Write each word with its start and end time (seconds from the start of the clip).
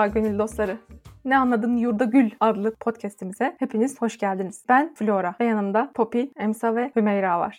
Merhaba 0.00 0.20
gönül 0.20 0.38
dostları. 0.38 0.78
Ne 1.24 1.38
Anladın 1.38 1.76
Yurda 1.76 2.04
Gül 2.04 2.30
adlı 2.40 2.74
podcastimize 2.74 3.56
hepiniz 3.58 4.02
hoş 4.02 4.18
geldiniz. 4.18 4.64
Ben 4.68 4.94
Flora 4.94 5.34
ve 5.40 5.44
yanımda 5.44 5.90
Poppy, 5.94 6.22
Emsa 6.36 6.76
ve 6.76 6.90
Hümeyra 6.96 7.40
var. 7.40 7.58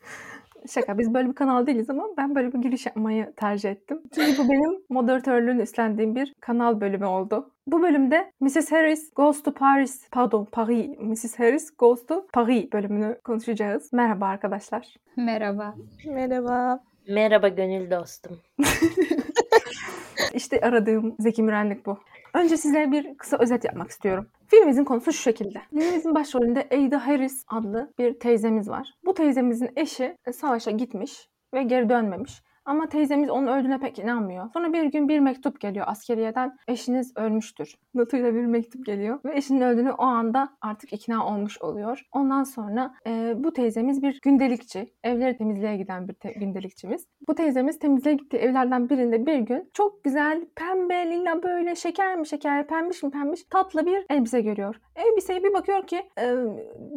Şaka 0.70 0.98
biz 0.98 1.14
böyle 1.14 1.28
bir 1.28 1.34
kanal 1.34 1.66
değiliz 1.66 1.90
ama 1.90 2.04
ben 2.18 2.34
böyle 2.34 2.52
bir 2.52 2.58
giriş 2.58 2.86
yapmayı 2.86 3.32
tercih 3.36 3.70
ettim. 3.70 4.02
Çünkü 4.14 4.38
bu 4.38 4.48
benim 4.48 4.80
moderatörlüğünü 4.90 5.62
üstlendiğim 5.62 6.14
bir 6.14 6.34
kanal 6.40 6.80
bölümü 6.80 7.06
oldu. 7.06 7.50
Bu 7.66 7.82
bölümde 7.82 8.32
Mrs. 8.40 8.72
Harris 8.72 9.14
Goes 9.14 9.42
to 9.42 9.54
Paris, 9.54 10.08
pardon 10.10 10.44
Paris, 10.44 10.98
Mrs. 10.98 11.38
Harris 11.38 11.76
Goes 11.78 12.06
to 12.06 12.26
Paris 12.32 12.72
bölümünü 12.72 13.18
konuşacağız. 13.24 13.92
Merhaba 13.92 14.26
arkadaşlar. 14.26 14.94
Merhaba. 15.16 15.74
Merhaba. 16.06 16.80
Merhaba 17.08 17.48
gönül 17.48 17.90
dostum. 17.90 18.38
İşte 20.34 20.60
aradığım 20.60 21.16
Zeki 21.18 21.42
Mürenlik 21.42 21.86
bu. 21.86 21.98
Önce 22.34 22.56
size 22.56 22.92
bir 22.92 23.16
kısa 23.18 23.36
özet 23.38 23.64
yapmak 23.64 23.90
istiyorum. 23.90 24.26
Filmimizin 24.46 24.84
konusu 24.84 25.12
şu 25.12 25.22
şekilde. 25.22 25.62
Filmimizin 25.70 26.14
başrolünde 26.14 26.68
Ada 26.72 27.06
Harris 27.06 27.44
adlı 27.48 27.92
bir 27.98 28.18
teyzemiz 28.18 28.68
var. 28.68 28.94
Bu 29.04 29.14
teyzemizin 29.14 29.70
eşi 29.76 30.16
savaşa 30.32 30.70
gitmiş 30.70 31.28
ve 31.54 31.62
geri 31.62 31.88
dönmemiş. 31.88 32.42
Ama 32.66 32.88
teyzemiz 32.88 33.30
onun 33.30 33.46
öldüğüne 33.46 33.78
pek 33.78 33.98
inanmıyor. 33.98 34.50
Sonra 34.52 34.72
bir 34.72 34.84
gün 34.84 35.08
bir 35.08 35.20
mektup 35.20 35.60
geliyor 35.60 35.86
askeriyeden. 35.88 36.56
Eşiniz 36.68 37.16
ölmüştür. 37.16 37.74
Notuyla 37.94 38.34
bir 38.34 38.46
mektup 38.46 38.86
geliyor. 38.86 39.18
Ve 39.24 39.36
eşinin 39.36 39.60
öldüğünü 39.60 39.90
o 39.92 40.02
anda 40.02 40.48
artık 40.60 40.92
ikna 40.92 41.26
olmuş 41.26 41.62
oluyor. 41.62 42.02
Ondan 42.12 42.44
sonra 42.44 42.94
e, 43.06 43.34
bu 43.36 43.52
teyzemiz 43.52 44.02
bir 44.02 44.20
gündelikçi. 44.22 44.94
Evleri 45.04 45.36
temizliğe 45.36 45.76
giden 45.76 46.08
bir 46.08 46.14
te- 46.14 46.32
gündelikçimiz. 46.32 47.06
Bu 47.28 47.34
teyzemiz 47.34 47.78
temizliğe 47.78 48.14
gittiği 48.14 48.36
evlerden 48.36 48.90
birinde 48.90 49.26
bir 49.26 49.38
gün 49.38 49.70
çok 49.74 50.04
güzel 50.04 50.46
pembe 50.56 51.10
lila 51.10 51.42
böyle 51.42 51.74
şeker 51.74 52.16
mi 52.16 52.26
şeker 52.26 52.66
pembiş 52.66 53.02
mi 53.02 53.10
pembiş 53.10 53.44
tatlı 53.44 53.86
bir 53.86 54.06
elbise 54.10 54.40
görüyor. 54.40 54.80
Elbiseye 54.96 55.44
bir 55.44 55.54
bakıyor 55.54 55.86
ki 55.86 56.02
e, 56.18 56.34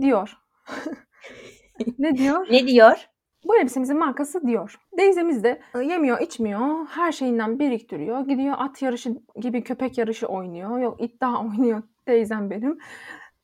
diyor. 0.01 0.33
ne 1.99 2.17
diyor? 2.17 2.47
Ne 2.51 2.67
diyor? 2.67 3.08
Bu 3.45 3.57
elbisemizin 3.57 3.97
markası 3.97 4.47
diyor. 4.47 4.79
Teyzemiz 4.97 5.43
de 5.43 5.61
e, 5.75 5.79
yemiyor, 5.79 6.19
içmiyor, 6.21 6.85
her 6.87 7.11
şeyinden 7.11 7.59
biriktiriyor. 7.59 8.27
Gidiyor 8.27 8.55
at 8.59 8.81
yarışı 8.81 9.13
gibi 9.35 9.63
köpek 9.63 9.97
yarışı 9.97 10.27
oynuyor. 10.27 10.79
Yok 10.79 11.01
iddia 11.01 11.39
oynuyor 11.45 11.83
teyzem 12.05 12.49
benim. 12.49 12.77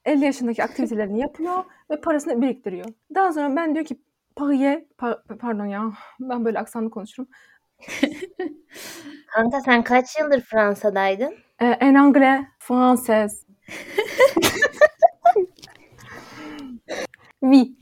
50 0.06 0.26
yaşındaki 0.26 0.64
aktivitelerini 0.64 1.20
yapıyor 1.20 1.64
ve 1.92 2.02
parasını 2.02 2.42
biriktiriyor. 2.42 2.86
Daha 3.16 3.34
sonra 3.34 3.56
ben 3.56 3.76
diyor 3.76 3.86
ki 3.86 4.02
Paris'e, 4.36 4.86
pa- 5.00 5.38
pardon 5.38 5.66
ya 5.66 5.92
ben 6.20 6.46
böyle 6.46 6.60
aksanlı 6.60 6.90
konuşurum. 6.90 7.30
Kanka 9.36 9.62
sen 9.62 9.84
kaç 9.84 10.20
yıldır 10.20 10.42
Fransa'daydın? 10.42 11.34
E, 11.60 11.66
en 11.66 11.94
anglais, 11.94 12.46
française. 12.60 13.46
oui. 17.42 17.76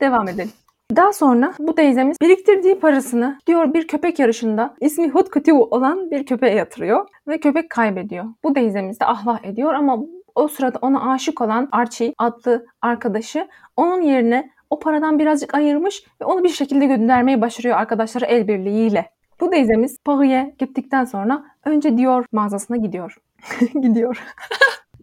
Devam 0.00 0.28
edelim. 0.28 0.52
Daha 0.96 1.12
sonra 1.12 1.52
bu 1.58 1.74
teyzemiz 1.74 2.20
biriktirdiği 2.20 2.78
parasını 2.78 3.38
diyor 3.46 3.74
bir 3.74 3.86
köpek 3.86 4.18
yarışında 4.18 4.74
ismi 4.80 5.12
Couture 5.12 5.52
olan 5.52 6.10
bir 6.10 6.26
köpeğe 6.26 6.54
yatırıyor 6.54 7.08
ve 7.28 7.40
köpek 7.40 7.70
kaybediyor. 7.70 8.24
Bu 8.44 8.52
teyzemiz 8.52 9.00
de 9.00 9.06
ahvah 9.06 9.44
ediyor 9.44 9.74
ama 9.74 9.98
o 10.34 10.48
sırada 10.48 10.78
ona 10.82 11.12
aşık 11.12 11.40
olan 11.40 11.68
Archie 11.72 12.12
adlı 12.18 12.66
arkadaşı 12.82 13.48
onun 13.76 14.00
yerine 14.00 14.50
o 14.70 14.78
paradan 14.78 15.18
birazcık 15.18 15.54
ayırmış 15.54 16.04
ve 16.20 16.24
onu 16.24 16.44
bir 16.44 16.48
şekilde 16.48 16.86
göndermeyi 16.86 17.40
başarıyor 17.40 17.76
arkadaşları 17.76 18.24
el 18.24 18.48
birliğiyle. 18.48 19.10
Bu 19.40 19.50
teyzemiz 19.50 19.98
Paris'e 20.04 20.54
gittikten 20.58 21.04
sonra 21.04 21.44
önce 21.64 21.98
Dior 21.98 22.24
mağazasına 22.32 22.76
gidiyor. 22.76 23.16
gidiyor. 23.74 24.22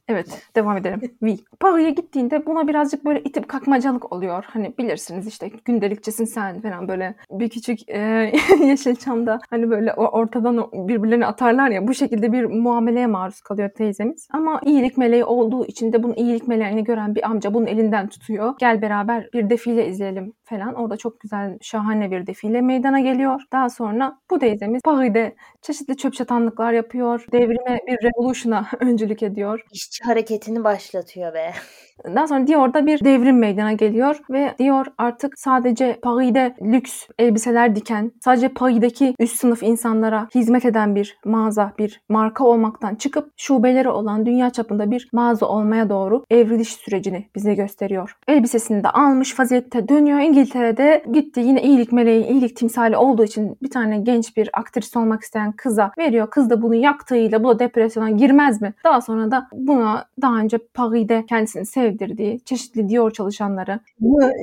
Evet, 0.09 0.41
devam 0.55 0.77
edelim. 0.77 1.01
Oui. 1.21 1.37
Paris'e 1.59 1.89
gittiğinde 1.89 2.45
buna 2.45 2.67
birazcık 2.67 3.05
böyle 3.05 3.21
itip 3.23 3.47
kakmacalık 3.47 4.13
oluyor. 4.13 4.43
Hani 4.47 4.73
bilirsiniz 4.77 5.27
işte 5.27 5.51
gündelikçisin 5.65 6.25
sen 6.25 6.61
falan 6.61 6.87
böyle 6.87 7.15
bir 7.31 7.49
küçük 7.49 7.89
e, 7.89 8.31
Yeşilçam'da 8.63 9.39
hani 9.49 9.69
böyle 9.69 9.93
ortadan 9.93 10.69
birbirlerini 10.73 11.25
atarlar 11.25 11.69
ya 11.69 11.87
bu 11.87 11.93
şekilde 11.93 12.31
bir 12.31 12.43
muameleye 12.45 13.07
maruz 13.07 13.41
kalıyor 13.41 13.69
teyzemiz. 13.69 14.27
Ama 14.33 14.61
iyilik 14.65 14.97
meleği 14.97 15.25
olduğu 15.25 15.65
için 15.65 15.93
de 15.93 16.03
bunun 16.03 16.13
iyilik 16.13 16.47
meleğini 16.47 16.83
gören 16.83 17.15
bir 17.15 17.25
amca 17.29 17.53
bunun 17.53 17.65
elinden 17.65 18.07
tutuyor. 18.09 18.53
Gel 18.59 18.81
beraber 18.81 19.29
bir 19.33 19.49
defile 19.49 19.87
izleyelim 19.87 20.33
falan. 20.43 20.73
Orada 20.73 20.97
çok 20.97 21.19
güzel 21.19 21.57
şahane 21.61 22.11
bir 22.11 22.27
defile 22.27 22.61
meydana 22.61 22.99
geliyor. 22.99 23.41
Daha 23.51 23.69
sonra 23.69 24.19
bu 24.31 24.39
teyzemiz 24.39 24.81
Paris'de 24.81 25.35
çeşitli 25.61 25.97
çöp 25.97 26.13
çatanlıklar 26.13 26.73
yapıyor. 26.73 27.25
Devrime 27.31 27.79
bir 27.87 27.97
revolution'a 28.03 28.65
öncülük 28.79 29.23
ediyor. 29.23 29.61
İşçi 29.71 29.98
hareketini 30.03 30.63
başlatıyor 30.63 31.33
be. 31.33 31.53
Daha 32.05 32.27
sonra 32.27 32.47
Dior'da 32.47 32.85
bir 32.85 33.03
devrim 33.05 33.39
meydana 33.39 33.73
geliyor 33.73 34.19
ve 34.29 34.55
Dior 34.59 34.85
artık 34.97 35.39
sadece 35.39 35.99
Paris'de 36.01 36.55
lüks 36.61 37.07
elbiseler 37.19 37.75
diken, 37.75 38.11
sadece 38.23 38.49
Paris'deki 38.49 39.15
üst 39.19 39.35
sınıf 39.35 39.63
insanlara 39.63 40.27
hizmet 40.35 40.65
eden 40.65 40.95
bir 40.95 41.17
mağaza, 41.25 41.73
bir 41.79 42.01
marka 42.09 42.43
olmaktan 42.43 42.95
çıkıp 42.95 43.31
şubeleri 43.37 43.89
olan 43.89 44.25
dünya 44.25 44.49
çapında 44.49 44.91
bir 44.91 45.09
mağaza 45.13 45.45
olmaya 45.45 45.89
doğru 45.89 46.25
evriliş 46.29 46.73
sürecini 46.73 47.25
bize 47.35 47.53
gösteriyor. 47.53 48.17
Elbisesini 48.27 48.83
de 48.83 48.89
almış 48.89 49.39
vaziyette 49.39 49.89
dönüyor 49.89 50.19
İngiltere'de 50.19 51.03
gitti 51.11 51.39
yine 51.39 51.63
iyilik 51.63 51.91
meleği, 51.91 52.25
iyilik 52.25 52.55
timsali 52.55 52.97
olduğu 52.97 53.23
için 53.23 53.57
bir 53.61 53.69
tane 53.69 53.99
genç 53.99 54.37
bir 54.37 54.49
aktris 54.53 54.97
olmak 54.97 55.21
isteyen 55.21 55.51
kıza 55.51 55.91
veriyor. 55.97 56.29
Kız 56.29 56.49
da 56.49 56.61
bunu 56.61 56.75
yaktığıyla 56.75 57.43
bu 57.43 57.49
da 57.49 57.59
depresyona 57.59 58.09
girmez 58.09 58.61
mi? 58.61 58.73
Daha 58.83 59.01
sonra 59.01 59.31
da 59.31 59.47
buna 59.53 60.05
daha 60.21 60.37
önce 60.37 60.57
Paris'de 60.73 61.25
kendisini 61.29 61.65
sevdirdiği 61.89 62.39
çeşitli 62.45 62.89
Dior 62.89 63.11
çalışanları 63.11 63.79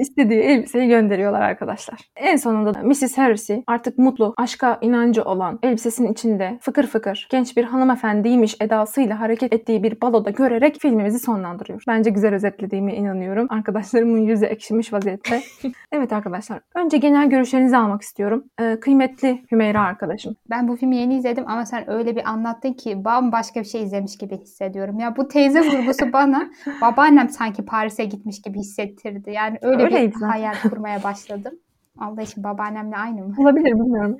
istediği 0.01 0.41
elbiseyi 0.41 0.89
gönderiyorlar 0.89 1.41
arkadaşlar. 1.41 2.01
En 2.17 2.37
sonunda 2.37 2.75
da 2.75 2.83
Mrs. 2.83 3.19
Harris'i 3.19 3.65
artık 3.67 3.99
mutlu, 3.99 4.35
aşka 4.37 4.79
inancı 4.81 5.23
olan 5.23 5.59
elbisesinin 5.63 6.13
içinde 6.13 6.59
fıkır 6.61 6.87
fıkır 6.87 7.29
genç 7.31 7.57
bir 7.57 7.65
hanımefendiymiş 7.65 8.57
edasıyla 8.61 9.21
hareket 9.21 9.53
ettiği 9.53 9.83
bir 9.83 10.01
baloda 10.01 10.31
görerek 10.31 10.81
filmimizi 10.81 11.19
sonlandırıyor. 11.19 11.83
Bence 11.89 12.11
güzel 12.11 12.35
özetlediğime 12.35 12.95
inanıyorum. 12.95 13.47
Arkadaşlarımın 13.51 14.19
yüzü 14.19 14.45
ekşimiş 14.45 14.93
vaziyette. 14.93 15.43
evet 15.93 16.13
arkadaşlar. 16.13 16.61
Önce 16.75 16.99
genel 16.99 17.31
görüşlerinizi 17.31 17.77
almak 17.77 18.03
istiyorum. 18.03 18.45
Ee, 18.61 18.81
kıymetli 18.81 19.43
Hümeyra 19.53 19.83
arkadaşım. 19.83 20.37
Ben 20.51 20.69
bu 20.69 20.77
filmi 20.77 20.97
yeni 20.97 21.17
izledim 21.17 21.45
ama 21.47 21.67
sen 21.67 21.91
öyle 21.91 22.17
bir 22.17 22.29
anlattın 22.31 22.73
ki 22.73 23.05
bambaşka 23.05 23.61
bir 23.61 23.65
şey 23.65 23.83
izlemiş 23.83 24.19
gibi 24.19 24.39
hissediyorum. 24.39 24.99
Ya 24.99 25.17
bu 25.17 25.29
teyze 25.29 25.61
vurgusu 25.61 26.13
bana 26.13 26.49
babaannem 26.81 27.29
sanki 27.37 27.65
Paris'e 27.65 28.05
gitmiş 28.05 28.43
gibi 28.43 28.59
hissettirdi. 28.59 29.31
Yani 29.31 29.59
öyle 29.63 29.83
Öyleydi 29.83 30.15
bir 30.15 30.19
zaten. 30.19 30.29
hayal 30.29 30.55
kurmaya 30.63 31.03
başladım. 31.03 31.53
Allah 31.99 32.23
için 32.23 32.45
babaannemle 32.45 32.97
aynı 32.97 33.23
mı? 33.25 33.35
Olabilir 33.39 33.73
bilmiyorum. 33.73 34.17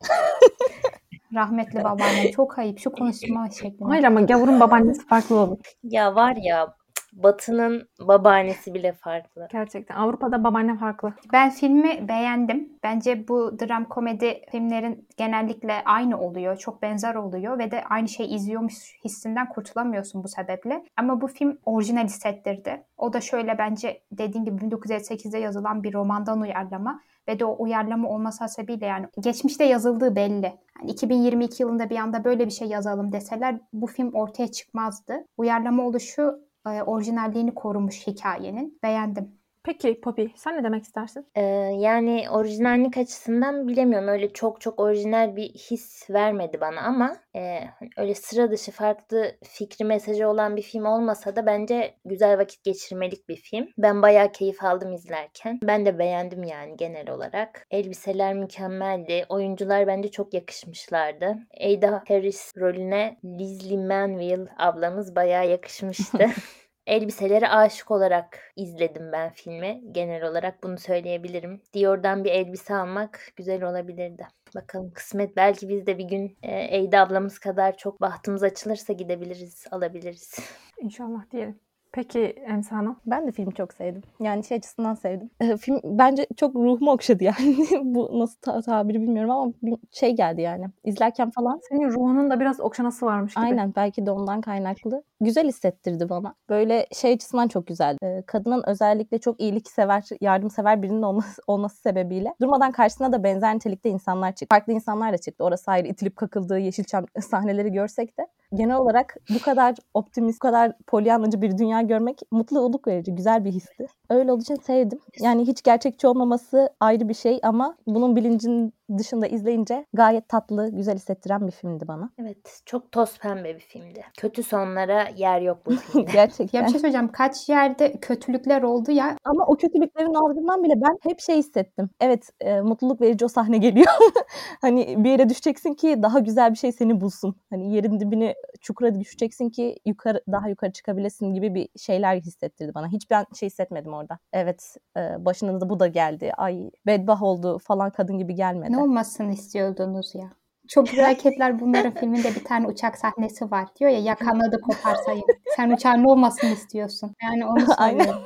Rahmetli 1.34 1.78
babaannem 1.84 2.30
çok 2.36 2.58
ayıp 2.58 2.78
şu 2.78 2.92
konuşma 2.92 3.50
şekli. 3.50 3.84
Hayır 3.84 4.04
ama 4.04 4.20
gavurun 4.20 4.60
babaannesi 4.60 5.06
farklı 5.06 5.36
olur. 5.36 5.58
Ya 5.82 6.14
var 6.14 6.36
ya 6.42 6.74
Batı'nın 7.16 7.88
babaannesi 8.00 8.74
bile 8.74 8.92
farklı. 8.92 9.48
Gerçekten. 9.52 9.96
Avrupa'da 9.96 10.44
babaanne 10.44 10.78
farklı. 10.78 11.12
Ben 11.32 11.50
filmi 11.50 12.08
beğendim. 12.08 12.72
Bence 12.82 13.28
bu 13.28 13.58
dram 13.58 13.84
komedi 13.84 14.40
filmlerin 14.50 15.08
genellikle 15.16 15.72
aynı 15.84 16.20
oluyor. 16.20 16.56
Çok 16.56 16.82
benzer 16.82 17.14
oluyor 17.14 17.58
ve 17.58 17.70
de 17.70 17.84
aynı 17.90 18.08
şeyi 18.08 18.28
izliyormuş 18.28 18.98
hissinden 19.04 19.48
kurtulamıyorsun 19.48 20.24
bu 20.24 20.28
sebeple. 20.28 20.84
Ama 20.96 21.20
bu 21.20 21.26
film 21.26 21.58
orijinal 21.64 22.04
hissettirdi. 22.04 22.82
O 22.96 23.12
da 23.12 23.20
şöyle 23.20 23.58
bence 23.58 24.02
dediğim 24.12 24.44
gibi 24.44 24.64
1958'de 24.64 25.38
yazılan 25.38 25.82
bir 25.82 25.94
romandan 25.94 26.40
uyarlama 26.40 27.00
ve 27.28 27.40
de 27.40 27.44
o 27.44 27.62
uyarlama 27.62 28.08
olması 28.08 28.44
hasebiyle 28.44 28.86
yani 28.86 29.06
geçmişte 29.20 29.64
yazıldığı 29.64 30.16
belli. 30.16 30.52
Yani 30.80 30.90
2022 30.90 31.62
yılında 31.62 31.90
bir 31.90 31.96
anda 31.96 32.24
böyle 32.24 32.46
bir 32.46 32.50
şey 32.50 32.68
yazalım 32.68 33.12
deseler 33.12 33.58
bu 33.72 33.86
film 33.86 34.12
ortaya 34.14 34.48
çıkmazdı. 34.48 35.24
Uyarlama 35.36 35.82
oluşu 35.82 36.45
orijinalliğini 36.70 37.54
korumuş 37.54 38.06
hikayenin. 38.06 38.78
Beğendim. 38.82 39.35
Peki 39.66 40.00
Poppy 40.00 40.24
sen 40.36 40.56
ne 40.58 40.64
demek 40.64 40.84
istersin? 40.84 41.26
Ee, 41.34 41.42
yani 41.78 42.26
orijinallik 42.30 42.96
açısından 42.96 43.68
bilemiyorum. 43.68 44.08
Öyle 44.08 44.32
çok 44.32 44.60
çok 44.60 44.80
orijinal 44.80 45.36
bir 45.36 45.48
his 45.48 46.10
vermedi 46.10 46.60
bana 46.60 46.80
ama 46.80 47.16
e, 47.36 47.60
öyle 47.96 48.14
sıra 48.14 48.50
dışı 48.50 48.72
farklı 48.72 49.32
fikri 49.44 49.84
mesajı 49.84 50.28
olan 50.28 50.56
bir 50.56 50.62
film 50.62 50.84
olmasa 50.84 51.36
da 51.36 51.46
bence 51.46 51.94
güzel 52.04 52.38
vakit 52.38 52.64
geçirmelik 52.64 53.28
bir 53.28 53.36
film. 53.36 53.68
Ben 53.78 54.02
bayağı 54.02 54.32
keyif 54.32 54.64
aldım 54.64 54.92
izlerken. 54.92 55.58
Ben 55.62 55.86
de 55.86 55.98
beğendim 55.98 56.44
yani 56.44 56.76
genel 56.76 57.10
olarak. 57.10 57.66
Elbiseler 57.70 58.34
mükemmeldi. 58.34 59.24
Oyuncular 59.28 59.86
bence 59.86 60.10
çok 60.10 60.34
yakışmışlardı. 60.34 61.36
Ada 61.60 62.02
Harris 62.08 62.52
rolüne 62.56 63.16
Leslie 63.24 63.86
Manville 63.86 64.46
ablamız 64.58 65.16
bayağı 65.16 65.48
yakışmıştı. 65.48 66.26
Elbiselere 66.86 67.48
aşık 67.48 67.90
olarak 67.90 68.52
izledim 68.56 69.12
ben 69.12 69.30
filmi. 69.32 69.82
Genel 69.92 70.22
olarak 70.24 70.62
bunu 70.62 70.78
söyleyebilirim. 70.78 71.62
Dior'dan 71.74 72.24
bir 72.24 72.30
elbise 72.30 72.74
almak 72.74 73.20
güzel 73.36 73.62
olabilirdi. 73.64 74.26
Bakalım 74.54 74.90
kısmet 74.90 75.36
belki 75.36 75.68
biz 75.68 75.86
de 75.86 75.98
bir 75.98 76.04
gün 76.04 76.38
e, 76.42 76.76
Eyda 76.76 77.00
ablamız 77.00 77.38
kadar 77.38 77.76
çok 77.76 78.00
bahtımız 78.00 78.42
açılırsa 78.42 78.92
gidebiliriz, 78.92 79.64
alabiliriz. 79.70 80.38
İnşallah 80.80 81.30
diyelim. 81.30 81.65
Peki 81.96 82.20
Emsa 82.20 82.76
Hanım? 82.76 82.96
Ben 83.06 83.26
de 83.26 83.32
filmi 83.32 83.54
çok 83.54 83.72
sevdim. 83.72 84.02
Yani 84.20 84.44
şey 84.44 84.56
açısından 84.56 84.94
sevdim. 84.94 85.30
Ee, 85.40 85.56
film 85.56 85.80
bence 85.84 86.26
çok 86.36 86.54
ruhumu 86.54 86.90
okşadı 86.90 87.24
yani. 87.24 87.56
Bu 87.82 88.18
nasıl 88.18 88.40
ta- 88.40 88.62
tabiri 88.62 89.00
bilmiyorum 89.00 89.30
ama 89.30 89.52
bir 89.62 89.76
şey 89.90 90.16
geldi 90.16 90.40
yani. 90.40 90.66
İzlerken 90.84 91.30
falan 91.30 91.60
Senin 91.68 91.90
ruhunun 91.90 92.30
da 92.30 92.40
biraz 92.40 92.60
okşanası 92.60 93.06
varmış 93.06 93.34
gibi. 93.34 93.44
aynen 93.44 93.72
belki 93.76 94.06
de 94.06 94.10
ondan 94.10 94.40
kaynaklı. 94.40 95.02
Güzel 95.20 95.48
hissettirdi 95.48 96.08
bana. 96.08 96.34
Böyle 96.48 96.86
şey 96.92 97.12
açısından 97.12 97.48
çok 97.48 97.66
güzel. 97.66 97.96
Ee, 98.02 98.22
kadının 98.26 98.62
özellikle 98.66 99.18
çok 99.18 99.40
iyiliksever, 99.40 100.04
yardımsever 100.20 100.82
birinin 100.82 101.02
olması, 101.02 101.42
olması 101.46 101.76
sebebiyle 101.76 102.34
durmadan 102.40 102.72
karşısına 102.72 103.12
da 103.12 103.24
benzer 103.24 103.54
nitelikte 103.54 103.90
insanlar 103.90 104.32
çıktı. 104.32 104.54
Farklı 104.54 104.72
insanlar 104.72 105.12
da 105.12 105.18
çıktı. 105.18 105.44
Orası 105.44 105.70
ayrı 105.70 105.88
itilip 105.88 106.16
kakıldığı 106.16 106.58
Yeşilçam 106.58 107.04
sahneleri 107.20 107.72
görsek 107.72 108.18
de 108.18 108.26
genel 108.54 108.76
olarak 108.76 109.16
bu 109.34 109.38
kadar 109.38 109.74
optimist, 109.94 110.42
bu 110.42 110.46
kadar 110.46 110.72
polyanlıcı 110.86 111.42
bir 111.42 111.58
dünya 111.58 111.80
görmek 111.80 112.20
mutluluk 112.30 112.88
verici, 112.88 113.14
güzel 113.14 113.44
bir 113.44 113.52
histi. 113.52 113.86
Öyle 114.10 114.32
olduğu 114.32 114.42
için 114.42 114.54
sevdim. 114.54 114.98
Yani 115.20 115.46
hiç 115.46 115.62
gerçekçi 115.62 116.06
olmaması 116.06 116.68
ayrı 116.80 117.08
bir 117.08 117.14
şey 117.14 117.40
ama 117.42 117.76
bunun 117.86 118.16
bilincin 118.16 118.72
dışında 118.98 119.26
izleyince 119.26 119.86
gayet 119.92 120.28
tatlı, 120.28 120.70
güzel 120.70 120.94
hissettiren 120.94 121.46
bir 121.46 121.52
filmdi 121.52 121.88
bana. 121.88 122.10
Evet, 122.18 122.62
çok 122.66 122.92
toz 122.92 123.18
pembe 123.18 123.54
bir 123.54 123.60
filmdi. 123.60 124.04
Kötü 124.18 124.42
sonlara 124.42 125.08
yer 125.16 125.40
yok 125.40 125.58
bu 125.66 125.70
filmde. 125.76 126.12
Gerçekten. 126.12 126.58
Ya 126.58 126.66
bir 126.66 126.70
şey 126.70 126.80
söyleyeceğim. 126.80 127.12
Kaç 127.12 127.48
yerde 127.48 127.92
kötülükler 128.00 128.62
oldu 128.62 128.90
ya. 128.90 129.16
Ama 129.24 129.44
o 129.46 129.56
kötülüklerin 129.56 130.14
ardından 130.14 130.64
bile 130.64 130.74
ben 130.76 130.98
hep 131.02 131.20
şey 131.20 131.36
hissettim. 131.36 131.90
Evet, 132.00 132.30
e, 132.40 132.60
mutluluk 132.60 133.00
verici 133.00 133.24
o 133.24 133.28
sahne 133.28 133.58
geliyor. 133.58 133.86
hani 134.60 135.04
bir 135.04 135.10
yere 135.10 135.28
düşeceksin 135.28 135.74
ki 135.74 136.02
daha 136.02 136.18
güzel 136.18 136.50
bir 136.52 136.58
şey 136.58 136.72
seni 136.72 137.00
bulsun. 137.00 137.36
Hani 137.50 137.74
yerin 137.74 138.00
dibine 138.00 138.34
çukura 138.60 139.00
düşeceksin 139.00 139.50
ki 139.50 139.76
yukarı 139.86 140.22
daha 140.32 140.48
yukarı 140.48 140.72
çıkabilesin 140.72 141.34
gibi 141.34 141.54
bir 141.54 141.68
şeyler 141.76 142.16
hissettirdi 142.16 142.74
bana. 142.74 142.88
Hiç 142.88 143.10
ben 143.10 143.26
şey 143.34 143.46
hissetmedim 143.46 143.94
orada. 143.94 144.18
Evet, 144.32 144.76
e, 144.96 145.24
başına 145.24 145.60
da 145.60 145.70
bu 145.70 145.80
da 145.80 145.86
geldi. 145.86 146.32
Ay 146.36 146.70
bedbah 146.86 147.22
oldu 147.22 147.58
falan 147.58 147.90
kadın 147.90 148.18
gibi 148.18 148.34
gelmedi. 148.34 148.75
Ne 148.76 148.82
olmasını 148.82 149.32
istiyordunuz 149.32 150.14
ya? 150.14 150.30
Çok 150.68 150.86
güzel 150.86 151.04
hareketler 151.04 151.60
bunların 151.60 151.94
filminde 152.00 152.28
bir 152.34 152.44
tane 152.44 152.66
uçak 152.66 152.98
sahnesi 152.98 153.50
var. 153.50 153.68
Diyor 153.80 153.90
ya 153.90 153.98
ya 153.98 154.14
kanadı 154.14 154.60
koparsayım. 154.60 155.24
Sen 155.56 155.70
uçağın 155.70 156.02
ne 156.02 156.08
olmasını 156.08 156.50
istiyorsun? 156.50 157.14
Yani 157.22 157.46
onu 157.46 157.60
söylüyorum. 157.78 158.22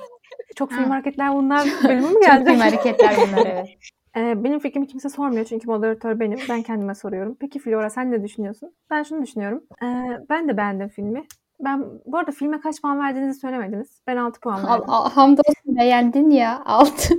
Çok 0.57 0.73
film 0.73 0.91
hareketler 0.91 1.35
bunlar 1.35 1.69
bölümü 1.85 2.07
mü 2.07 2.13
Çok 2.13 2.23
geldi? 2.23 2.51
film 2.51 2.61
hareketler 2.61 3.15
bunlar 3.29 3.47
evet. 3.47 3.69
Ee, 4.17 4.45
benim 4.45 4.59
fikrimi 4.59 4.87
kimse 4.87 5.09
sormuyor 5.09 5.45
çünkü 5.45 5.67
moderatör 5.67 6.21
benim. 6.21 6.39
Ben 6.49 6.63
kendime 6.63 6.95
soruyorum. 6.95 7.37
Peki 7.41 7.59
Flora 7.59 7.91
sen 7.91 8.11
ne 8.11 8.23
düşünüyorsun? 8.23 8.75
Ben 8.91 9.03
şunu 9.03 9.23
düşünüyorum. 9.23 9.65
Ee, 9.83 9.87
ben 10.31 10.49
de 10.49 10.57
beğendim 10.57 10.89
filmi. 10.89 11.25
Ben 11.65 11.85
bu 12.07 12.19
arada 12.19 12.31
filme 12.31 12.61
kaç 12.61 12.83
puan 12.83 12.99
verdiğinizi 12.99 13.41
söylemediniz. 13.41 14.03
Ben 14.07 14.17
6 14.17 14.41
puan 14.41 14.67
verdim. 14.67 14.85
al, 14.91 15.11
hamdolsun 15.11 15.77
beğendin 15.77 16.31
ya. 16.31 16.63
Altı. 16.65 17.15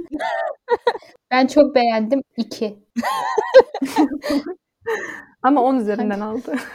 ben 1.32 1.48
çok 1.48 1.76
beğendim. 1.76 2.24
İki. 2.38 2.80
Ama 5.44 5.64
10 5.64 5.76
üzerinden 5.76 6.20
aldı. 6.20 6.56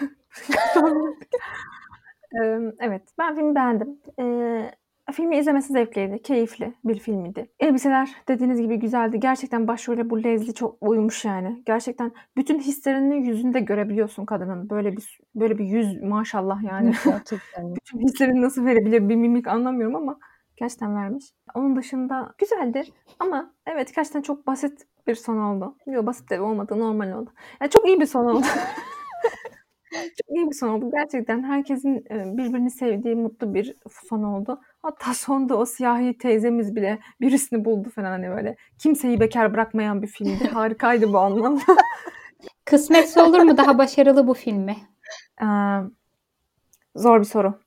Evet 2.81 3.03
ben 3.19 3.35
filmi 3.35 3.55
beğendim. 3.55 4.01
Ee, 4.21 4.71
filmi 5.13 5.39
izlemesi 5.39 5.73
zevkliydi, 5.73 6.23
keyifli 6.23 6.75
bir 6.85 6.99
filmdi. 6.99 7.51
Elbiseler 7.61 8.11
dediğiniz 8.29 8.61
gibi 8.61 8.77
güzeldi. 8.77 9.21
Gerçekten 9.21 9.69
başrole 9.69 10.11
bu 10.11 10.25
Leslie 10.25 10.55
çok 10.55 10.77
uymuş 10.81 11.25
yani. 11.25 11.63
Gerçekten 11.67 12.13
bütün 12.37 12.59
hislerini 12.59 13.29
yüzünde 13.29 13.61
görebiliyorsun 13.61 14.25
kadının. 14.25 14.71
Böyle 14.71 14.97
bir 14.97 15.21
böyle 15.35 15.59
bir 15.59 15.65
yüz 15.65 16.03
maşallah 16.03 16.63
yani. 16.63 16.93
Gerçekten. 17.05 17.75
bütün 17.77 17.99
hislerini 17.99 18.43
nasıl 18.43 18.67
verebilir 18.67 19.09
bir 19.09 19.17
mimik 19.17 19.47
anlamıyorum 19.47 19.97
ama 19.97 20.19
gerçekten 20.57 20.97
vermiş. 20.97 21.25
Onun 21.55 21.77
dışında 21.77 22.35
güzeldi 22.39 22.83
ama 23.19 23.53
evet 23.67 23.95
gerçekten 23.95 24.23
çok 24.23 24.47
basit 24.47 24.87
bir 25.07 25.15
son 25.15 25.37
oldu. 25.39 25.77
Yok 25.87 26.07
basit 26.07 26.31
de 26.31 26.41
olmadı 26.41 26.79
normal 26.79 27.13
oldu. 27.13 27.31
Yani 27.61 27.71
çok 27.71 27.87
iyi 27.87 28.01
bir 28.01 28.07
son 28.07 28.25
oldu. 28.25 28.47
çok 29.97 30.37
iyi 30.37 30.51
bir 30.51 30.55
son 30.55 30.69
oldu. 30.69 30.91
Gerçekten 30.93 31.43
herkesin 31.43 32.05
e, 32.11 32.37
birbirini 32.37 32.71
sevdiği 32.71 33.15
mutlu 33.15 33.55
bir 33.55 33.75
son 34.09 34.23
oldu. 34.23 34.61
Hatta 34.83 35.15
sonda 35.15 35.57
o 35.57 35.67
siyahi 35.67 36.19
teyzemiz 36.19 36.77
bile 36.77 36.99
birisini 37.21 37.65
buldu 37.65 37.91
falan 37.91 38.11
hani 38.11 38.29
böyle. 38.29 38.57
Kimseyi 38.79 39.21
bekar 39.21 39.53
bırakmayan 39.53 40.03
bir 40.03 40.07
filmdi. 40.07 40.49
Harikaydı 40.53 41.13
bu 41.13 41.19
anlamda. 41.19 41.63
Kısmetse 42.65 43.23
olur 43.23 43.41
mu 43.41 43.57
daha 43.57 43.79
başarılı 43.79 44.27
bu 44.27 44.35
filmi? 44.35 44.77
Ee, 45.43 45.47
zor 46.97 47.21
bir 47.21 47.25
soru. 47.25 47.61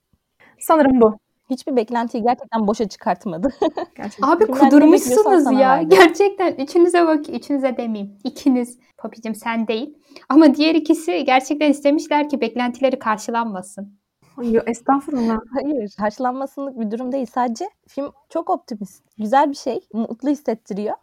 Sanırım 0.60 1.02
bu. 1.02 1.20
Hiçbir 1.50 1.76
beklentiyi 1.76 2.24
gerçekten 2.24 2.68
boşa 2.68 2.88
çıkartmadı. 2.88 3.50
Gerçekten. 3.96 4.28
Abi 4.28 4.46
Filmden 4.46 4.66
ne 4.66 4.70
kudurmuşsunuz 4.70 5.52
ya. 5.52 5.60
verdi. 5.60 5.90
Gerçekten 5.90 6.54
üçünüze 6.56 7.08
bak, 7.08 7.30
üçünüze 7.30 7.78
demeyeyim. 7.78 8.18
İkiniz. 8.24 8.78
Papicim 8.98 9.36
sen 9.36 9.68
değil. 9.68 9.98
Ama 10.30 10.56
diğer 10.56 10.76
ikisi 10.76 11.24
gerçekten 11.26 11.70
istemişler 11.72 12.30
ki 12.30 12.42
beklentileri 12.42 13.00
karşılanmasın. 13.00 14.00
Yo, 14.44 14.62
estağfurullah. 14.68 15.38
Hayır, 15.54 15.94
karşılanmasınlık 15.98 16.80
bir 16.80 16.92
durum 16.92 17.12
değil. 17.12 17.26
Sadece 17.34 17.70
film 17.88 18.12
çok 18.30 18.50
optimist. 18.50 19.04
Güzel 19.18 19.50
bir 19.50 19.56
şey. 19.56 19.80
Mutlu 19.94 20.30
hissettiriyor. 20.30 20.96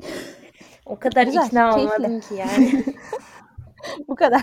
o 0.86 0.98
kadar 0.98 1.26
Güzel, 1.26 1.46
ikna 1.46 1.70
keyifli. 1.70 1.94
olmadım 1.94 2.20
ki 2.20 2.34
yani. 2.34 2.84
Bu 4.08 4.14
kadar. 4.14 4.42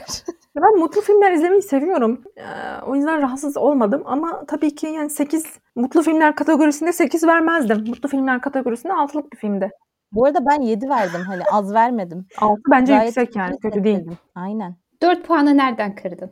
Ben 0.56 0.80
mutlu 0.80 1.02
filmler 1.02 1.32
izlemeyi 1.32 1.62
seviyorum. 1.62 2.24
Ee, 2.38 2.44
o 2.88 2.96
yüzden 2.96 3.22
rahatsız 3.22 3.58
olmadım 3.58 4.04
ama 4.06 4.46
tabii 4.46 4.76
ki 4.76 4.88
yani 4.88 5.10
8 5.10 5.46
mutlu 5.76 6.02
filmler 6.02 6.36
kategorisinde 6.36 6.94
8 6.94 7.24
vermezdim. 7.28 7.78
Mutlu 7.88 8.10
filmler 8.10 8.42
kategorisinde 8.42 8.94
6'lık 8.94 9.32
bir 9.34 9.38
filmdi. 9.38 9.72
Bu 10.12 10.26
arada 10.26 10.46
ben 10.46 10.62
7 10.62 10.90
verdim. 10.90 11.22
Hani 11.28 11.42
az 11.52 11.74
vermedim. 11.74 12.28
6 12.38 12.62
bence 12.72 12.94
Gayet 12.94 13.06
yüksek 13.06 13.36
yani 13.36 13.60
kötü 13.60 13.84
değil. 13.84 14.12
Aynen. 14.36 14.76
Dört 15.02 15.28
puanı 15.28 15.58
nereden 15.58 15.96
kırdın? 15.96 16.32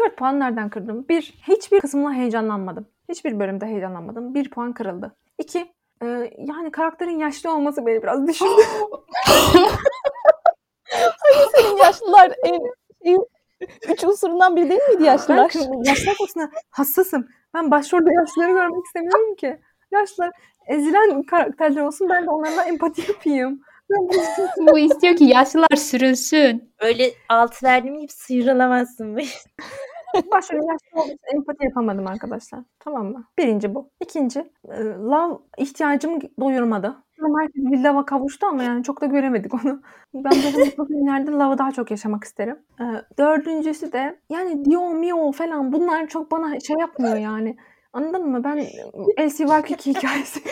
4 0.00 0.16
puan 0.16 0.40
nereden 0.40 0.68
kırdım? 0.70 1.06
1. 1.08 1.42
Hiçbir 1.48 1.80
kısımla 1.80 2.12
heyecanlanmadım. 2.12 2.86
Hiçbir 3.08 3.38
bölümde 3.40 3.66
heyecanlanmadım. 3.66 4.34
1 4.34 4.50
puan 4.50 4.72
kırıldı. 4.72 5.16
2. 5.38 5.72
yani 6.38 6.70
karakterin 6.72 7.18
yaşlı 7.18 7.54
olması 7.54 7.86
beni 7.86 8.02
biraz 8.02 8.26
düşündü. 8.28 8.60
Senin 11.56 11.76
yaşlılar 11.76 12.32
en, 12.44 12.60
en- 13.00 13.26
üç 13.88 14.04
unsurundan 14.04 14.56
biri 14.56 14.70
değil 14.70 14.80
miydi 14.88 15.00
ben 15.00 15.04
yaşlılar? 15.04 15.48
kı- 15.50 15.88
yaşlılar 15.88 16.16
konusunda 16.16 16.50
hassasım. 16.70 17.28
Ben 17.54 17.70
başrolde 17.70 18.14
yaşlıları 18.14 18.52
görmek 18.52 18.84
istemiyorum 18.86 19.34
ki. 19.34 19.60
Yaşlılar 19.90 20.30
ezilen 20.68 21.22
karakterler 21.22 21.82
olsun 21.82 22.08
ben 22.08 22.26
de 22.26 22.30
onlarla 22.30 22.64
empati 22.64 23.02
yapayım. 23.12 23.60
Ben 23.90 24.08
bu 24.08 24.12
Bu 24.72 24.78
istiyor 24.78 25.16
ki 25.16 25.24
yaşlılar 25.24 25.76
sürünsün. 25.76 26.74
Öyle 26.80 27.10
altı 27.28 27.66
verdiğim 27.66 27.98
gibi 27.98 28.12
sıyrılamazsın. 28.12 29.18
Başrolün 30.32 30.72
yaşlı 30.72 31.02
olduğu 31.02 31.12
için 31.12 31.36
empati 31.36 31.64
yapamadım 31.64 32.06
arkadaşlar. 32.06 32.60
Tamam 32.80 33.06
mı? 33.06 33.24
Birinci 33.38 33.74
bu. 33.74 33.90
İkinci, 34.00 34.40
e, 34.68 34.84
love 34.84 35.38
ihtiyacımı 35.58 36.18
doyurmadı. 36.40 36.96
Ama 37.22 37.40
herkes 37.40 37.64
bir 37.64 37.78
lava 37.84 38.04
kavuştu 38.04 38.46
ama 38.46 38.62
yani 38.62 38.82
çok 38.84 39.00
da 39.00 39.06
göremedik 39.06 39.54
onu. 39.54 39.82
Ben 40.14 40.32
mutlu 40.58 40.86
filmlerde 40.86 41.30
love'ı 41.30 41.58
daha 41.58 41.72
çok 41.72 41.90
yaşamak 41.90 42.24
isterim. 42.24 42.58
E, 42.80 42.84
dördüncüsü 43.18 43.92
de 43.92 44.18
yani 44.30 44.64
Dio 44.64 44.90
Mio 44.90 45.32
falan 45.32 45.72
bunlar 45.72 46.06
çok 46.06 46.30
bana 46.30 46.60
şey 46.60 46.76
yapmıyor 46.80 47.16
yani. 47.16 47.56
Anladın 47.92 48.30
mı? 48.30 48.44
Ben 48.44 48.66
Elsie 49.16 49.48
Varkik 49.48 49.86
hikayesi 49.86 50.40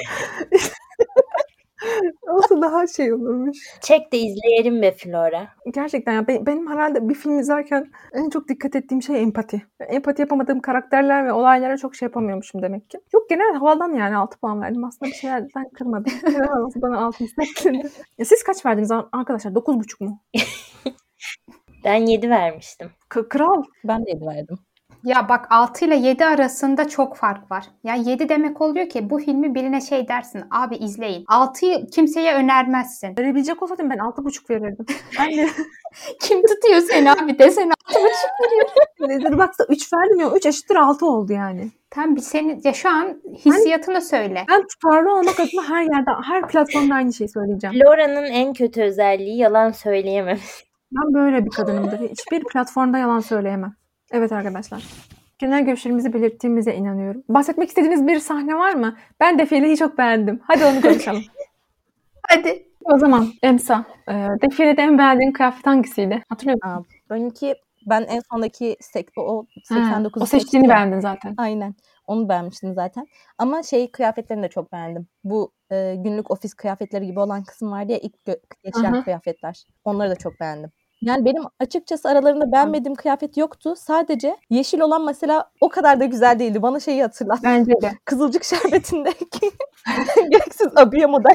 olsa 2.30 2.62
daha 2.62 2.86
şey 2.86 3.12
olurmuş. 3.12 3.58
Çek 3.80 4.12
de 4.12 4.18
izleyelim 4.18 4.82
be 4.82 4.92
Flora. 4.92 5.48
Gerçekten 5.74 6.12
ya 6.12 6.28
be- 6.28 6.46
benim 6.46 6.70
herhalde 6.70 7.08
bir 7.08 7.14
film 7.14 7.38
izlerken 7.38 7.90
en 8.12 8.30
çok 8.30 8.48
dikkat 8.48 8.76
ettiğim 8.76 9.02
şey 9.02 9.22
empati. 9.22 9.62
Empati 9.88 10.22
yapamadığım 10.22 10.60
karakterler 10.60 11.26
ve 11.26 11.32
olaylara 11.32 11.76
çok 11.76 11.94
şey 11.96 12.06
yapamıyormuşum 12.06 12.62
demek 12.62 12.90
ki. 12.90 12.98
Yok 13.14 13.28
genel 13.30 13.54
havadan 13.54 13.92
yani 13.92 14.16
6 14.16 14.38
puan 14.40 14.60
verdim. 14.62 14.84
Aslında 14.84 15.10
bir 15.10 15.16
şeylerden 15.16 15.68
kırmadım. 15.74 16.12
Bana 16.82 16.98
6 17.06 17.24
hissettirdi. 17.24 17.90
Ya 18.18 18.24
siz 18.24 18.42
kaç 18.42 18.66
verdiniz 18.66 18.90
ar- 18.90 19.06
arkadaşlar? 19.12 19.50
9,5 19.50 20.04
mu? 20.04 20.20
Ben 21.84 22.06
7 22.06 22.30
vermiştim. 22.30 22.90
K- 23.08 23.28
kral. 23.28 23.62
Ben 23.84 24.06
de 24.06 24.10
7 24.10 24.26
verdim. 24.26 24.58
Ya 25.04 25.28
bak 25.28 25.46
6 25.50 25.84
ile 25.84 25.96
7 25.96 26.24
arasında 26.24 26.88
çok 26.88 27.16
fark 27.16 27.50
var. 27.50 27.64
Ya 27.84 27.94
7 27.94 28.28
demek 28.28 28.60
oluyor 28.60 28.88
ki 28.88 29.10
bu 29.10 29.18
filmi 29.18 29.54
birine 29.54 29.80
şey 29.80 30.08
dersin. 30.08 30.44
Abi 30.50 30.76
izleyin. 30.76 31.24
6'yı 31.24 31.86
kimseye 31.86 32.34
önermezsin. 32.34 33.16
Verebilecek 33.18 33.62
olsaydım 33.62 33.90
ben 33.90 33.98
6,5 33.98 34.50
verirdim. 34.50 34.86
Ben 35.18 35.36
de 35.36 35.48
Kim 36.20 36.42
tutuyor 36.42 36.80
seni 36.80 37.12
abi 37.12 37.38
desene 37.38 37.72
6,5. 39.00 39.32
Dur 39.32 39.38
baksa 39.38 39.64
3 39.68 39.92
verdim 39.92 40.20
ya 40.20 40.30
3 40.36 40.46
eşittir 40.46 40.76
6 40.76 41.06
oldu 41.06 41.32
yani. 41.32 41.70
Tam 41.90 42.16
bir 42.16 42.20
senin 42.20 42.60
ya 42.64 42.72
şu 42.72 42.88
an 42.88 43.22
hissiyatını 43.44 44.02
söyle. 44.02 44.44
Ben 44.48 44.66
tutarlı 44.66 45.12
olmak 45.12 45.40
adına 45.40 45.68
her 45.68 45.82
yerde 45.82 46.10
her 46.24 46.48
platformda 46.48 46.94
aynı 46.94 47.12
şeyi 47.12 47.28
söyleyeceğim. 47.28 47.76
Flora'nın 47.76 48.24
en 48.24 48.52
kötü 48.52 48.82
özelliği 48.82 49.38
yalan 49.38 49.70
söyleyememesi. 49.70 50.64
Ben 50.92 51.14
böyle 51.14 51.44
bir 51.44 51.50
kadınımdır. 51.50 51.98
Hiçbir 51.98 52.44
platformda 52.44 52.98
yalan 52.98 53.20
söyleyemem. 53.20 53.81
Evet 54.12 54.32
arkadaşlar. 54.32 54.84
Genel 55.38 55.64
görüşlerimizi 55.64 56.12
belirttiğimize 56.12 56.74
inanıyorum. 56.74 57.22
Bahsetmek 57.28 57.68
istediğiniz 57.68 58.06
bir 58.06 58.18
sahne 58.18 58.54
var 58.54 58.74
mı? 58.74 58.96
Ben 59.20 59.38
defileyi 59.38 59.76
çok 59.76 59.98
beğendim. 59.98 60.40
Hadi 60.44 60.64
onu 60.64 60.80
konuşalım. 60.80 61.22
Hadi. 62.28 62.66
o 62.84 62.98
zaman 62.98 63.28
Emsa, 63.42 63.84
e, 64.08 64.12
defilede 64.42 64.82
en 64.82 64.98
beğendiğin 64.98 65.32
kıyafet 65.32 65.66
hangisiydi? 65.66 66.22
Hatırlıyor 66.28 66.58
musun? 66.64 66.84
Aa, 67.08 67.14
benimki 67.14 67.54
ben 67.86 68.02
en 68.02 68.20
sondaki 68.32 68.76
sek, 68.80 69.08
o 69.16 69.46
Ha, 69.68 69.74
89 69.74 70.22
o 70.22 70.26
seçtiğini 70.26 70.68
beğendin 70.68 71.00
zaten. 71.00 71.34
Aynen. 71.36 71.74
Onu 72.06 72.28
beğenmiştim 72.28 72.74
zaten. 72.74 73.06
Ama 73.38 73.62
şey 73.62 73.90
kıyafetlerini 73.90 74.42
de 74.42 74.48
çok 74.48 74.72
beğendim. 74.72 75.06
Bu 75.24 75.52
e, 75.70 75.94
günlük 75.98 76.30
ofis 76.30 76.54
kıyafetleri 76.54 77.06
gibi 77.06 77.20
olan 77.20 77.44
kısım 77.44 77.72
vardı 77.72 77.92
ya 77.92 77.98
ilk 77.98 78.14
hı. 78.74 79.04
kıyafetler. 79.04 79.64
Onları 79.84 80.10
da 80.10 80.16
çok 80.16 80.40
beğendim. 80.40 80.70
Yani 81.02 81.24
benim 81.24 81.42
açıkçası 81.60 82.08
aralarında 82.08 82.52
beğenmediğim 82.52 82.94
kıyafet 82.94 83.36
yoktu. 83.36 83.74
Sadece 83.76 84.36
yeşil 84.50 84.80
olan 84.80 85.04
mesela 85.04 85.50
o 85.60 85.68
kadar 85.68 86.00
da 86.00 86.04
güzel 86.04 86.38
değildi. 86.38 86.62
Bana 86.62 86.80
şeyi 86.80 87.02
hatırlattı. 87.02 87.42
Bence 87.44 87.72
de. 87.82 87.92
Kızılcık 88.04 88.44
şerbetindeki 88.44 89.50
gereksiz 90.30 90.76
abiye 90.76 91.06
model 91.06 91.34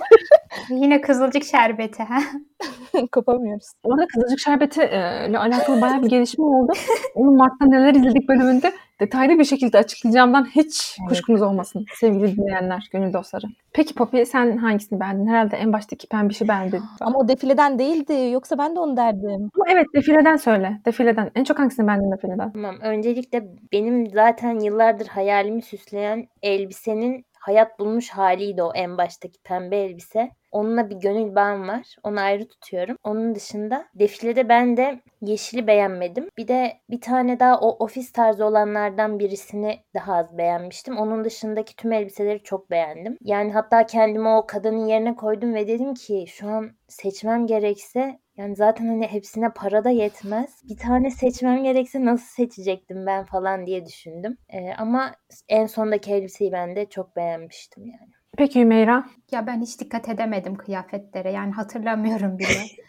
Yine 0.69 1.01
kızılcık 1.01 1.43
şerbeti. 1.43 2.03
Ha? 2.03 2.19
kopamıyoruz. 3.11 3.65
Orada 3.83 4.05
Kızılcık 4.07 4.39
Şerbeti 4.39 4.81
ile 5.29 5.39
alakalı 5.39 5.81
bayağı 5.81 6.03
bir 6.03 6.09
gelişme 6.09 6.45
oldu. 6.45 6.71
Onu 7.15 7.31
Mart'ta 7.31 7.65
neler 7.65 7.93
izledik 7.93 8.29
bölümünde 8.29 8.73
detaylı 8.99 9.39
bir 9.39 9.43
şekilde 9.43 9.77
açıklayacağımdan 9.77 10.45
hiç 10.45 10.97
Evet. 10.99 11.09
kuşkunuz 11.09 11.41
olmasın 11.41 11.85
sevgili 11.99 12.37
dinleyenler, 12.37 12.89
gönül 12.91 13.13
dostları. 13.13 13.45
Peki 13.73 13.95
Poppy 13.95 14.23
sen 14.23 14.57
hangisini 14.57 14.99
beğendin? 14.99 15.27
Herhalde 15.27 15.57
en 15.57 15.73
baştaki 15.73 16.07
pembişi 16.07 16.47
beğendin. 16.47 16.81
Ama 17.01 17.19
o 17.19 17.27
defileden 17.27 17.79
değildi. 17.79 18.29
Yoksa 18.33 18.57
ben 18.57 18.75
de 18.75 18.79
onu 18.79 18.97
derdim. 18.97 19.49
Ama 19.55 19.65
evet 19.69 19.85
defileden 19.95 20.35
söyle. 20.35 20.81
Defileden. 20.85 21.31
En 21.35 21.43
çok 21.43 21.59
hangisini 21.59 21.87
beğendin 21.87 22.11
defileden? 22.11 22.51
Tamam. 22.51 22.75
Öncelikle 22.81 23.43
benim 23.73 24.09
zaten 24.09 24.59
yıllardır 24.59 25.07
hayalimi 25.07 25.61
süsleyen 25.61 26.27
elbisenin 26.41 27.25
hayat 27.47 27.79
bulmuş 27.79 28.09
haliydi 28.09 28.63
o 28.63 28.71
en 28.73 28.97
baştaki 28.97 29.39
pembe 29.43 29.77
elbise. 29.77 30.31
Onunla 30.51 30.89
bir 30.89 30.95
gönül 30.95 31.35
bağım 31.35 31.67
var. 31.67 31.95
Onu 32.03 32.19
ayrı 32.19 32.47
tutuyorum. 32.47 32.97
Onun 33.03 33.35
dışında 33.35 33.85
defilede 33.95 34.49
ben 34.49 34.77
de 34.77 35.01
yeşili 35.21 35.67
beğenmedim. 35.67 36.29
Bir 36.37 36.47
de 36.47 36.73
bir 36.89 37.01
tane 37.01 37.39
daha 37.39 37.59
o 37.59 37.85
ofis 37.85 38.11
tarzı 38.11 38.45
olanlardan 38.45 39.19
birisini 39.19 39.79
daha 39.95 40.15
az 40.15 40.37
beğenmiştim. 40.37 40.97
Onun 40.97 41.25
dışındaki 41.25 41.75
tüm 41.75 41.91
elbiseleri 41.91 42.43
çok 42.43 42.71
beğendim. 42.71 43.17
Yani 43.21 43.53
hatta 43.53 43.85
kendimi 43.85 44.29
o 44.29 44.45
kadının 44.47 44.85
yerine 44.85 45.15
koydum 45.15 45.53
ve 45.53 45.67
dedim 45.67 45.93
ki 45.93 46.25
şu 46.27 46.47
an 46.47 46.71
seçmem 46.87 47.47
gerekse 47.47 48.19
yani 48.37 48.55
zaten 48.55 48.87
hani 48.87 49.07
hepsine 49.07 49.49
para 49.49 49.83
da 49.83 49.89
yetmez. 49.89 50.61
Bir 50.69 50.77
tane 50.77 51.09
seçmem 51.11 51.63
gerekse 51.63 52.05
nasıl 52.05 52.27
seçecektim 52.27 53.05
ben 53.05 53.25
falan 53.25 53.65
diye 53.65 53.85
düşündüm. 53.85 54.37
Ee, 54.49 54.73
ama 54.77 55.15
en 55.49 55.65
sondaki 55.65 56.13
elbiseyi 56.13 56.51
ben 56.51 56.75
de 56.75 56.89
çok 56.89 57.15
beğenmiştim 57.15 57.85
yani. 57.85 58.11
Peki 58.37 58.61
Hümeyra? 58.61 59.05
Ya 59.31 59.47
ben 59.47 59.61
hiç 59.61 59.79
dikkat 59.79 60.09
edemedim 60.09 60.55
kıyafetlere. 60.55 61.31
Yani 61.31 61.51
hatırlamıyorum 61.51 62.39
bile. 62.39 62.47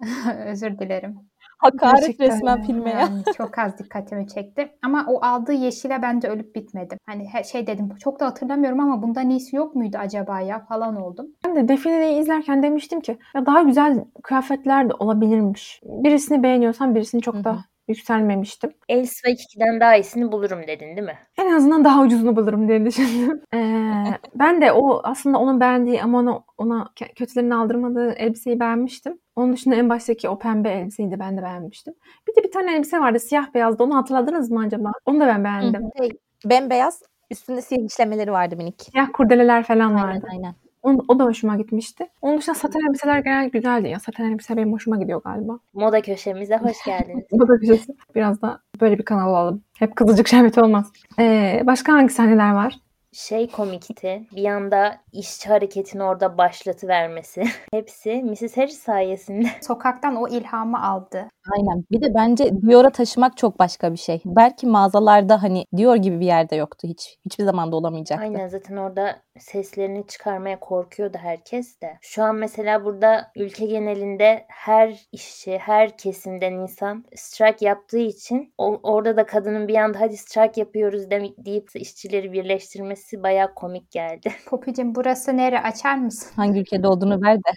Özür 0.46 0.78
dilerim. 0.78 1.30
Hakaret 1.58 2.00
Gerçekten 2.00 2.26
resmen 2.26 2.56
ya. 2.56 2.62
filme 2.62 2.90
ya. 2.90 2.98
Yani 3.00 3.22
çok 3.36 3.58
az 3.58 3.78
dikkatimi 3.78 4.28
çekti. 4.28 4.68
Ama 4.82 5.04
o 5.08 5.24
aldığı 5.24 5.52
yeşile 5.52 6.02
bence 6.02 6.28
ölüp 6.28 6.54
bitmedim. 6.54 6.98
Hani 7.06 7.28
şey 7.44 7.66
dedim 7.66 7.88
çok 8.00 8.20
da 8.20 8.26
hatırlamıyorum 8.26 8.80
ama 8.80 9.02
bundan 9.02 9.30
iyisi 9.30 9.56
yok 9.56 9.74
muydu 9.74 9.96
acaba 10.00 10.40
ya 10.40 10.64
falan 10.64 10.96
oldum. 10.96 11.26
Ben 11.44 11.56
de 11.56 11.68
defileyi 11.68 12.20
izlerken 12.20 12.62
demiştim 12.62 13.00
ki 13.00 13.18
ya 13.34 13.46
daha 13.46 13.62
güzel 13.62 14.04
kıyafetler 14.22 14.88
de 14.88 14.94
olabilirmiş. 14.98 15.80
Birisini 15.84 16.42
beğeniyorsan 16.42 16.94
birisini 16.94 17.22
çok 17.22 17.34
hı. 17.34 17.44
da 17.44 17.58
yükselmemiştim. 17.88 18.72
El 18.88 19.04
Spike 19.06 19.42
2'den 19.42 19.80
daha 19.80 19.96
iyisini 19.96 20.32
bulurum 20.32 20.66
dedin 20.66 20.86
değil 20.86 21.06
mi? 21.06 21.18
En 21.38 21.52
azından 21.52 21.84
daha 21.84 22.02
ucuzunu 22.02 22.36
bulurum 22.36 22.68
diye 22.68 22.84
düşündüm. 22.86 23.42
Ee, 23.54 24.04
ben 24.34 24.60
de 24.60 24.72
o 24.72 25.00
aslında 25.04 25.38
onun 25.38 25.60
beğendiği 25.60 26.02
ama 26.02 26.18
ona, 26.18 26.40
ona 26.58 26.90
kö- 27.00 27.14
kötülerini 27.14 27.54
aldırmadığı 27.54 28.12
elbiseyi 28.12 28.60
beğenmiştim. 28.60 29.18
Onun 29.36 29.52
dışında 29.52 29.74
en 29.74 29.88
baştaki 29.88 30.28
o 30.28 30.38
pembe 30.38 30.70
elbiseyi 30.70 31.10
de 31.10 31.18
ben 31.18 31.36
de 31.38 31.42
beğenmiştim. 31.42 31.94
Bir 32.28 32.36
de 32.36 32.44
bir 32.46 32.52
tane 32.52 32.76
elbise 32.76 33.00
vardı 33.00 33.18
siyah 33.20 33.54
beyazdı. 33.54 33.82
Onu 33.82 33.96
hatırladınız 33.96 34.50
mı 34.50 34.60
acaba? 34.66 34.92
Onu 35.06 35.20
da 35.20 35.26
ben 35.26 35.44
beğendim. 35.44 35.82
Şey, 35.98 36.10
bembeyaz 36.44 37.02
üstünde 37.30 37.62
siyah 37.62 37.84
işlemeleri 37.86 38.32
vardı 38.32 38.56
minik. 38.56 38.82
Siyah 38.92 39.08
kurdeleler 39.12 39.62
falan 39.62 39.94
Aynen 39.94 40.04
vardı. 40.08 40.26
aynen. 40.32 40.54
O, 40.86 40.90
o 41.08 41.18
da 41.18 41.24
hoşuma 41.24 41.56
gitmişti. 41.56 42.06
Onun 42.22 42.38
dışında 42.38 42.54
saten 42.54 42.88
elbiseler 42.88 43.18
genel 43.18 43.48
güzeldi 43.48 43.88
ya. 43.88 44.00
Saten 44.00 44.24
elbise 44.24 44.56
benim 44.56 44.72
hoşuma 44.72 44.96
gidiyor 44.96 45.22
galiba. 45.22 45.58
Moda 45.74 46.00
köşemize 46.02 46.56
hoş 46.56 46.76
geldiniz. 46.86 47.24
Bu 47.32 47.48
da 47.48 47.56
güzel. 47.56 47.78
Biraz 48.14 48.42
da 48.42 48.60
böyle 48.80 48.98
bir 48.98 49.04
kanal 49.04 49.30
olalım. 49.30 49.62
Hep 49.78 49.96
kızılcık 49.96 50.28
şerbeti 50.28 50.60
olmaz. 50.60 50.92
Ee, 51.18 51.62
başka 51.66 51.92
hangi 51.92 52.12
sahneler 52.12 52.52
var? 52.54 52.74
Şey 53.12 53.50
komikti. 53.50 54.22
Bir 54.36 54.44
anda 54.44 54.96
işçi 55.12 55.48
hareketini 55.48 56.02
orada 56.02 56.38
başlatıvermesi. 56.38 57.44
Hepsi 57.72 58.22
Mrs. 58.22 58.56
Harris 58.56 58.78
sayesinde. 58.78 59.46
Sokaktan 59.62 60.16
o 60.16 60.28
ilhamı 60.28 60.82
aldı. 60.86 61.28
Aynen. 61.52 61.84
Bir 61.90 62.00
de 62.02 62.14
bence 62.14 62.50
Dior'a 62.62 62.90
taşımak 62.90 63.36
çok 63.36 63.58
başka 63.58 63.92
bir 63.92 63.98
şey. 63.98 64.22
Belki 64.24 64.66
mağazalarda 64.66 65.42
hani 65.42 65.64
Dior 65.76 65.96
gibi 65.96 66.20
bir 66.20 66.26
yerde 66.26 66.56
yoktu 66.56 66.88
hiç. 66.88 67.18
Hiçbir 67.24 67.44
zaman 67.44 67.72
da 67.72 67.76
olamayacaktı. 67.76 68.24
Aynen 68.24 68.48
zaten 68.48 68.76
orada 68.76 69.16
seslerini 69.38 70.06
çıkarmaya 70.06 70.60
korkuyordu 70.60 71.18
herkes 71.20 71.80
de. 71.80 71.98
Şu 72.00 72.22
an 72.22 72.34
mesela 72.36 72.84
burada 72.84 73.30
ülke 73.36 73.66
genelinde 73.66 74.44
her 74.48 75.06
işçi, 75.12 75.58
her 75.58 75.96
kesimden 75.98 76.52
insan 76.52 77.04
strike 77.16 77.66
yaptığı 77.66 77.98
için 77.98 78.54
o- 78.58 78.80
orada 78.82 79.16
da 79.16 79.26
kadının 79.26 79.68
bir 79.68 79.74
anda 79.76 80.00
hadi 80.00 80.16
strike 80.16 80.60
yapıyoruz 80.60 81.10
dem- 81.10 81.34
deyip 81.38 81.68
işçileri 81.74 82.32
birleştirmesi 82.32 83.22
bayağı 83.22 83.54
komik 83.54 83.90
geldi. 83.90 84.28
Popicim 84.50 84.94
burası 84.94 85.36
nere 85.36 85.60
açar 85.60 85.94
mısın? 85.98 86.30
Hangi 86.36 86.60
ülkede 86.60 86.88
olduğunu 86.88 87.22
ver 87.22 87.36
de. 87.36 87.50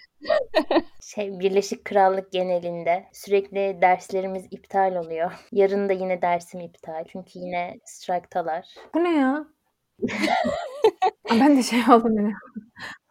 Şey 1.02 1.40
Birleşik 1.40 1.84
Krallık 1.84 2.32
genelinde 2.32 3.04
sürekli 3.12 3.79
derslerimiz 3.82 4.46
iptal 4.50 4.96
oluyor. 4.96 5.32
Yarın 5.52 5.88
da 5.88 5.92
yine 5.92 6.22
dersim 6.22 6.60
iptal. 6.60 7.04
Çünkü 7.12 7.38
yine 7.38 7.78
strike'talar. 7.84 8.74
Bu 8.94 9.04
ne 9.04 9.16
ya? 9.18 9.44
ben 11.30 11.56
de 11.56 11.62
şey 11.62 11.80
oldum 11.80 12.18
yine. 12.18 12.32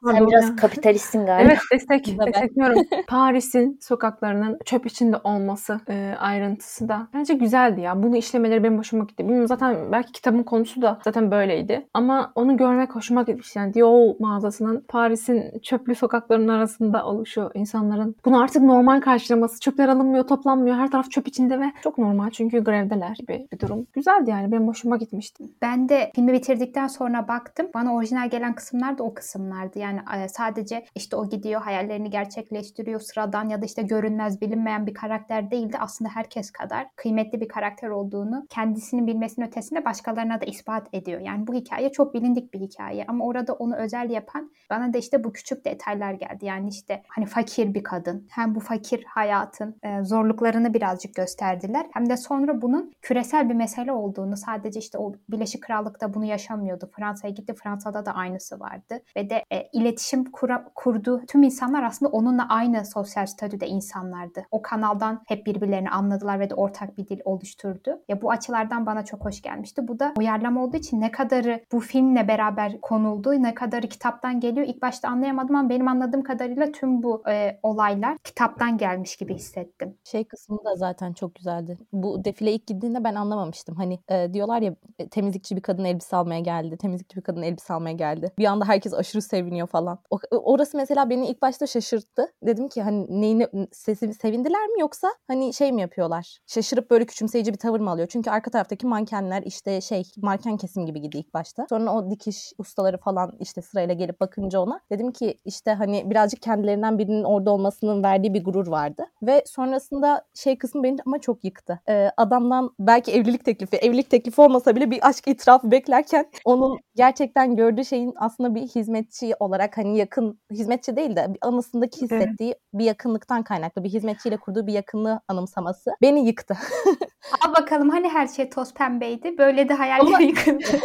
Sen 0.04 0.12
Pardon 0.12 0.28
biraz 0.28 0.56
kapitalistsin 0.56 1.26
galiba. 1.26 1.50
Evet 1.50 1.60
destek, 1.74 2.20
destekliyorum. 2.26 2.82
Paris'in 3.08 3.78
sokaklarının 3.82 4.60
çöp 4.66 4.86
içinde 4.86 5.18
olması 5.24 5.80
e, 5.90 6.16
ayrıntısı 6.20 6.90
da 6.90 7.08
bence 7.14 7.34
güzeldi 7.34 7.82
ya. 7.82 8.04
Bunu 8.04 8.18
işlemeleri 8.18 8.64
benim 8.64 8.78
hoşuma 8.78 9.04
gitti. 9.04 9.24
Bilmiyorum 9.24 9.48
zaten 9.48 9.92
belki 9.92 10.12
kitabın 10.12 10.44
konusu 10.44 10.82
da 10.82 11.00
zaten 11.04 11.32
böyleydi. 11.32 11.88
Ama 11.94 12.32
onu 12.36 12.58
görmek 12.58 12.96
hoşuma 12.96 13.22
gitmiş. 13.22 13.56
Yani 13.56 13.74
Dior 13.74 14.16
mağazasının 14.20 14.86
Paris'in 14.88 15.60
çöplü 15.60 15.96
sokaklarının 15.96 16.48
arasında 16.48 17.06
oluşu 17.06 17.52
insanların 17.54 18.16
bunu 18.26 18.42
artık 18.42 18.62
normal 18.62 19.02
karşılaması. 19.02 19.60
Çöpler 19.60 19.88
alınmıyor, 19.88 20.28
toplanmıyor. 20.28 20.76
Her 20.76 20.92
taraf 20.92 21.12
çöp 21.12 21.28
içinde 21.28 21.60
ve 21.60 21.66
çok 21.84 21.98
normal 21.98 22.30
çünkü 22.30 22.64
grevdeler 22.64 23.16
gibi 23.16 23.48
bir 23.54 23.60
durum. 23.60 23.88
Güzeldi 23.94 24.30
yani. 24.30 24.52
Benim 24.52 24.68
hoşuma 24.68 24.98
gitmişti. 24.98 25.44
Ben 25.62 25.90
de 25.90 26.12
filmi 26.16 26.34
bitirdikten 26.34 26.88
sonra 26.88 27.28
baktım. 27.28 27.68
Bana 27.74 27.96
orijinal 27.96 28.30
gelen 28.30 28.54
kısımlar 28.54 28.98
da 28.98 29.04
o 29.04 29.14
kısımlardı. 29.14 29.80
Yani 29.80 29.89
e, 29.98 30.30
sadece 30.30 30.86
işte 30.96 31.16
o 31.16 31.30
gidiyor 31.30 31.62
hayallerini 31.62 32.10
gerçekleştiriyor. 32.10 33.00
Sıradan 33.00 33.50
ya 33.50 33.62
da 33.62 33.66
işte 33.66 33.82
görünmez 33.82 34.42
bilinmeyen 34.42 34.88
bir 34.88 34.94
karakter 34.94 35.52
değildi. 35.52 35.78
Aslında 35.80 36.10
herkes 36.14 36.52
kadar 36.52 36.88
kıymetli 36.96 37.42
bir 37.42 37.48
karakter 37.48 37.90
olduğunu 37.90 38.46
kendisinin 38.50 39.08
bilmesinin 39.08 39.48
ötesinde 39.48 39.86
başkalarına 39.86 40.42
da 40.42 40.46
ispat 40.46 40.88
ediyor. 40.94 41.22
Yani 41.22 41.48
bu 41.48 41.54
hikaye 41.54 41.92
çok 41.92 42.14
bilindik 42.14 42.54
bir 42.54 42.60
hikaye 42.60 43.06
ama 43.08 43.26
orada 43.26 43.54
onu 43.54 43.76
özel 43.76 44.10
yapan 44.10 44.52
bana 44.70 44.94
da 44.94 44.98
işte 44.98 45.24
bu 45.24 45.34
küçük 45.34 45.66
detaylar 45.66 46.14
geldi. 46.14 46.46
Yani 46.46 46.70
işte 46.70 47.04
hani 47.08 47.26
fakir 47.26 47.74
bir 47.74 47.84
kadın 47.84 48.28
hem 48.32 48.56
bu 48.56 48.60
fakir 48.60 49.04
hayatın 49.04 49.76
zorluklarını 50.02 50.74
birazcık 50.74 51.16
gösterdiler. 51.16 51.86
Hem 51.94 52.10
de 52.10 52.18
sonra 52.18 52.62
bunun 52.62 52.94
küresel 53.02 53.50
bir 53.50 53.56
mesele 53.56 53.92
olduğunu 53.92 54.38
sadece 54.38 54.80
işte 54.80 54.98
o 54.98 55.14
Birleşik 55.30 55.64
Krallık'ta 55.64 56.14
bunu 56.14 56.26
yaşamıyordu. 56.26 56.90
Fransa'ya 56.96 57.34
gitti. 57.34 57.54
Fransa'da 57.54 58.06
da 58.06 58.12
aynısı 58.12 58.60
vardı. 58.60 59.02
Ve 59.16 59.30
de 59.30 59.44
iletişim 59.82 60.26
kura, 60.32 60.66
kurduğu 60.76 61.26
tüm 61.26 61.44
insanlar 61.44 61.84
aslında 61.84 62.12
onunla 62.12 62.48
aynı 62.50 62.86
sosyal 62.86 63.26
statüde 63.26 63.68
insanlardı. 63.68 64.46
O 64.52 64.62
kanaldan 64.62 65.22
hep 65.28 65.46
birbirlerini 65.46 65.90
anladılar 65.90 66.40
ve 66.40 66.50
de 66.50 66.56
ortak 66.56 66.98
bir 66.98 67.08
dil 67.08 67.20
oluşturdu. 67.26 68.02
Ya 68.08 68.22
bu 68.22 68.32
açılardan 68.32 68.86
bana 68.86 69.06
çok 69.06 69.26
hoş 69.26 69.42
gelmişti. 69.42 69.88
Bu 69.88 70.00
da 70.00 70.14
uyarlama 70.18 70.64
olduğu 70.64 70.78
için 70.78 71.02
ne 71.02 71.12
kadarı 71.12 71.64
bu 71.72 71.80
filmle 71.80 72.28
beraber 72.28 72.82
konuldu, 72.82 73.44
ne 73.44 73.54
kadarı 73.54 73.88
kitaptan 73.88 74.40
geliyor. 74.40 74.68
İlk 74.68 74.82
başta 74.82 75.10
anlayamadım 75.10 75.56
ama 75.56 75.70
benim 75.70 75.88
anladığım 75.88 76.24
kadarıyla 76.24 76.72
tüm 76.72 77.04
bu 77.04 77.24
e, 77.30 77.60
olaylar 77.64 78.18
kitaptan 78.18 78.78
gelmiş 78.78 79.18
gibi 79.18 79.36
hissettim. 79.36 79.98
Şey 80.04 80.24
kısmı 80.24 80.58
da 80.66 80.76
zaten 80.76 81.14
çok 81.14 81.36
güzeldi. 81.36 81.78
Bu 81.94 82.26
defile 82.26 82.52
ilk 82.52 82.68
gittiğinde 82.68 83.04
ben 83.04 83.16
anlamamıştım. 83.16 83.76
Hani 83.76 84.00
e, 84.10 84.34
diyorlar 84.34 84.62
ya 84.62 84.76
e, 85.00 85.10
temizlikçi 85.10 85.56
bir 85.56 85.62
kadın 85.62 85.86
elbise 85.86 86.16
almaya 86.16 86.40
geldi. 86.40 86.78
Temizlikçi 86.78 87.18
bir 87.18 87.22
kadın 87.22 87.42
elbise 87.42 87.74
almaya 87.74 87.94
geldi. 87.94 88.32
Bir 88.40 88.46
anda 88.46 88.66
herkes 88.66 88.94
aşırı 88.94 89.22
seviniyor 89.22 89.68
falan. 89.70 90.00
O, 90.10 90.20
orası 90.32 90.78
mesela 90.78 91.10
beni 91.10 91.28
ilk 91.28 91.42
başta 91.42 91.68
şaşırttı. 91.68 92.28
Dedim 92.44 92.70
ki 92.70 92.82
hani 92.82 93.22
neyini 93.22 93.48
sesi 93.72 94.14
sevindiler 94.14 94.68
mi 94.68 94.82
yoksa 94.82 95.08
hani 95.28 95.54
şey 95.54 95.72
mi 95.72 95.82
yapıyorlar? 95.82 96.40
Şaşırıp 96.48 96.92
böyle 96.92 97.06
küçümseyici 97.06 97.54
bir 97.54 97.58
tavır 97.58 97.80
mı 97.80 97.90
alıyor? 97.90 98.08
Çünkü 98.12 98.30
arka 98.30 98.52
taraftaki 98.52 98.88
mankenler 98.88 99.44
işte 99.44 99.82
şey 99.82 100.04
manken 100.18 100.58
kesim 100.58 100.86
gibi 100.86 101.02
gidiyor 101.02 101.24
ilk 101.24 101.34
başta. 101.34 101.66
Sonra 101.70 101.94
o 101.94 102.12
dikiş 102.12 102.54
ustaları 102.58 102.98
falan 102.98 103.38
işte 103.40 103.62
sırayla 103.62 103.94
gelip 103.94 104.20
bakınca 104.20 104.60
ona 104.60 104.80
dedim 104.92 105.12
ki 105.12 105.40
işte 105.46 105.74
hani 105.74 106.10
birazcık 106.10 106.42
kendilerinden 106.42 106.98
birinin 106.98 107.24
orada 107.24 107.52
olmasının 107.52 108.04
verdiği 108.04 108.34
bir 108.34 108.44
gurur 108.44 108.68
vardı. 108.68 109.06
Ve 109.22 109.44
sonrasında 109.46 110.26
şey 110.34 110.58
kısmı 110.58 110.84
beni 110.84 110.98
ama 111.06 111.20
çok 111.20 111.44
yıktı. 111.44 111.80
Ee, 111.90 112.12
adamdan 112.18 112.72
belki 112.80 113.12
evlilik 113.12 113.46
teklifi, 113.46 113.78
evlilik 113.78 114.10
teklifi 114.10 114.42
olmasa 114.42 114.76
bile 114.76 114.92
bir 114.92 115.08
aşk 115.10 115.28
itirafı 115.28 115.72
beklerken 115.72 116.32
onun 116.46 116.80
gerçekten 116.96 117.56
gördüğü 117.56 117.86
şeyin 117.86 118.14
aslında 118.16 118.56
bir 118.56 118.62
hizmetçi 118.62 119.34
olarak 119.40 119.59
hani 119.78 119.98
yakın 119.98 120.40
hizmetçi 120.52 120.96
değil 120.96 121.16
de 121.16 121.28
anısındaki 121.42 122.02
hissettiği 122.02 122.56
bir 122.74 122.86
yakınlıktan 122.86 123.44
kaynaklı 123.44 123.84
bir 123.84 123.90
hizmetçiyle 123.90 124.38
kurduğu 124.38 124.68
bir 124.68 124.74
yakınlığı 124.74 125.22
anımsaması 125.28 125.92
beni 126.02 126.28
yıktı. 126.28 126.58
Al 127.48 127.54
bakalım 127.62 127.90
hani 127.90 128.10
her 128.10 128.28
şey 128.28 128.50
toz 128.50 128.74
pembeydi. 128.74 129.38
Böyle 129.38 129.70
de 129.70 129.74
hayalleri 129.74 130.26
yıkıldı. 130.26 130.64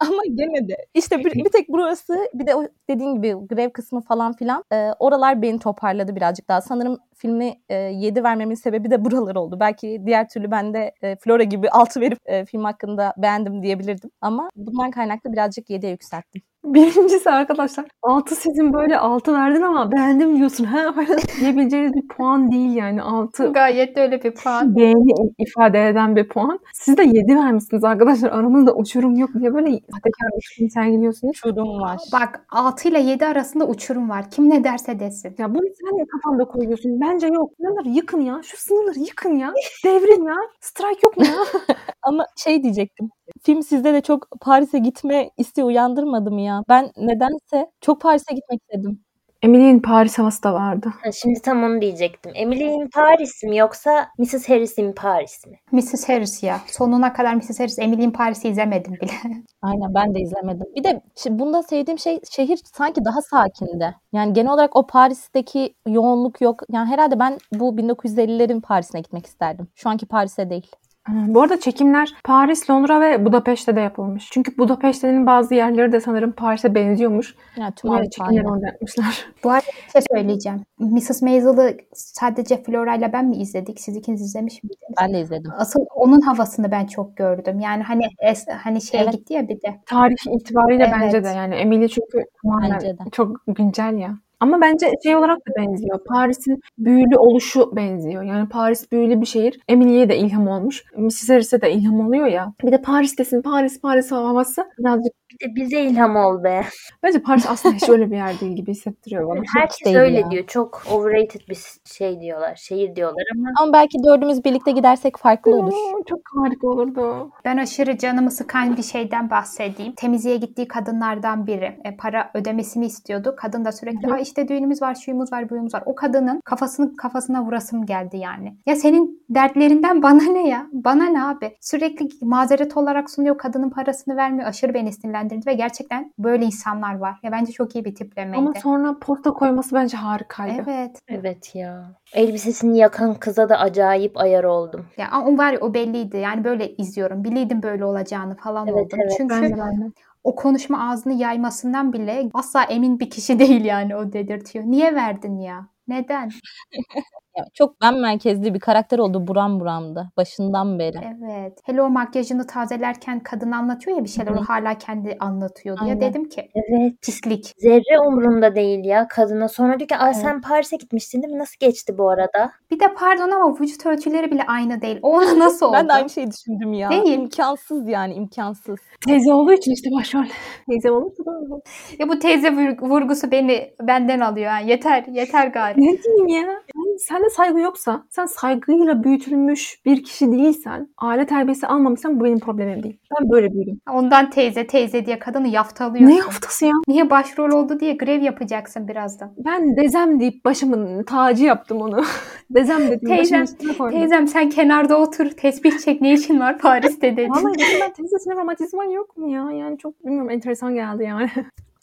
Ama 0.00 0.22
gene 0.34 0.68
de 0.68 0.76
işte 0.94 1.18
bir, 1.18 1.34
bir 1.44 1.50
tek 1.50 1.68
burası 1.68 2.28
bir 2.34 2.46
de 2.46 2.54
o 2.54 2.64
dediğin 2.90 3.14
gibi 3.14 3.34
grev 3.48 3.70
kısmı 3.70 4.00
falan 4.00 4.32
filan 4.32 4.64
e, 4.72 4.90
oralar 4.98 5.42
beni 5.42 5.58
toparladı 5.58 6.16
birazcık 6.16 6.48
daha. 6.48 6.60
Sanırım 6.60 6.98
filmi 7.16 7.54
e, 7.68 7.74
7 7.74 8.24
vermemin 8.24 8.54
sebebi 8.54 8.90
de 8.90 9.04
buralar 9.04 9.36
oldu. 9.36 9.56
Belki 9.60 10.02
diğer 10.06 10.28
türlü 10.28 10.50
ben 10.50 10.74
de 10.74 10.92
e, 11.02 11.16
Flora 11.16 11.42
gibi 11.42 11.70
6 11.70 12.00
verip 12.00 12.18
e, 12.26 12.44
film 12.44 12.64
hakkında 12.64 13.14
beğendim 13.16 13.62
diyebilirdim. 13.62 14.10
Ama 14.20 14.50
bundan 14.56 14.90
kaynaklı 14.90 15.32
birazcık 15.32 15.70
7'ye 15.70 15.90
yükselttim. 15.92 16.42
Birincisi 16.74 17.30
arkadaşlar 17.30 17.84
6 18.02 18.34
sizin 18.34 18.72
böyle 18.72 18.98
6 18.98 19.32
verdin 19.34 19.62
ama 19.62 19.92
beğendim 19.92 20.36
diyorsun. 20.36 20.64
Ha 20.64 20.92
falan 20.92 21.18
diyebileceğiniz 21.40 21.94
bir 21.94 22.08
puan 22.08 22.52
değil 22.52 22.74
yani 22.74 23.02
6. 23.02 23.52
Gayet 23.52 23.96
de 23.96 24.00
öyle 24.00 24.22
bir 24.22 24.34
puan. 24.34 24.76
Beğeni 24.76 25.12
ifade 25.38 25.88
eden 25.88 26.16
bir 26.16 26.28
puan. 26.28 26.58
Siz 26.74 26.96
de 26.96 27.02
7 27.02 27.36
vermişsiniz 27.36 27.84
arkadaşlar. 27.84 28.30
Aramızda 28.30 28.74
uçurum 28.74 29.16
yok 29.16 29.30
diye 29.40 29.54
böyle 29.54 29.70
sahtekar 29.70 30.30
uçurum 30.36 30.70
sergiliyorsunuz. 30.70 31.36
Uçurum 31.44 31.80
var. 31.80 31.98
Bak 32.12 32.46
6 32.50 32.88
ile 32.88 33.00
7 33.00 33.26
arasında 33.26 33.66
uçurum 33.66 34.10
var. 34.10 34.30
Kim 34.30 34.50
ne 34.50 34.64
derse 34.64 35.00
desin. 35.00 35.34
Ya 35.38 35.54
bunu 35.54 35.62
sen 35.62 35.98
de 36.00 36.04
kafanda 36.06 36.44
koyuyorsun. 36.44 37.00
Bence 37.00 37.26
yok. 37.26 37.52
Sınırları 37.56 37.88
yıkın 37.88 38.20
ya. 38.20 38.40
Şu 38.44 38.56
sınırları 38.56 38.98
yıkın 38.98 39.32
ya. 39.32 39.52
Devrin 39.84 40.24
ya. 40.26 40.36
Strike 40.60 41.00
yok 41.02 41.16
mu 41.16 41.24
ya? 41.24 41.62
Ama 42.02 42.26
şey 42.36 42.62
diyecektim. 42.62 43.10
Film 43.42 43.62
sizde 43.62 43.94
de 43.94 44.00
çok 44.00 44.28
Paris'e 44.40 44.78
gitme 44.78 45.30
isteği 45.36 45.64
uyandırmadı 45.64 46.30
mı 46.30 46.40
ya? 46.40 46.62
Ben 46.68 46.90
nedense 46.96 47.70
çok 47.80 48.00
Paris'e 48.00 48.34
gitmek 48.34 48.60
istedim. 48.62 49.00
Emily'nin 49.42 49.80
Paris 49.80 50.18
havası 50.18 50.42
da 50.42 50.54
vardı. 50.54 50.92
Ha, 51.04 51.12
şimdi 51.12 51.42
tam 51.42 51.64
onu 51.64 51.80
diyecektim. 51.80 52.32
Emily 52.34 52.64
in 52.64 52.88
Paris 52.94 53.42
mi 53.42 53.56
yoksa 53.56 54.08
Mrs. 54.18 54.48
Harris 54.48 54.78
in 54.78 54.92
Paris 54.92 55.46
mi? 55.46 55.58
Mrs. 55.72 56.08
Harris 56.08 56.42
ya. 56.42 56.60
Sonuna 56.66 57.12
kadar 57.12 57.34
Mrs. 57.34 57.60
Harris. 57.60 57.78
Emily 57.78 58.04
in 58.04 58.10
Paris'i 58.10 58.48
izlemedim 58.48 58.92
bile. 58.92 59.12
Aynen 59.62 59.94
ben 59.94 60.14
de 60.14 60.20
izlemedim. 60.20 60.66
Bir 60.76 60.84
de 60.84 61.02
bunda 61.30 61.62
sevdiğim 61.62 61.98
şey 61.98 62.20
şehir 62.30 62.60
sanki 62.74 63.04
daha 63.04 63.22
sakindi. 63.22 63.94
Yani 64.12 64.32
genel 64.32 64.52
olarak 64.52 64.76
o 64.76 64.86
Paris'teki 64.86 65.74
yoğunluk 65.86 66.40
yok. 66.40 66.62
Yani 66.72 66.88
herhalde 66.88 67.18
ben 67.18 67.38
bu 67.52 67.76
1950'lerin 67.76 68.60
Paris'ine 68.60 69.00
gitmek 69.00 69.26
isterdim. 69.26 69.68
Şu 69.74 69.88
anki 69.88 70.06
Paris'e 70.06 70.50
değil. 70.50 70.70
Ha, 71.08 71.14
Bu 71.28 71.42
arada 71.42 71.60
çekimler 71.60 72.14
Paris, 72.24 72.70
Londra 72.70 73.00
ve 73.00 73.24
Budapeşte 73.24 73.76
de 73.76 73.80
yapılmış. 73.80 74.28
Çünkü 74.32 74.58
Budapeşte'nin 74.58 75.26
bazı 75.26 75.54
yerleri 75.54 75.92
de 75.92 76.00
sanırım 76.00 76.32
Paris'e 76.32 76.74
benziyormuş. 76.74 77.34
Yani 77.56 77.72
tüm 77.74 77.90
Böyle 77.90 78.00
Avrupa 78.00 78.10
çekimleri 78.10 78.40
aynı. 78.46 78.52
orada 78.54 78.66
yapmışlar. 78.66 79.26
Bu 79.44 79.50
arada 79.50 79.66
bir 79.86 79.90
şey 79.92 80.02
söyleyeceğim. 80.16 80.62
Mrs. 80.78 81.22
Maisel'ı 81.22 81.76
sadece 81.94 82.62
Flora 82.62 82.94
ile 82.94 83.12
ben 83.12 83.24
mi 83.26 83.36
izledik? 83.36 83.80
Siz 83.80 83.96
ikiniz 83.96 84.20
izlemiş 84.22 84.62
miydiniz? 84.62 84.94
Ben 85.00 85.12
de 85.14 85.20
izledim. 85.20 85.50
Asıl 85.58 85.80
onun 85.94 86.20
havasını 86.20 86.70
ben 86.70 86.86
çok 86.86 87.16
gördüm. 87.16 87.60
Yani 87.60 87.82
hani 87.82 88.02
es, 88.22 88.46
hani 88.62 88.80
şeye 88.82 89.02
Evet. 89.02 89.12
gitti 89.12 89.34
ya 89.34 89.48
bir 89.48 89.54
de. 89.62 89.80
Tarih 89.86 90.16
itibariyle 90.40 90.82
Evet. 90.84 90.94
bence 91.00 91.24
de 91.24 91.28
yani 91.28 91.54
Emily 91.54 91.88
çünkü 91.88 92.24
tamamen 92.42 92.70
Bence 92.70 92.86
de. 92.98 93.02
çok 93.12 93.36
güncel 93.46 93.96
ya. 93.98 94.18
Ama 94.40 94.60
bence 94.60 94.92
şey 95.02 95.16
olarak 95.16 95.38
da 95.38 95.50
benziyor. 95.58 95.98
Paris'in 96.08 96.60
büyülü 96.78 97.16
oluşu 97.18 97.76
benziyor. 97.76 98.22
Yani 98.22 98.48
Paris 98.48 98.92
büyülü 98.92 99.20
bir 99.20 99.26
şehir. 99.26 99.60
Emily'ye 99.68 100.08
de 100.08 100.18
ilham 100.18 100.48
olmuş. 100.48 100.84
Mrs. 100.96 101.28
Harris'e 101.30 101.60
de 101.60 101.72
ilham 101.72 102.06
oluyor 102.06 102.26
ya. 102.26 102.52
Bir 102.64 102.72
de 102.72 102.82
Paris'tesin. 102.82 103.42
Paris, 103.42 103.80
Paris 103.80 104.12
havası 104.12 104.64
birazcık 104.78 105.12
Bize 105.46 105.80
ilham 105.80 106.16
ol 106.16 106.44
be. 106.44 106.64
Bence 107.02 107.22
Paris 107.22 107.46
aslında 107.48 107.74
hiç 107.74 107.88
öyle 107.88 108.10
bir 108.10 108.16
yer 108.16 108.40
değil 108.40 108.56
gibi 108.56 108.70
hissettiriyor 108.70 109.28
bana. 109.28 109.42
Herkes 109.56 109.84
değil 109.84 109.96
öyle 109.96 110.18
ya. 110.18 110.30
diyor. 110.30 110.46
Çok 110.46 110.82
overrated 110.92 111.40
bir 111.48 111.58
şey 111.84 112.20
diyorlar. 112.20 112.56
Şehir 112.56 112.96
diyorlar 112.96 113.24
ama 113.36 113.48
Ama 113.60 113.72
belki 113.72 113.98
dördümüz 114.04 114.44
birlikte 114.44 114.70
gidersek 114.70 115.18
farklı 115.18 115.54
olur. 115.56 115.72
Çok 116.06 116.20
harika 116.36 116.66
olurdu. 116.66 117.30
Ben 117.44 117.56
aşırı 117.56 117.98
canımı 117.98 118.30
sıkan 118.30 118.76
bir 118.76 118.82
şeyden 118.82 119.30
bahsedeyim. 119.30 119.92
Temizliğe 119.92 120.36
gittiği 120.36 120.68
kadınlardan 120.68 121.46
biri. 121.46 121.80
E, 121.84 121.96
para 121.96 122.30
ödemesini 122.34 122.86
istiyordu. 122.86 123.34
Kadın 123.38 123.64
da 123.64 123.72
sürekli 123.72 124.12
Ay 124.12 124.22
işte 124.22 124.48
düğünümüz 124.48 124.82
var, 124.82 124.94
şuyumuz 124.94 125.32
var, 125.32 125.50
buyumuz 125.50 125.74
var. 125.74 125.82
O 125.86 125.94
kadının 125.94 126.40
kafasını 126.44 126.96
kafasına 126.96 127.44
vurasım 127.44 127.86
geldi 127.86 128.16
yani. 128.16 128.56
Ya 128.66 128.76
senin 128.76 129.24
dertlerinden 129.30 130.02
bana 130.02 130.22
ne 130.22 130.48
ya? 130.48 130.66
Bana 130.72 131.04
ne 131.04 131.24
abi? 131.24 131.56
Sürekli 131.60 132.08
mazeret 132.22 132.76
olarak 132.76 133.10
sunuyor. 133.10 133.38
Kadının 133.38 133.70
parasını 133.70 134.16
vermiyor. 134.16 134.48
Aşırı 134.48 134.74
beni 134.74 134.88
sinirlendirdi 135.28 135.46
ve 135.46 135.54
gerçekten 135.54 136.12
böyle 136.18 136.44
insanlar 136.44 136.98
var. 136.98 137.18
Ya 137.22 137.32
bence 137.32 137.52
çok 137.52 137.74
iyi 137.74 137.84
bir 137.84 137.94
tiplemeydi. 137.94 138.38
Ama 138.38 138.52
sonra 138.62 138.98
posta 139.00 139.30
koyması 139.30 139.74
bence 139.74 139.96
harikaydı. 139.96 140.62
Evet. 140.66 141.00
evet 141.08 141.54
ya. 141.54 141.94
Elbisesini 142.14 142.78
yakan 142.78 143.14
kıza 143.14 143.48
da 143.48 143.58
acayip 143.58 144.16
ayar 144.16 144.44
oldum. 144.44 144.86
Ya 144.96 145.08
ama 145.10 145.26
o 145.26 145.38
var 145.38 145.52
ya 145.52 145.60
o 145.60 145.74
belliydi. 145.74 146.16
Yani 146.16 146.44
böyle 146.44 146.76
izliyorum. 146.76 147.24
Biliydim 147.24 147.62
böyle 147.62 147.84
olacağını 147.84 148.36
falan 148.36 148.66
Evet, 148.66 148.76
oldum. 148.86 148.98
evet. 149.02 149.14
Çünkü 149.16 149.34
Ben 149.34 149.44
de 149.44 149.58
ben 149.58 149.80
de. 149.80 149.92
o 150.24 150.34
konuşma 150.34 150.90
ağzını 150.90 151.14
yaymasından 151.14 151.92
bile 151.92 152.28
asla 152.34 152.64
emin 152.64 153.00
bir 153.00 153.10
kişi 153.10 153.38
değil 153.38 153.64
yani 153.64 153.96
o 153.96 154.12
dedirtiyor. 154.12 154.64
Niye 154.64 154.94
verdin 154.94 155.38
ya? 155.38 155.68
Neden? 155.88 156.30
Ya 157.38 157.44
çok 157.54 157.80
ben 157.82 157.98
merkezli 158.00 158.54
bir 158.54 158.60
karakter 158.60 158.98
oldu. 158.98 159.26
Buram 159.26 159.60
buramdı. 159.60 160.10
Başından 160.16 160.78
beri. 160.78 160.96
Evet. 161.02 161.58
Hele 161.64 161.82
o 161.82 161.88
makyajını 161.90 162.46
tazelerken 162.46 163.20
kadın 163.20 163.52
anlatıyor 163.52 163.96
ya 163.96 164.04
bir 164.04 164.08
şeyler. 164.08 164.30
Hı 164.30 164.34
hı. 164.36 164.40
O 164.40 164.44
hala 164.44 164.78
kendi 164.78 165.16
anlatıyor 165.20 165.78
diye. 165.84 166.00
Dedim 166.00 166.28
ki 166.28 166.50
Evet. 166.54 166.92
pislik. 167.02 167.52
Zerre 167.58 168.00
umurunda 168.06 168.54
değil 168.54 168.84
ya 168.84 169.08
kadına. 169.08 169.48
Sonra 169.48 169.78
diyor 169.78 169.88
ki 169.88 169.96
Aa, 169.96 170.14
sen 170.14 170.40
Paris'e 170.40 170.76
gitmiştin 170.76 171.22
değil 171.22 171.32
mi? 171.32 171.38
Nasıl 171.38 171.56
geçti 171.60 171.98
bu 171.98 172.10
arada? 172.10 172.50
Bir 172.70 172.80
de 172.80 172.94
pardon 172.94 173.30
ama 173.30 173.60
vücut 173.60 173.86
ölçüleri 173.86 174.30
bile 174.30 174.42
aynı 174.46 174.80
değil. 174.82 174.98
O 175.02 175.16
ona 175.16 175.38
nasıl 175.38 175.66
oldu? 175.66 175.72
Ben 175.78 175.88
de 175.88 175.92
aynı 175.92 176.10
şeyi 176.10 176.30
düşündüm 176.30 176.72
ya. 176.72 176.90
Değil. 176.90 177.18
İmkansız 177.18 177.88
yani 177.88 178.14
imkansız. 178.14 178.78
Teyze 179.06 179.32
olduğu 179.32 179.52
için 179.52 179.72
işte 179.72 179.90
başrol. 179.98 180.24
Teyze 180.70 180.90
olursa 180.90 181.24
da. 181.24 181.60
Ya 181.98 182.08
bu 182.08 182.18
teyze 182.18 182.48
vur- 182.48 182.88
vurgusu 182.88 183.30
beni 183.30 183.70
benden 183.82 184.20
alıyor. 184.20 184.50
Ha. 184.50 184.58
Yeter, 184.58 185.04
yeter 185.12 185.46
gari. 185.46 185.80
Ne 185.80 186.02
diyeyim 186.02 186.26
ya? 186.28 186.54
Sende 186.98 187.30
saygı 187.30 187.60
yoksa, 187.60 188.04
sen 188.10 188.26
saygıyla 188.26 189.04
büyütülmüş 189.04 189.80
bir 189.84 190.04
kişi 190.04 190.32
değilsen, 190.32 190.88
aile 190.98 191.26
terbiyesi 191.26 191.66
almamışsan 191.66 192.20
bu 192.20 192.24
benim 192.24 192.38
problemim 192.40 192.82
değil. 192.82 193.00
Ben 193.20 193.30
böyle 193.30 193.52
büyüdüm. 193.52 193.80
Ondan 193.92 194.30
teyze 194.30 194.66
teyze 194.66 195.06
diye 195.06 195.18
kadını 195.18 195.48
yaftalıyorsun. 195.48 196.16
Ne 196.16 196.20
haftası 196.20 196.66
ya? 196.66 196.72
Niye 196.88 197.10
başrol 197.10 197.50
oldu 197.52 197.80
diye 197.80 197.92
grev 197.92 198.22
yapacaksın 198.22 198.88
birazdan. 198.88 199.34
Ben 199.44 199.76
dezem 199.76 200.20
deyip 200.20 200.44
başımın 200.44 201.02
tacı 201.02 201.44
yaptım 201.44 201.80
onu. 201.80 202.04
dezem 202.50 202.88
dedim 202.88 203.08
Teyzem. 203.08 203.44
Teyzem 203.90 204.28
sen 204.28 204.50
kenarda 204.50 204.98
otur 205.00 205.30
tesbih 205.30 205.78
çek 205.78 206.00
ne 206.00 206.12
işin 206.12 206.40
var 206.40 206.58
Paris'te 206.58 207.12
dedi. 207.16 207.30
Vallahi 207.30 207.54
dedim 207.54 207.80
ben 207.80 207.92
teyzesine 207.92 208.34
romatizman 208.34 208.90
yok 208.90 209.16
mu 209.16 209.30
ya? 209.30 209.50
Yani 209.52 209.78
çok 209.78 210.04
bilmiyorum 210.04 210.30
enteresan 210.30 210.74
geldi 210.74 211.04
yani. 211.04 211.30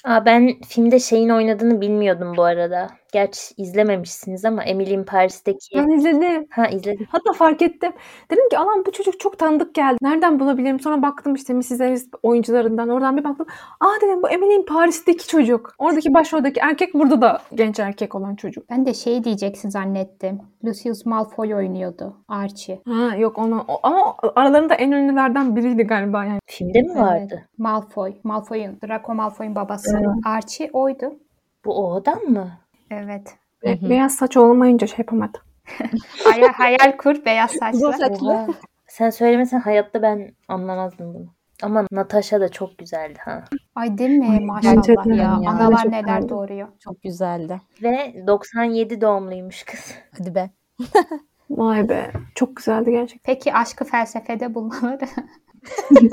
Aa, 0.06 0.26
ben 0.26 0.50
filmde 0.68 1.00
şeyin 1.00 1.30
oynadığını 1.30 1.82
bilmiyordum 1.82 2.34
bu 2.38 2.44
arada. 2.44 2.90
Gerçi 3.16 3.54
izlememişsiniz 3.58 4.46
ama 4.46 4.64
Emily 4.64 4.94
in 4.94 5.04
Paris'teki... 5.04 5.76
Ben 5.76 5.90
izledim. 5.90 6.48
Ha 6.50 6.68
izledim. 6.68 7.08
Hatta 7.10 7.34
fark 7.34 7.62
ettim. 7.62 7.92
Dedim 8.32 8.50
ki 8.50 8.58
alan 8.58 8.86
bu 8.86 8.92
çocuk 8.92 9.20
çok 9.20 9.40
tanıdık 9.40 9.76
geldi. 9.76 9.98
Nereden 10.02 10.40
bulabilirim? 10.40 10.80
Sonra 10.80 11.02
baktım 11.02 11.36
işte 11.36 11.54
Mrs. 11.54 11.80
Harris 11.80 12.10
oyuncularından. 12.24 12.90
Oradan 12.90 13.18
bir 13.18 13.24
baktım. 13.24 13.46
Aa 13.80 14.02
dedim 14.02 14.24
bu 14.24 14.30
Emily 14.30 14.56
in 14.56 14.66
Paris'teki 14.66 15.28
çocuk. 15.28 15.76
Oradaki 15.78 16.14
başroldeki 16.14 16.60
erkek 16.60 16.94
burada 16.94 17.22
da 17.22 17.42
genç 17.54 17.80
erkek 17.80 18.16
olan 18.16 18.36
çocuk. 18.36 18.70
Ben 18.70 18.86
de 18.86 18.94
şey 18.94 19.24
diyeceksin 19.24 19.70
zannettim. 19.70 20.42
Lucius 20.66 21.06
Malfoy 21.06 21.56
oynuyordu. 21.56 22.18
Archie. 22.28 22.82
Ha 22.88 23.16
yok 23.16 23.38
onu 23.38 23.66
o- 23.68 23.80
ama 23.84 24.16
aralarında 24.36 24.74
en 24.76 24.92
ünlülerden 24.92 25.56
biriydi 25.56 25.84
galiba 25.84 26.26
yani. 26.26 26.40
Filmde 26.46 26.82
mi 26.82 26.96
vardı? 26.96 27.42
Malfoy. 27.58 28.14
Malfoy'un, 28.24 28.78
Draco 28.88 29.14
Malfoy'un 29.16 29.56
babası. 29.56 29.98
Archie 30.26 30.70
oydu. 30.74 31.14
Bu 31.66 31.74
o 31.86 31.96
adam 31.96 32.20
mı? 32.24 32.52
Evet. 32.92 33.36
Hı 33.64 33.70
hı. 33.70 33.90
Beyaz 33.90 34.16
saç 34.16 34.38
olmayınca 34.38 34.88
şey 34.88 34.98
yapamadım. 35.00 35.42
Hayal, 36.24 36.48
hayal 36.54 36.98
kur 36.98 37.26
beyaz 37.26 37.52
Uzun 37.74 37.92
saçlı. 37.92 38.08
saçlı. 38.08 38.32
Oha. 38.34 38.48
Sen 38.88 39.10
söylemesen 39.10 39.60
hayatta 39.60 40.02
ben 40.02 40.36
anlamazdım 40.48 41.14
bunu. 41.14 41.36
Ama 41.64 41.86
Natasha 41.92 42.42
da 42.42 42.50
çok 42.50 42.78
güzeldi 42.78 43.20
ha. 43.26 43.44
Ay 43.76 43.98
değil 43.98 44.10
mi? 44.10 44.40
Maşallah 44.46 44.74
gerçekten 44.74 45.14
ya. 45.14 45.24
ya. 45.24 45.50
Analar 45.52 45.84
Çok 45.84 45.92
neler 45.92 46.02
güzeldi. 46.02 46.30
doğuruyor. 46.30 46.68
Çok 46.80 47.02
güzeldi. 47.04 47.62
Ve 47.84 48.24
97 48.28 49.02
doğumluymuş 49.02 49.64
kız. 49.64 49.94
Hadi 50.18 50.36
be. 50.36 50.50
Vay 51.50 51.90
be. 51.90 52.12
Çok 52.36 52.56
güzeldi 52.56 52.92
gerçekten. 52.92 53.34
Peki 53.34 53.54
aşkı 53.54 53.86
felsefede 53.86 54.54
bulmaları? 54.56 55.06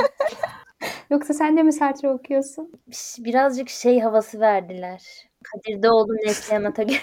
Yoksa 1.10 1.34
sen 1.34 1.56
de 1.56 1.62
mi 1.62 1.72
Sartre 1.72 2.10
okuyorsun? 2.10 2.72
Birazcık 3.18 3.68
şey 3.68 4.00
havası 4.00 4.40
verdiler. 4.40 5.02
Kadir 5.42 5.82
Doğulu 5.82 6.14
Neslihan 6.14 6.64
Atagül. 6.64 6.94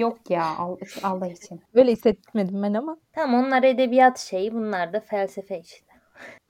Yok 0.00 0.30
ya 0.30 0.44
Allah, 1.02 1.26
için. 1.26 1.60
Öyle 1.74 1.92
hissetmedim 1.92 2.62
ben 2.62 2.74
ama. 2.74 2.96
Tamam 3.12 3.44
onlar 3.44 3.62
edebiyat 3.62 4.18
şeyi 4.18 4.54
bunlar 4.54 4.92
da 4.92 5.00
felsefe 5.00 5.60
işte. 5.60 5.94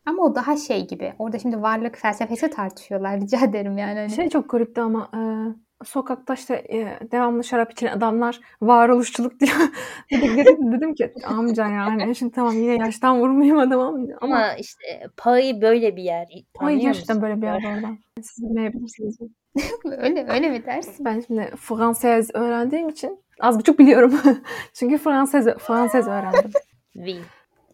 Ama 0.07 0.23
o 0.23 0.35
daha 0.35 0.57
şey 0.57 0.87
gibi. 0.87 1.13
Orada 1.19 1.39
şimdi 1.39 1.63
varlık 1.63 1.99
felsefesi 1.99 2.51
tartışıyorlar. 2.51 3.21
Rica 3.21 3.45
ederim 3.45 3.79
yani. 3.79 3.99
Hani. 3.99 4.11
Şey 4.11 4.29
çok 4.29 4.51
garipti 4.51 4.81
ama 4.81 5.11
e, 5.15 5.21
sokakta 5.85 6.35
işte 6.35 6.55
e, 6.55 6.99
devamlı 7.13 7.45
şarap 7.45 7.73
içen 7.73 7.87
adamlar 7.87 8.41
varoluşçuluk 8.63 9.41
diyor. 9.41 9.57
dedim, 10.11 10.73
dedim 10.73 10.95
ki 10.95 11.13
amca 11.27 11.69
yani 11.69 12.15
şimdi 12.15 12.33
tamam 12.33 12.55
yine 12.55 12.85
yaştan 12.85 13.21
vurmayayım 13.21 13.59
adama 13.59 13.87
ama, 13.87 13.99
Ama 14.21 14.55
işte 14.55 15.07
Pağı 15.17 15.61
böyle 15.63 15.97
bir 15.97 16.03
yer. 16.03 16.27
Ay 16.59 16.75
Anlıyor 16.75 16.81
gerçekten 16.81 17.23
böyle 17.23 17.37
bir 17.43 17.47
yer 17.47 17.77
orada. 17.77 17.89
Siz 18.23 18.45
bilmeyebilirsiniz. 18.45 19.19
öyle 19.85 20.27
öyle 20.29 20.49
mi 20.49 20.67
dersin? 20.67 21.05
Ben 21.05 21.21
şimdi 21.21 21.53
Fransız 21.57 22.31
öğrendiğim 22.35 22.89
için 22.89 23.19
az 23.41 23.59
buçuk 23.59 23.79
biliyorum. 23.79 24.21
Çünkü 24.73 24.99
Fransız 24.99 25.47
Fransız 25.59 26.07
öğrendim. 26.07 26.51
Oui. 26.97 27.17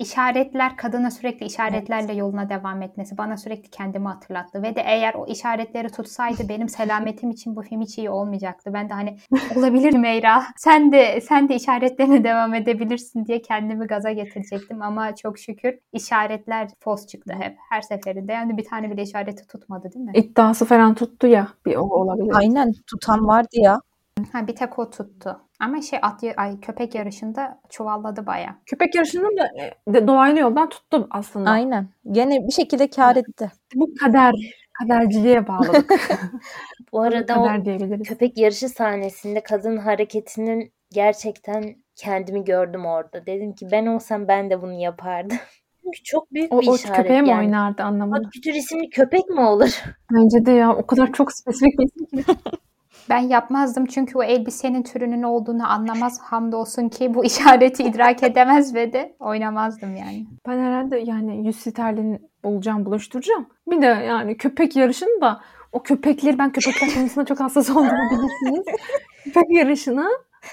İşaretler 0.00 0.76
kadına 0.76 1.10
sürekli 1.10 1.46
işaretlerle 1.46 2.12
yoluna 2.12 2.48
devam 2.48 2.82
etmesi 2.82 3.18
bana 3.18 3.36
sürekli 3.36 3.70
kendimi 3.70 4.08
hatırlattı 4.08 4.62
ve 4.62 4.76
de 4.76 4.80
eğer 4.86 5.14
o 5.14 5.26
işaretleri 5.26 5.88
tutsaydı 5.88 6.48
benim 6.48 6.68
selametim 6.78 7.30
için 7.30 7.56
bu 7.56 7.62
film 7.62 7.80
hiç 7.80 7.98
iyi 7.98 8.10
olmayacaktı. 8.10 8.72
Ben 8.74 8.88
de 8.88 8.94
hani 8.94 9.16
olabilir 9.56 9.92
Meyra 9.98 10.42
sen 10.56 10.92
de 10.92 11.20
sen 11.20 11.48
de 11.48 11.54
işaretlerine 11.54 12.24
devam 12.30 12.54
edebilirsin 12.54 13.26
diye 13.26 13.42
kendimi 13.42 13.86
gaza 13.86 14.12
getirecektim 14.12 14.82
ama 14.82 15.14
çok 15.14 15.38
şükür 15.38 15.78
işaretler 15.92 16.68
fos 16.80 17.06
çıktı 17.06 17.34
hep 17.38 17.56
her 17.70 17.80
seferinde. 17.80 18.32
Yani 18.32 18.56
bir 18.56 18.64
tane 18.64 18.90
bile 18.90 19.02
işareti 19.02 19.46
tutmadı 19.46 19.92
değil 19.94 20.04
mi? 20.04 20.12
İddiası 20.14 20.64
falan 20.64 20.94
tuttu 20.94 21.26
ya. 21.26 21.48
Bir 21.66 21.76
o 21.76 21.82
olabilir. 21.82 22.32
Aynen 22.34 22.72
tutan 22.90 23.26
vardı 23.26 23.48
ya. 23.52 23.80
Ha 24.32 24.46
bir 24.46 24.56
tek 24.56 24.78
o 24.78 24.90
tuttu. 24.90 25.40
Ama 25.60 25.82
şey 25.82 25.98
at 26.02 26.24
ay 26.36 26.60
köpek 26.60 26.94
yarışında 26.94 27.60
çuvalladı 27.68 28.26
baya. 28.26 28.58
Köpek 28.66 28.94
yarışını 28.94 29.36
da 29.36 29.46
e, 29.62 29.94
de, 29.94 30.06
dolaylı 30.06 30.38
yoldan 30.38 30.68
tuttum 30.68 31.06
aslında. 31.10 31.50
Aynen. 31.50 31.88
Gene 32.10 32.46
bir 32.46 32.52
şekilde 32.52 32.90
kar 32.90 33.16
etti. 33.16 33.50
Bu 33.74 33.94
kader. 34.00 34.34
Kaderciliğe 34.72 35.48
bağladık. 35.48 35.92
Bu 36.92 37.00
arada 37.00 37.40
o 37.40 37.64
diyebiliriz. 37.64 38.08
köpek 38.08 38.38
yarışı 38.38 38.68
sahnesinde 38.68 39.42
kadın 39.42 39.76
hareketinin 39.76 40.72
gerçekten 40.92 41.76
kendimi 41.96 42.44
gördüm 42.44 42.86
orada. 42.86 43.26
Dedim 43.26 43.52
ki 43.54 43.66
ben 43.72 43.86
olsam 43.86 44.28
ben 44.28 44.50
de 44.50 44.62
bunu 44.62 44.72
yapardım. 44.80 45.36
Çünkü 45.84 46.02
çok 46.04 46.32
büyük 46.32 46.52
O, 46.52 46.60
bir 46.60 46.68
o 46.68 46.74
işaret 46.74 46.96
köpeğe 46.96 47.22
mi 47.22 47.28
yani. 47.28 47.38
oynardı 47.46 47.82
anlamadım. 47.82 48.24
Bak 48.24 48.32
kütür 48.32 48.54
isimli 48.54 48.90
köpek 48.90 49.28
mi 49.28 49.40
olur? 49.40 49.82
Bence 50.12 50.46
de 50.46 50.50
ya 50.50 50.76
o 50.76 50.86
kadar 50.86 51.12
çok 51.12 51.32
spesifik 51.32 51.78
bir 51.78 51.84
isim 51.84 52.06
ki. 52.06 52.24
Ben 53.10 53.18
yapmazdım 53.18 53.86
çünkü 53.86 54.18
o 54.18 54.22
elbisenin 54.22 54.82
türünün 54.82 55.22
olduğunu 55.22 55.70
anlamaz. 55.70 56.20
Hamdolsun 56.22 56.88
ki 56.88 57.14
bu 57.14 57.24
işareti 57.30 57.82
idrak 57.82 58.22
edemez 58.22 58.74
ve 58.74 58.92
de 58.92 59.16
oynamazdım 59.18 59.96
yani. 59.96 60.26
Ben 60.48 60.58
herhalde 60.58 60.98
yani 60.98 61.46
100 61.46 61.56
sterlin 61.56 62.30
bulacağım, 62.44 62.86
buluşturacağım. 62.86 63.48
Bir 63.70 63.82
de 63.82 63.86
yani 63.86 64.36
köpek 64.36 64.76
yarışını 64.76 65.20
da 65.20 65.40
o 65.72 65.82
köpekleri 65.82 66.38
ben 66.38 66.52
köpekler 66.52 66.94
konusunda 66.94 67.26
çok 67.26 67.40
hassas 67.40 67.70
olduğumu 67.70 68.10
bilirsiniz. 68.10 68.64
köpek 69.24 69.50
yarışına 69.50 70.08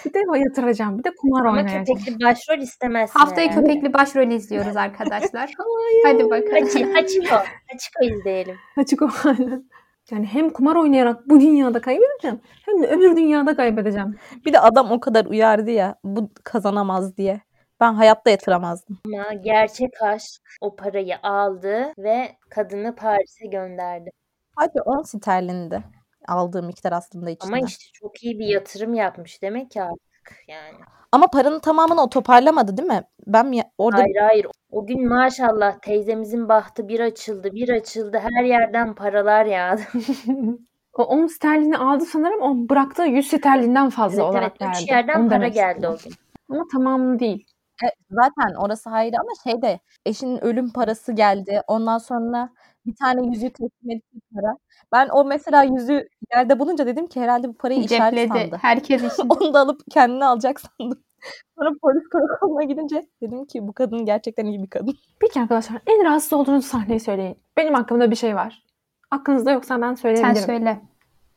bir 0.06 0.13
de 0.13 0.20
yatıracağım. 0.39 1.00
Bir 1.00 1.04
de 1.04 1.10
kumar 1.22 1.46
Ama 1.46 1.52
oynayacağım. 1.58 1.86
köpekli 1.86 2.26
başrol 2.26 2.58
istemezsin 2.58 3.20
Haftaya 3.20 3.48
herhalde. 3.50 3.67
köpekli 3.67 3.93
başrol 3.93 4.28
izliyoruz 4.28 4.78
arkadaşlar. 4.78 5.54
Hadi 6.06 6.24
bakalım. 6.30 6.52
Hachi, 6.63 6.93
Hachiko. 6.93 7.36
Hachiko 7.72 8.04
izleyelim. 8.04 8.56
Açık 8.78 9.02
o 9.02 9.10
aynen. 9.26 9.63
Yani 10.12 10.26
hem 10.26 10.50
kumar 10.50 10.76
oynayarak 10.76 11.30
bu 11.30 11.39
dünyada 11.39 11.82
kaybedeceğim 11.82 12.41
hem 12.65 12.84
de 12.84 12.88
öbür 12.88 13.15
dünyada 13.17 13.56
kaybedeceğim. 13.56 14.15
Bir 14.46 14.54
de 14.54 14.60
adam 14.60 14.91
o 14.91 15.00
kadar 15.00 15.26
uyardı 15.26 15.72
ya 15.72 15.96
bu 16.04 16.30
kazanamaz 16.43 17.17
diye. 17.17 17.41
Ben 17.80 17.93
hayatta 17.93 18.30
yatıramazdım. 18.30 19.00
Ama 19.06 19.34
gerçek 19.34 20.02
aşk 20.02 20.41
o 20.62 20.76
parayı 20.76 21.15
aldı 21.24 21.93
ve 21.98 22.36
kadını 22.50 22.96
Paris'e 22.96 23.48
gönderdi. 23.48 24.10
Hadi 24.56 24.82
10 24.82 25.02
sterlindi 25.02 25.84
aldığım 26.28 26.65
miktar 26.65 26.91
aslında 26.91 27.30
içinde. 27.30 27.54
Ama 27.56 27.67
işte 27.67 27.86
çok 27.93 28.24
iyi 28.24 28.39
bir 28.39 28.48
yatırım 28.48 28.93
yapmış 28.93 29.41
demek 29.41 29.72
ki 29.72 29.82
artık 29.82 30.07
yani. 30.48 30.78
Ama 31.12 31.28
paranın 31.28 31.60
tamamını 31.60 32.02
o 32.02 32.10
toparlamadı 32.10 32.78
değil 32.78 32.88
mi? 32.88 33.02
Ben 33.28 33.46
mi 33.48 33.62
orada 33.78 34.02
Hayır 34.02 34.16
hayır. 34.16 34.48
O 34.72 34.86
gün 34.88 35.10
maşallah 35.10 35.80
teyzemizin 35.80 36.50
bahtı 36.50 36.88
bir 36.88 37.00
açıldı 37.00 37.52
bir 37.54 37.70
açıldı. 37.70 38.20
Her 38.20 38.44
yerden 38.44 38.96
paralar 38.96 39.46
yağdı. 39.46 39.82
O 40.98 41.04
10 41.04 41.28
sterlini 41.28 41.78
aldı 41.78 42.06
sanırım. 42.06 42.42
O 42.42 42.70
bıraktığı 42.70 43.04
100 43.06 43.28
sterlinden 43.28 43.90
fazla 43.90 44.22
Evet, 44.22 44.32
olarak 44.32 44.52
evet. 44.52 44.62
verdi. 44.62 44.78
Üç 44.84 44.90
yerden 44.90 45.20
Onu 45.22 45.30
para 45.30 45.48
geldi 45.48 45.78
istedim. 45.78 45.90
o 45.90 45.98
gün. 46.04 46.13
Ama 46.56 46.63
tamamını 46.72 47.20
değil. 47.20 47.46
E, 47.86 47.88
zaten 48.10 48.56
orası 48.56 48.90
ayrı 48.90 49.16
ama 49.20 49.30
şeyde 49.52 49.80
eşinin 50.06 50.44
ölüm 50.44 50.74
parası 50.74 51.13
geldi. 51.13 51.62
Ondan 51.68 51.98
sonra 51.98 52.50
bir 52.88 52.95
tane 52.95 53.28
yüzüğü 53.28 53.50
teslim 53.50 53.91
etti 53.91 54.17
para. 54.36 54.58
Ben 54.91 55.10
o 55.12 55.23
mesela 55.26 55.63
yüzüğü 55.63 56.08
yerde 56.34 56.60
bulunca 56.60 56.88
dedim 56.88 57.08
ki 57.08 57.21
herhalde 57.21 57.47
bu 57.47 57.54
parayı 57.54 57.80
işaret 57.84 58.28
sandı. 58.28 58.58
Herkes 58.62 59.13
için. 59.13 59.30
Onu 59.30 59.54
da 59.54 59.60
alıp 59.60 59.82
kendine 59.91 60.26
alacak 60.26 60.60
sandım. 60.62 61.00
Sonra 61.58 61.69
polis 61.82 62.10
karakoluna 62.10 62.63
gidince 62.63 63.08
dedim 63.21 63.45
ki 63.45 63.67
bu 63.67 63.73
kadın 63.73 64.06
gerçekten 64.06 64.45
iyi 64.45 64.63
bir 64.63 64.69
kadın. 64.69 64.95
Peki 65.19 65.39
arkadaşlar 65.39 65.82
en 65.88 66.06
rahatsız 66.06 66.34
olduğunuz 66.34 66.65
sahneyi 66.65 67.00
söyleyin. 67.00 67.38
Benim 67.58 67.73
hakkımda 67.73 68.12
bir 68.12 68.15
şey 68.15 68.36
var. 68.36 68.63
Aklınızda 69.12 69.52
yoksa 69.52 69.82
ben 69.82 69.88
Sen 69.88 69.95
söyleyebilirim. 69.95 70.45
söyle. 70.45 70.82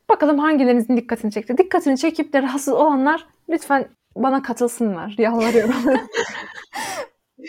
Bakalım 0.08 0.38
hangilerinizin 0.38 0.96
dikkatini 0.96 1.32
çekti. 1.32 1.58
Dikkatini 1.58 1.98
çekip 1.98 2.32
de 2.32 2.42
rahatsız 2.42 2.74
olanlar 2.74 3.26
lütfen 3.48 3.88
bana 4.16 4.42
katılsınlar. 4.42 5.14
Yalvarıyorum. 5.18 5.74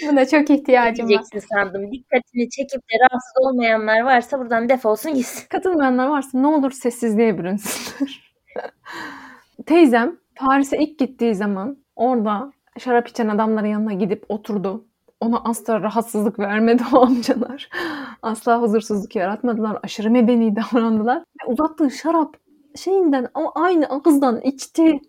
Buna 0.10 0.28
çok 0.28 0.50
ihtiyacım 0.50 1.10
var. 1.10 1.24
Sandım. 1.54 1.92
Dikkatini 1.92 2.50
çekip 2.50 2.82
de 2.82 2.94
rahatsız 3.00 3.34
olmayanlar 3.46 4.02
varsa 4.02 4.40
buradan 4.40 4.70
defolsun 4.70 5.14
gitsin. 5.14 5.48
Katılmayanlar 5.50 6.08
varsa 6.08 6.40
ne 6.40 6.48
olur 6.48 6.72
sessizliğe 6.72 7.38
bürünsünler. 7.38 8.34
Teyzem 9.66 10.18
Paris'e 10.36 10.78
ilk 10.78 11.00
gittiği 11.00 11.36
zaman 11.36 11.78
orada 11.96 12.52
şarap 12.80 13.08
içen 13.08 13.28
adamların 13.28 13.68
yanına 13.68 13.94
gidip 13.94 14.26
oturdu. 14.30 14.86
Ona 15.20 15.40
asla 15.44 15.82
rahatsızlık 15.82 16.40
vermedi 16.40 16.84
o 16.94 17.02
amcalar. 17.02 17.70
Asla 18.22 18.62
huzursuzluk 18.62 19.16
yaratmadılar. 19.16 19.80
Aşırı 19.84 20.12
medeni 20.12 20.56
davrandılar. 20.56 21.18
Ve 21.18 21.52
uzattığı 21.52 21.92
şarap 21.92 22.36
şeyinden 22.76 23.28
ama 23.34 23.52
aynı 23.56 23.86
ağızdan 23.90 24.42
içti. 24.42 25.00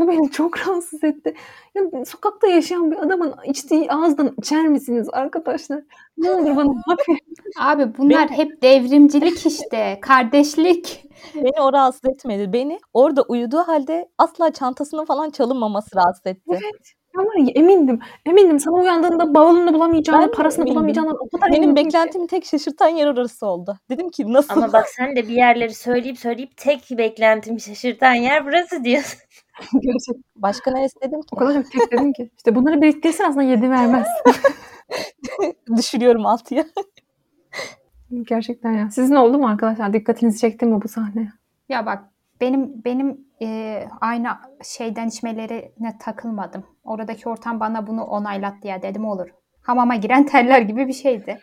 Bu 0.00 0.08
beni 0.08 0.30
çok 0.30 0.60
rahatsız 0.60 1.04
etti. 1.04 1.34
Yani 1.74 2.06
sokakta 2.06 2.46
yaşayan 2.46 2.90
bir 2.90 2.96
adamın 2.96 3.34
içtiği 3.44 3.92
ağızdan 3.92 4.34
içer 4.38 4.68
misiniz 4.68 5.08
arkadaşlar? 5.12 5.82
Ne 6.18 6.30
olur 6.30 6.56
bana 6.56 6.68
bakın. 6.88 7.16
Abi 7.60 7.98
bunlar 7.98 8.30
hep 8.30 8.62
devrimcilik 8.62 9.46
işte. 9.46 9.98
Kardeşlik. 10.02 11.04
Beni 11.34 11.60
o 11.62 11.72
rahatsız 11.72 12.10
etmedi. 12.10 12.52
Beni 12.52 12.78
orada 12.94 13.22
uyuduğu 13.22 13.58
halde 13.58 14.08
asla 14.18 14.52
çantasının 14.52 15.04
falan 15.04 15.30
çalınmaması 15.30 15.96
rahatsız 15.96 16.26
etti. 16.26 16.58
Ben 17.18 17.26
var 17.26 17.36
ya 17.36 17.52
emindim. 17.54 18.00
Emindim 18.26 18.60
sana 18.60 18.74
uyandığında 18.76 19.34
bavulunu 19.34 19.74
bulamayacağını, 19.74 20.20
Ben 20.22 20.28
de 20.28 20.32
parasını 20.32 20.62
emindim. 20.62 20.74
bulamayacağını 20.76 21.10
o 21.10 21.28
kadar 21.28 21.48
Benim 21.52 21.62
emindim 21.62 21.82
ki. 21.82 21.86
beklentimi 21.86 22.26
tek 22.26 22.44
şaşırtan 22.44 22.88
yer 22.88 23.06
orası 23.06 23.46
oldu. 23.46 23.76
Dedim 23.90 24.10
ki 24.10 24.32
nasıl? 24.32 24.54
Ama 24.54 24.72
bak 24.72 24.88
sen 24.88 25.16
de 25.16 25.28
bir 25.28 25.34
yerleri 25.34 25.74
söyleyip 25.74 26.18
söyleyip 26.18 26.56
tek 26.56 26.90
beklentimi 26.98 27.60
şaşırtan 27.60 28.14
yer 28.14 28.46
burası 28.46 28.84
diyorsun. 28.84 29.20
Gerçekten. 29.72 30.24
Başka 30.36 30.70
neresi 30.70 31.00
dedim 31.00 31.20
ki? 31.20 31.26
O 31.32 31.36
kadar 31.36 31.54
çok 31.54 31.72
tek 31.72 31.92
dedim 31.92 32.12
ki. 32.12 32.30
İşte 32.36 32.54
bunları 32.54 32.82
biriktirsen 32.82 33.24
aslında 33.24 33.42
yedi 33.42 33.70
vermez. 33.70 34.06
Düşürüyorum 35.76 36.26
altıya. 36.26 36.64
Gerçekten 38.28 38.72
ya. 38.72 38.90
Sizin 38.90 39.14
oldu 39.14 39.38
mu 39.38 39.48
arkadaşlar? 39.48 39.92
Dikkatinizi 39.92 40.38
çekti 40.38 40.66
mi 40.66 40.82
bu 40.82 40.88
sahne? 40.88 41.32
Ya 41.68 41.86
bak 41.86 42.04
benim 42.40 42.84
benim 42.84 43.20
e, 43.42 43.82
aynı 44.00 44.28
şeyden 44.64 45.08
içmelerine 45.08 45.98
takılmadım. 46.00 46.64
Oradaki 46.84 47.28
ortam 47.28 47.60
bana 47.60 47.86
bunu 47.86 48.04
onaylattı 48.04 48.68
ya 48.68 48.82
dedim 48.82 49.04
olur. 49.04 49.28
Hamama 49.62 49.96
giren 49.96 50.26
teller 50.26 50.60
gibi 50.60 50.88
bir 50.88 50.92
şeydi. 50.92 51.38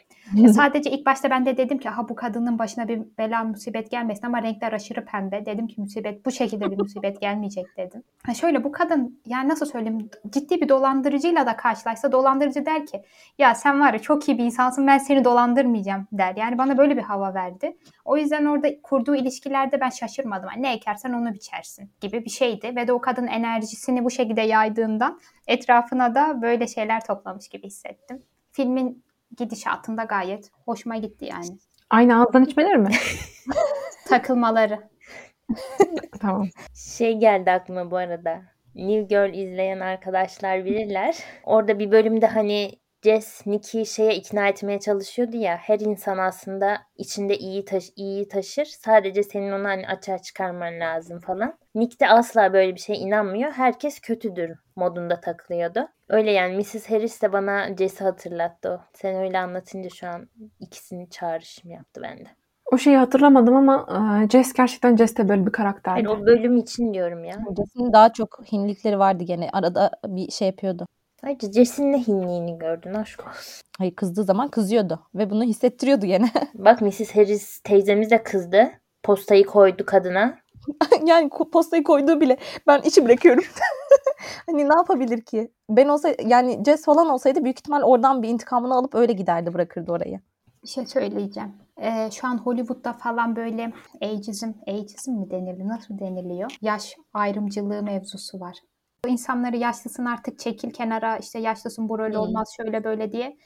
Sadece 0.53 0.91
ilk 0.91 1.05
başta 1.05 1.29
ben 1.29 1.45
de 1.45 1.57
dedim 1.57 1.77
ki 1.77 1.89
ha 1.89 2.09
bu 2.09 2.15
kadının 2.15 2.59
başına 2.59 2.87
bir 2.87 3.01
bela 3.17 3.43
musibet 3.43 3.91
gelmesin 3.91 4.25
ama 4.25 4.43
renkler 4.43 4.73
aşırı 4.73 5.05
pembe. 5.05 5.45
Dedim 5.45 5.67
ki 5.67 5.81
musibet 5.81 6.25
bu 6.25 6.31
şekilde 6.31 6.71
bir 6.71 6.77
musibet 6.77 7.21
gelmeyecek 7.21 7.65
dedim. 7.77 8.03
Ha 8.25 8.33
şöyle 8.33 8.63
bu 8.63 8.71
kadın 8.71 9.21
yani 9.25 9.49
nasıl 9.49 9.65
söyleyeyim 9.65 10.09
ciddi 10.29 10.61
bir 10.61 10.69
dolandırıcıyla 10.69 11.45
da 11.45 11.55
karşılaşsa 11.55 12.11
dolandırıcı 12.11 12.65
der 12.65 12.85
ki 12.85 13.01
ya 13.37 13.55
sen 13.55 13.79
var 13.79 13.93
ya 13.93 13.99
çok 13.99 14.27
iyi 14.29 14.37
bir 14.37 14.43
insansın 14.43 14.87
ben 14.87 14.97
seni 14.97 15.23
dolandırmayacağım 15.23 16.07
der. 16.11 16.35
Yani 16.35 16.57
bana 16.57 16.77
böyle 16.77 16.97
bir 16.97 17.01
hava 17.01 17.33
verdi. 17.33 17.77
O 18.05 18.17
yüzden 18.17 18.45
orada 18.45 18.81
kurduğu 18.81 19.15
ilişkilerde 19.15 19.81
ben 19.81 19.89
şaşırmadım. 19.89 20.49
Yani 20.53 20.63
ne 20.63 20.73
ekersen 20.73 21.13
onu 21.13 21.33
biçersin 21.33 21.91
gibi 22.01 22.25
bir 22.25 22.29
şeydi. 22.29 22.75
Ve 22.75 22.87
de 22.87 22.93
o 22.93 23.01
kadın 23.01 23.27
enerjisini 23.27 24.05
bu 24.05 24.11
şekilde 24.11 24.41
yaydığından 24.41 25.19
etrafına 25.47 26.15
da 26.15 26.41
böyle 26.41 26.67
şeyler 26.67 27.05
toplamış 27.05 27.47
gibi 27.47 27.67
hissettim. 27.67 28.23
Filmin 28.51 29.06
gidişatında 29.37 30.03
gayet 30.03 30.51
hoşuma 30.65 30.97
gitti 30.97 31.25
yani. 31.25 31.57
Aynı 31.89 32.19
ağızdan 32.19 32.43
içmeleri 32.43 32.77
mi? 32.77 32.89
Takılmaları. 34.07 34.89
tamam. 36.21 36.47
Şey 36.75 37.17
geldi 37.17 37.51
aklıma 37.51 37.91
bu 37.91 37.97
arada. 37.97 38.41
New 38.75 39.01
Girl 39.01 39.33
izleyen 39.33 39.79
arkadaşlar 39.79 40.65
bilirler. 40.65 41.17
Orada 41.43 41.79
bir 41.79 41.91
bölümde 41.91 42.27
hani 42.27 42.71
Jess 43.03 43.47
Nick'i 43.47 43.85
şeye 43.85 44.15
ikna 44.15 44.47
etmeye 44.47 44.79
çalışıyordu 44.79 45.37
ya. 45.37 45.57
Her 45.57 45.79
insan 45.79 46.17
aslında 46.17 46.77
içinde 46.97 47.37
iyi 47.37 47.65
taş 47.65 47.89
iyiyi 47.95 48.27
taşır. 48.27 48.65
Sadece 48.65 49.23
senin 49.23 49.51
onu 49.51 49.67
hani 49.67 49.87
açığa 49.87 50.17
çıkarman 50.17 50.79
lazım 50.79 51.19
falan. 51.19 51.57
Nick 51.75 51.99
de 51.99 52.09
asla 52.09 52.53
böyle 52.53 52.75
bir 52.75 52.79
şeye 52.79 52.99
inanmıyor. 52.99 53.51
Herkes 53.51 53.99
kötüdür 53.99 54.51
modunda 54.77 55.21
takılıyordu. 55.21 55.87
Öyle 56.09 56.31
yani 56.31 56.57
Mrs. 56.57 56.89
Harris 56.89 57.21
de 57.21 57.33
bana 57.33 57.75
Jess'i 57.77 58.03
hatırlattı 58.03 58.69
o. 58.69 58.79
Sen 58.93 59.15
öyle 59.15 59.39
anlatınca 59.39 59.89
şu 59.89 60.07
an 60.07 60.27
ikisini 60.59 61.09
çağrışım 61.09 61.71
yaptı 61.71 62.01
bende. 62.01 62.29
O 62.71 62.77
şeyi 62.77 62.97
hatırlamadım 62.97 63.55
ama 63.55 63.87
e, 64.25 64.29
Jess 64.29 64.53
gerçekten 64.53 64.95
Jess 64.97 65.17
de 65.17 65.29
böyle 65.29 65.45
bir 65.45 65.51
karakterdi. 65.51 66.07
Hayır 66.07 66.21
o 66.21 66.25
bölüm 66.25 66.57
için 66.57 66.93
diyorum 66.93 67.23
ya. 67.23 67.35
Jess'in 67.57 67.93
daha 67.93 68.13
çok 68.13 68.39
hinlikleri 68.51 68.99
vardı 68.99 69.23
gene. 69.23 69.49
Arada 69.53 69.91
bir 70.05 70.31
şey 70.31 70.47
yapıyordu. 70.47 70.87
Ayrıca 71.23 71.51
Jess'in 71.51 71.91
ne 71.91 72.07
hinliğini 72.07 72.59
gördün 72.59 72.93
aşk 72.93 73.27
olsun. 73.27 73.61
Hayır 73.77 73.95
kızdığı 73.95 74.23
zaman 74.23 74.47
kızıyordu. 74.47 74.99
Ve 75.15 75.29
bunu 75.29 75.43
hissettiriyordu 75.43 76.05
gene. 76.05 76.31
Bak 76.53 76.81
Mrs. 76.81 77.15
Harris 77.15 77.59
teyzemiz 77.59 78.11
de 78.11 78.23
kızdı. 78.23 78.71
Postayı 79.03 79.45
koydu 79.45 79.85
kadına. 79.85 80.37
yani 81.05 81.29
postayı 81.29 81.83
koyduğu 81.83 82.21
bile 82.21 82.37
ben 82.67 82.81
içi 82.81 83.05
bırakıyorum. 83.05 83.43
hani 84.45 84.69
ne 84.69 84.73
yapabilir 84.77 85.21
ki? 85.21 85.51
Ben 85.69 85.87
olsa 85.87 86.15
yani 86.25 86.63
Jess 86.65 86.85
falan 86.85 87.09
olsaydı 87.09 87.43
büyük 87.43 87.59
ihtimal 87.59 87.81
oradan 87.81 88.23
bir 88.23 88.29
intikamını 88.29 88.73
alıp 88.73 88.95
öyle 88.95 89.13
giderdi 89.13 89.53
bırakırdı 89.53 89.91
orayı. 89.91 90.19
Bir 90.63 90.67
şey 90.67 90.85
söyleyeceğim. 90.85 91.53
Ee, 91.81 92.09
şu 92.11 92.27
an 92.27 92.37
Hollywood'da 92.37 92.93
falan 92.93 93.35
böyle 93.35 93.73
ageism, 94.01 94.51
ageism 94.67 95.11
mi 95.11 95.31
deniliyor? 95.31 95.67
Nasıl 95.69 95.99
deniliyor? 95.99 96.57
Yaş 96.61 96.95
ayrımcılığı 97.13 97.83
mevzusu 97.83 98.39
var. 98.39 98.57
O 99.05 99.09
insanları 99.09 99.57
yaşlısın 99.57 100.05
artık 100.05 100.39
çekil 100.39 100.71
kenara 100.71 101.17
işte 101.17 101.39
yaşlısın 101.39 101.89
bu 101.89 101.97
Hmm. 101.97 102.15
olmaz 102.15 102.53
şöyle 102.57 102.83
böyle 102.83 103.11
diye 103.11 103.37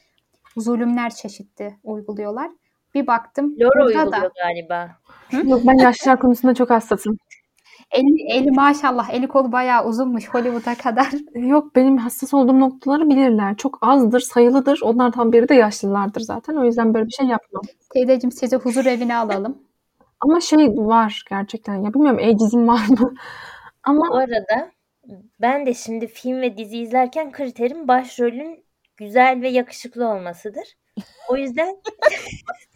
zulümler 0.58 1.10
çeşitli 1.10 1.76
uyguluyorlar. 1.84 2.52
Bir 2.94 3.08
baktım 3.08 3.56
Loro 3.60 3.86
uyguluyor 3.86 4.12
da 4.12 4.32
galiba. 4.44 4.90
Yok 5.32 5.62
ben 5.68 5.78
yaşlılar 5.78 6.20
konusunda 6.20 6.54
çok 6.54 6.70
hassasım. 6.70 7.18
Eli, 7.92 8.38
eli 8.38 8.52
maşallah 8.52 9.10
eli 9.14 9.28
kolu 9.28 9.52
bayağı 9.52 9.86
uzunmuş 9.86 10.30
Hollywood'a 10.30 10.76
kadar. 10.76 11.08
Yok 11.36 11.76
benim 11.76 11.98
hassas 11.98 12.34
olduğum 12.34 12.60
noktaları 12.60 13.10
bilirler. 13.10 13.58
Çok 13.58 13.78
azdır, 13.82 14.20
sayılıdır. 14.20 14.80
Onlardan 14.84 15.32
biri 15.32 15.50
de 15.50 15.56
yaşlılardır 15.56 16.22
zaten. 16.22 16.56
O 16.56 16.66
yüzden 16.66 16.94
böyle 16.94 17.06
bir 17.06 17.12
şey 17.12 17.28
yapmam. 17.28 17.64
Teyzeciğim 17.94 18.32
sizi 18.32 18.56
huzur 18.56 18.86
evine 18.86 19.16
alalım. 19.16 19.58
Ama 20.20 20.40
şey 20.40 20.68
var 20.68 21.26
gerçekten 21.30 21.76
ya 21.76 21.94
bilmiyorum 21.94 22.20
ageizm 22.20 22.68
var 22.68 22.88
mı? 22.88 22.98
Bu 23.88 23.92
Ama 23.92 24.18
arada 24.18 24.72
ben 25.42 25.66
de 25.66 25.74
şimdi 25.74 26.08
film 26.08 26.42
ve 26.42 26.58
dizi 26.58 26.78
izlerken 26.78 27.32
kriterim 27.32 27.88
başrolün 27.88 28.66
güzel 28.98 29.42
ve 29.42 29.50
yakışıklı 29.50 30.08
olmasıdır. 30.08 30.78
O 31.30 31.38
yüzden 31.38 31.76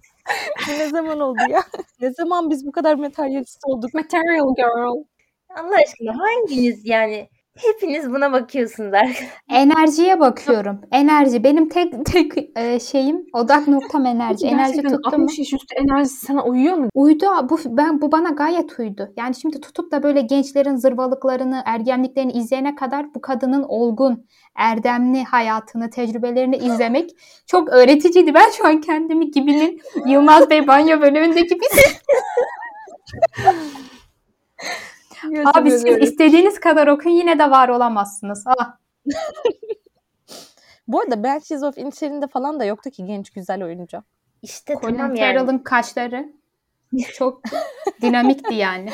Bu 0.68 0.72
ne 0.72 0.90
zaman 0.90 1.20
oldu 1.20 1.40
ya? 1.50 1.64
ne 2.02 2.12
zaman 2.12 2.50
biz 2.50 2.66
bu 2.66 2.72
kadar 2.72 2.96
materyalist 2.96 3.60
olduk? 3.68 3.94
material 3.94 4.56
girl. 4.56 5.04
Allah 5.50 5.76
aşkına 5.86 6.20
hanginiz 6.20 6.82
yani 6.86 7.30
hepiniz 7.56 8.12
buna 8.12 8.34
bakıyorsunuz 8.34 8.94
arkadaşlar. 8.94 9.28
Enerjiye 9.50 10.20
bakıyorum. 10.20 10.82
Enerji. 10.92 11.44
Benim 11.44 11.70
tek 11.70 12.06
tek 12.06 12.34
e, 12.56 12.80
şeyim 12.80 13.26
odak 13.34 13.68
noktam 13.68 14.06
enerji. 14.06 14.48
Enerji 14.48 14.82
tuttu 14.82 15.18
mu? 15.18 15.26
60 15.26 15.40
yaş 15.40 15.54
üstü 15.54 15.76
enerjisi 15.76 16.26
sana 16.26 16.46
uyuyor 16.46 16.78
mu? 16.78 16.90
Uydu. 16.94 17.26
Bu 17.50 17.60
ben 17.66 18.02
bu 18.02 18.12
bana 18.12 18.30
gayet 18.30 18.80
uydu. 18.80 19.14
Yani 19.18 19.36
şimdi 19.36 19.62
tutup 19.62 19.92
da 19.92 20.04
böyle 20.04 20.22
gençlerin 20.22 20.76
zırvalıklarını, 20.76 21.62
ergenliklerini 21.66 22.32
izleyene 22.32 22.76
kadar 22.76 23.14
bu 23.16 23.22
kadının 23.22 23.64
olgun, 23.64 24.26
erdemli 24.56 25.24
hayatını, 25.24 25.90
tecrübelerini 25.90 26.58
izlemek 26.58 27.10
çok 27.48 27.70
öğreticiydi. 27.70 28.34
Ben 28.34 28.50
şu 28.50 28.68
an 28.68 28.82
kendimi 28.82 29.32
gibinin 29.32 29.82
Yılmaz 30.08 30.50
Bey 30.50 30.68
banyo 30.68 31.02
bölümündeki 31.02 31.60
bir 31.60 31.68
Abi 35.46 35.72
siz 35.72 35.86
istediğiniz 35.86 36.60
kadar 36.60 36.88
okuyun 36.88 37.16
yine 37.16 37.40
de 37.40 37.52
var 37.52 37.70
olamazsınız. 37.70 38.44
Ah. 38.48 38.78
Bu 40.88 41.00
arada 41.00 41.24
Banshees 41.24 41.64
of 41.64 41.78
Inisherin'de 41.78 42.28
falan 42.28 42.60
da 42.60 42.66
yoktu 42.66 42.90
ki 42.90 43.06
genç 43.06 43.30
güzel 43.30 43.64
oyuncu. 43.64 44.04
İşte 44.42 44.76
Colin 44.82 44.98
tamam 44.98 45.16
yani. 45.16 45.38
Farrell'ın 45.38 45.58
kaşları 45.58 46.34
çok 47.14 47.42
dinamikti 48.02 48.54
yani. 48.54 48.90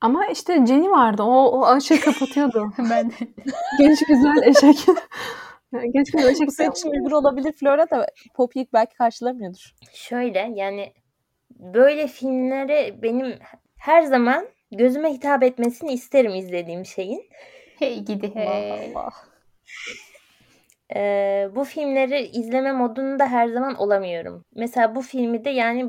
Ama 0.00 0.26
işte 0.26 0.66
Jenny 0.66 0.90
vardı. 0.90 1.22
O, 1.22 1.44
o 1.44 1.64
aşığı 1.64 2.00
kapatıyordu. 2.00 2.72
Ben 2.90 3.12
Genç 3.78 3.98
güzel 4.06 4.42
eşek. 4.42 4.96
Genç 5.92 6.10
güzel 6.10 6.28
eşek. 6.30 6.46
Bu 6.46 6.52
senin 6.52 6.70
için 6.70 6.90
uygun 6.90 7.10
olabilir 7.10 7.52
Flora 7.52 7.90
da 7.90 8.06
Poppy'yi 8.34 8.68
belki 8.72 8.94
karşılamıyordur. 8.94 9.74
Şöyle 9.92 10.52
yani 10.54 10.92
böyle 11.50 12.06
filmlere 12.06 13.02
benim 13.02 13.38
her 13.76 14.02
zaman 14.02 14.46
gözüme 14.72 15.12
hitap 15.12 15.42
etmesini 15.42 15.92
isterim 15.92 16.34
izlediğim 16.34 16.86
şeyin. 16.86 17.28
hey 17.78 18.04
gidi 18.04 18.34
hey. 18.34 18.92
Allah. 18.94 19.10
Ee, 20.96 21.48
bu 21.54 21.64
filmleri 21.64 22.26
izleme 22.26 22.72
modunda 22.72 23.26
her 23.26 23.48
zaman 23.48 23.74
olamıyorum. 23.74 24.44
Mesela 24.54 24.94
bu 24.94 25.02
filmi 25.02 25.44
de 25.44 25.50
yani 25.50 25.88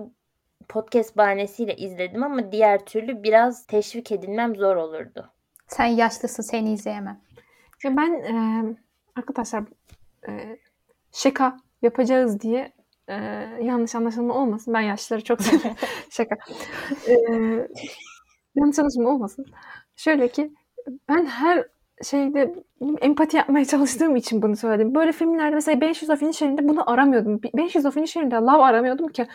podcast 0.69 1.17
bahanesiyle 1.17 1.75
izledim 1.75 2.23
ama 2.23 2.51
diğer 2.51 2.85
türlü 2.85 3.23
biraz 3.23 3.65
teşvik 3.65 4.11
edilmem 4.11 4.55
zor 4.55 4.75
olurdu. 4.75 5.31
Sen 5.67 5.85
yaşlısın 5.85 6.43
seni 6.43 6.73
izleyemem. 6.73 7.21
Ya 7.83 7.97
ben 7.97 8.11
e, 8.11 8.63
arkadaşlar 9.15 9.63
e, 10.27 10.57
şaka 11.11 11.57
yapacağız 11.81 12.41
diye 12.41 12.73
e, 13.07 13.15
yanlış 13.61 13.95
anlaşılma 13.95 14.33
olmasın. 14.33 14.73
Ben 14.73 14.81
yaşlıları 14.81 15.23
çok 15.23 15.41
seviyorum. 15.41 15.75
şaka. 16.09 16.35
E, 17.07 17.13
yanlış 18.55 18.79
anlaşılma 18.79 19.09
olmasın. 19.09 19.45
Şöyle 19.95 20.27
ki 20.27 20.53
ben 21.09 21.25
her 21.25 21.67
şeyde 22.03 22.55
empati 23.01 23.37
yapmaya 23.37 23.65
çalıştığım 23.65 24.15
için 24.15 24.41
bunu 24.41 24.55
söyledim. 24.55 24.95
Böyle 24.95 25.11
filmlerde 25.11 25.55
mesela 25.55 25.81
500 25.81 26.09
of 26.09 26.21
Inisherin'de 26.21 26.67
bunu 26.69 26.91
aramıyordum. 26.91 27.41
500 27.57 27.85
of 27.85 27.97
Inisherin'de 27.97 28.35
love 28.35 28.63
aramıyordum 28.63 29.07
ki 29.07 29.27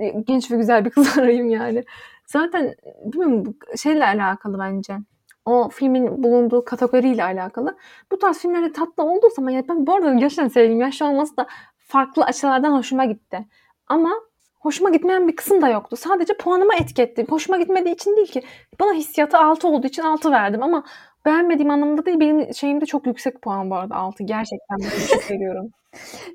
e, 0.00 0.08
genç 0.26 0.50
ve 0.50 0.56
güzel 0.56 0.84
bir 0.84 0.90
kız 0.90 1.18
arayayım 1.18 1.50
yani. 1.50 1.84
Zaten 2.26 2.74
bilmiyorum 3.04 3.56
şeyle 3.76 4.04
alakalı 4.06 4.58
bence 4.58 4.96
o 5.44 5.68
filmin 5.68 6.22
bulunduğu 6.22 6.64
kategoriyle 6.64 7.24
alakalı. 7.24 7.76
Bu 8.12 8.18
tarz 8.18 8.38
filmlerde 8.38 8.72
tatlı 8.72 9.02
olduğu 9.04 9.30
zaman 9.36 9.50
yani 9.50 9.68
ben 9.68 9.86
bu 9.86 9.94
arada 9.94 10.14
gerçekten 10.14 10.48
sevdiğim 10.48 10.80
yaşlı 10.80 11.06
olması 11.06 11.36
da 11.36 11.46
farklı 11.78 12.24
açılardan 12.24 12.72
hoşuma 12.72 13.04
gitti. 13.04 13.46
Ama 13.86 14.10
hoşuma 14.58 14.90
gitmeyen 14.90 15.28
bir 15.28 15.36
kısım 15.36 15.62
da 15.62 15.68
yoktu. 15.68 15.96
Sadece 15.96 16.36
puanıma 16.36 16.74
etiketti. 16.74 17.26
Hoşuma 17.28 17.58
gitmediği 17.58 17.94
için 17.94 18.16
değil 18.16 18.26
ki. 18.26 18.42
Bana 18.80 18.92
hissiyatı 18.92 19.38
6 19.38 19.68
olduğu 19.68 19.86
için 19.86 20.02
6 20.02 20.30
verdim 20.30 20.62
ama 20.62 20.84
beğenmediğim 21.26 21.70
anlamında 21.70 22.06
değil. 22.06 22.20
Benim 22.20 22.54
şeyimde 22.54 22.86
çok 22.86 23.06
yüksek 23.06 23.42
puan 23.42 23.70
bu 23.70 23.74
arada 23.74 23.94
6. 23.94 24.24
Gerçekten 24.24 24.76
çok 25.08 25.30
veriyorum. 25.30 25.70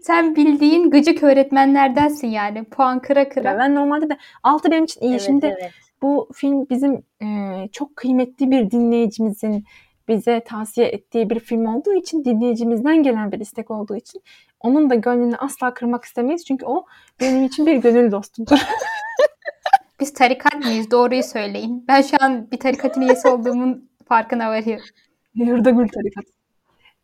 Sen 0.01 0.35
bildiğin 0.35 0.89
gıcık 0.89 1.23
öğretmenlerdensin 1.23 2.27
yani. 2.27 2.63
Puan 2.63 2.99
kıra 2.99 3.29
kıra. 3.29 3.57
Ben 3.57 3.75
normalde 3.75 4.09
de 4.09 4.17
6 4.43 4.71
benim 4.71 4.83
için 4.83 5.01
iyi. 5.01 5.11
Evet, 5.11 5.21
Şimdi 5.21 5.45
evet. 5.45 5.71
bu 6.01 6.29
film 6.33 6.69
bizim 6.69 7.03
e, 7.21 7.27
çok 7.71 7.95
kıymetli 7.95 8.51
bir 8.51 8.71
dinleyicimizin 8.71 9.65
bize 10.07 10.43
tavsiye 10.45 10.87
ettiği 10.87 11.29
bir 11.29 11.39
film 11.39 11.65
olduğu 11.65 11.93
için 11.93 12.25
dinleyicimizden 12.25 13.03
gelen 13.03 13.31
bir 13.31 13.39
istek 13.39 13.71
olduğu 13.71 13.95
için 13.95 14.21
onun 14.59 14.89
da 14.89 14.95
gönlünü 14.95 15.35
asla 15.35 15.73
kırmak 15.73 16.05
istemeyiz. 16.05 16.45
Çünkü 16.45 16.65
o 16.65 16.85
benim 17.19 17.45
için 17.45 17.65
bir 17.65 17.75
gönül 17.75 18.11
dostumdur. 18.11 18.59
Biz 19.99 20.13
tarikat 20.13 20.65
mıyız? 20.65 20.91
Doğruyu 20.91 21.23
söyleyin. 21.23 21.85
Ben 21.87 22.01
şu 22.01 22.17
an 22.19 22.51
bir 22.51 22.57
tarikatın 22.59 23.01
üyesi 23.01 23.27
olduğumun 23.27 23.89
farkına 24.07 24.49
varıyorum. 24.49 24.85
Yurda 25.35 25.69
Gül 25.69 25.87
Tarikat. 25.87 26.40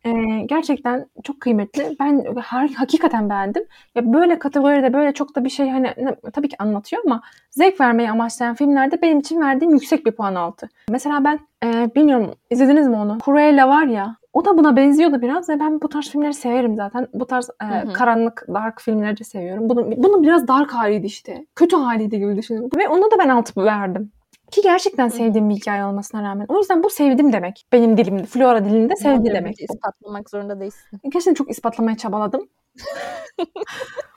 Ee, 0.04 0.10
gerçekten 0.46 1.06
çok 1.24 1.40
kıymetli. 1.40 1.96
Ben 2.00 2.20
har- 2.20 2.74
hakikaten 2.74 3.30
beğendim. 3.30 3.64
Ya 3.94 4.12
böyle 4.12 4.38
kategoride 4.38 4.92
böyle 4.92 5.12
çok 5.12 5.36
da 5.36 5.44
bir 5.44 5.50
şey 5.50 5.68
hani 5.70 5.94
tabii 6.32 6.48
ki 6.48 6.56
anlatıyor 6.58 7.02
ama 7.06 7.22
zevk 7.50 7.80
vermeyi 7.80 8.10
amaçlayan 8.10 8.54
filmlerde 8.54 9.02
benim 9.02 9.18
için 9.18 9.40
verdiğim 9.40 9.72
yüksek 9.74 10.06
bir 10.06 10.12
puan 10.12 10.34
altı. 10.34 10.68
Mesela 10.90 11.24
ben 11.24 11.38
e, 11.64 11.94
bilmiyorum 11.94 12.34
izlediniz 12.50 12.88
mi 12.88 12.96
onu? 12.96 13.18
Cruella 13.24 13.68
var 13.68 13.86
ya 13.86 14.16
o 14.32 14.44
da 14.44 14.58
buna 14.58 14.76
benziyordu 14.76 15.22
biraz 15.22 15.48
ve 15.48 15.60
ben 15.60 15.80
bu 15.80 15.88
tarz 15.88 16.10
filmleri 16.10 16.34
severim 16.34 16.76
zaten. 16.76 17.06
Bu 17.14 17.26
tarz 17.26 17.50
e, 17.62 17.64
Hı 17.64 17.88
hı. 17.88 17.92
karanlık, 17.92 18.44
dark 18.48 18.80
filmleri 18.80 19.16
de 19.16 19.24
seviyorum. 19.24 19.68
Bunun, 19.68 19.94
bunun 19.96 20.22
biraz 20.22 20.48
dark 20.48 20.70
haliydi 20.74 21.06
işte. 21.06 21.46
Kötü 21.56 21.76
haliydi 21.76 22.18
gibi 22.18 22.36
düşünün. 22.36 22.70
Ve 22.76 22.88
ona 22.88 23.10
da 23.10 23.18
ben 23.18 23.28
altı 23.28 23.64
verdim. 23.64 24.12
Ki 24.50 24.60
gerçekten 24.62 25.08
sevdiğim 25.08 25.50
bir 25.50 25.54
hikaye 25.54 25.84
olmasına 25.84 26.22
rağmen. 26.22 26.46
O 26.48 26.58
yüzden 26.58 26.82
bu 26.82 26.90
sevdim 26.90 27.32
demek. 27.32 27.66
Benim 27.72 27.96
dilimde, 27.96 28.26
Flora 28.26 28.64
dilinde 28.64 28.96
sevdi 28.96 29.30
demek. 29.34 29.60
ispatlamak 29.60 30.30
zorunda 30.30 30.60
değilsin. 30.60 30.98
Gerçekten 31.02 31.34
çok 31.34 31.50
ispatlamaya 31.50 31.96
çabaladım. 31.96 32.48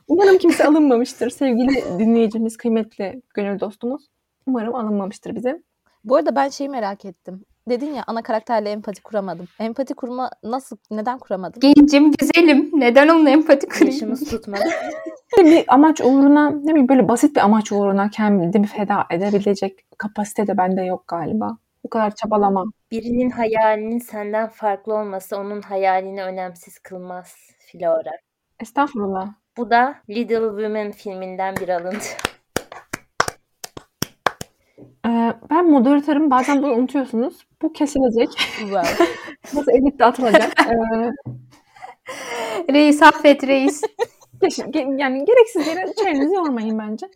Umarım 0.08 0.38
kimse 0.38 0.66
alınmamıştır. 0.66 1.30
Sevgili 1.30 2.00
dinleyicimiz, 2.00 2.58
kıymetli 2.58 3.22
gönül 3.34 3.60
dostumuz. 3.60 4.08
Umarım 4.48 4.76
alınmamıştır 4.76 5.36
bize. 5.36 5.64
Bu 6.04 6.16
arada 6.16 6.36
ben 6.36 6.50
şeyi 6.50 6.70
merak 6.70 7.06
ettim. 7.06 7.46
Dedin 7.70 7.94
ya 7.94 8.04
ana 8.08 8.24
karakterle 8.24 8.70
empati 8.70 9.04
kuramadım. 9.04 9.48
Empati 9.60 9.94
kurma 9.94 10.30
nasıl, 10.44 10.78
neden 10.92 11.20
kuramadım? 11.20 11.60
Gencim, 11.60 12.12
güzelim. 12.12 12.72
Neden 12.74 13.08
onunla 13.08 13.30
empati 13.30 13.70
kurayım? 13.70 13.94
Yaşımız 13.94 14.30
tutmadı. 14.30 14.64
Bir 15.38 15.64
amaç 15.68 16.02
uğruna, 16.02 16.50
ne 16.50 16.72
bileyim 16.72 16.90
böyle 16.90 17.08
basit 17.08 17.36
bir 17.36 17.42
amaç 17.42 17.72
uğruna 17.72 18.10
kendimi 18.10 18.68
feda 18.68 19.06
edebilecek 19.10 19.86
kapasite 19.98 20.48
de 20.48 20.58
bende 20.58 20.82
yok 20.82 21.08
galiba. 21.08 21.58
Bu 21.84 21.90
kadar 21.90 22.16
çabalama. 22.16 22.66
Birinin 22.92 23.30
hayalinin 23.30 24.00
senden 24.00 24.50
farklı 24.50 24.94
olması 24.94 25.38
onun 25.38 25.62
hayalini 25.62 26.24
önemsiz 26.24 26.80
kılmaz 26.80 27.36
Flora. 27.72 28.12
Estağfurullah. 28.60 29.34
Bu 29.58 29.70
da 29.70 29.96
Little 30.10 30.50
Women 30.50 30.92
filminden 30.92 31.56
bir 31.56 31.70
alıntı. 31.70 32.31
Ee, 35.06 35.34
ben 35.50 35.72
moderatörüm. 35.72 36.32
Bazen 36.32 36.64
bunu 36.64 36.74
unutuyorsunuz. 36.74 37.48
Bu 37.62 37.74
kesilecek. 37.74 38.30
Wow. 38.60 39.06
Nasıl 39.54 39.72
editte 39.72 40.06
atılacak. 40.06 40.54
Ee, 40.60 41.12
Reis 42.74 43.02
affet 43.02 43.44
reis. 43.44 43.82
yani 44.98 45.26
gereksiz 45.26 45.68
yere 45.68 45.94
çenenizi 45.94 46.36
yormayın 46.36 46.80
bence. 46.80 47.08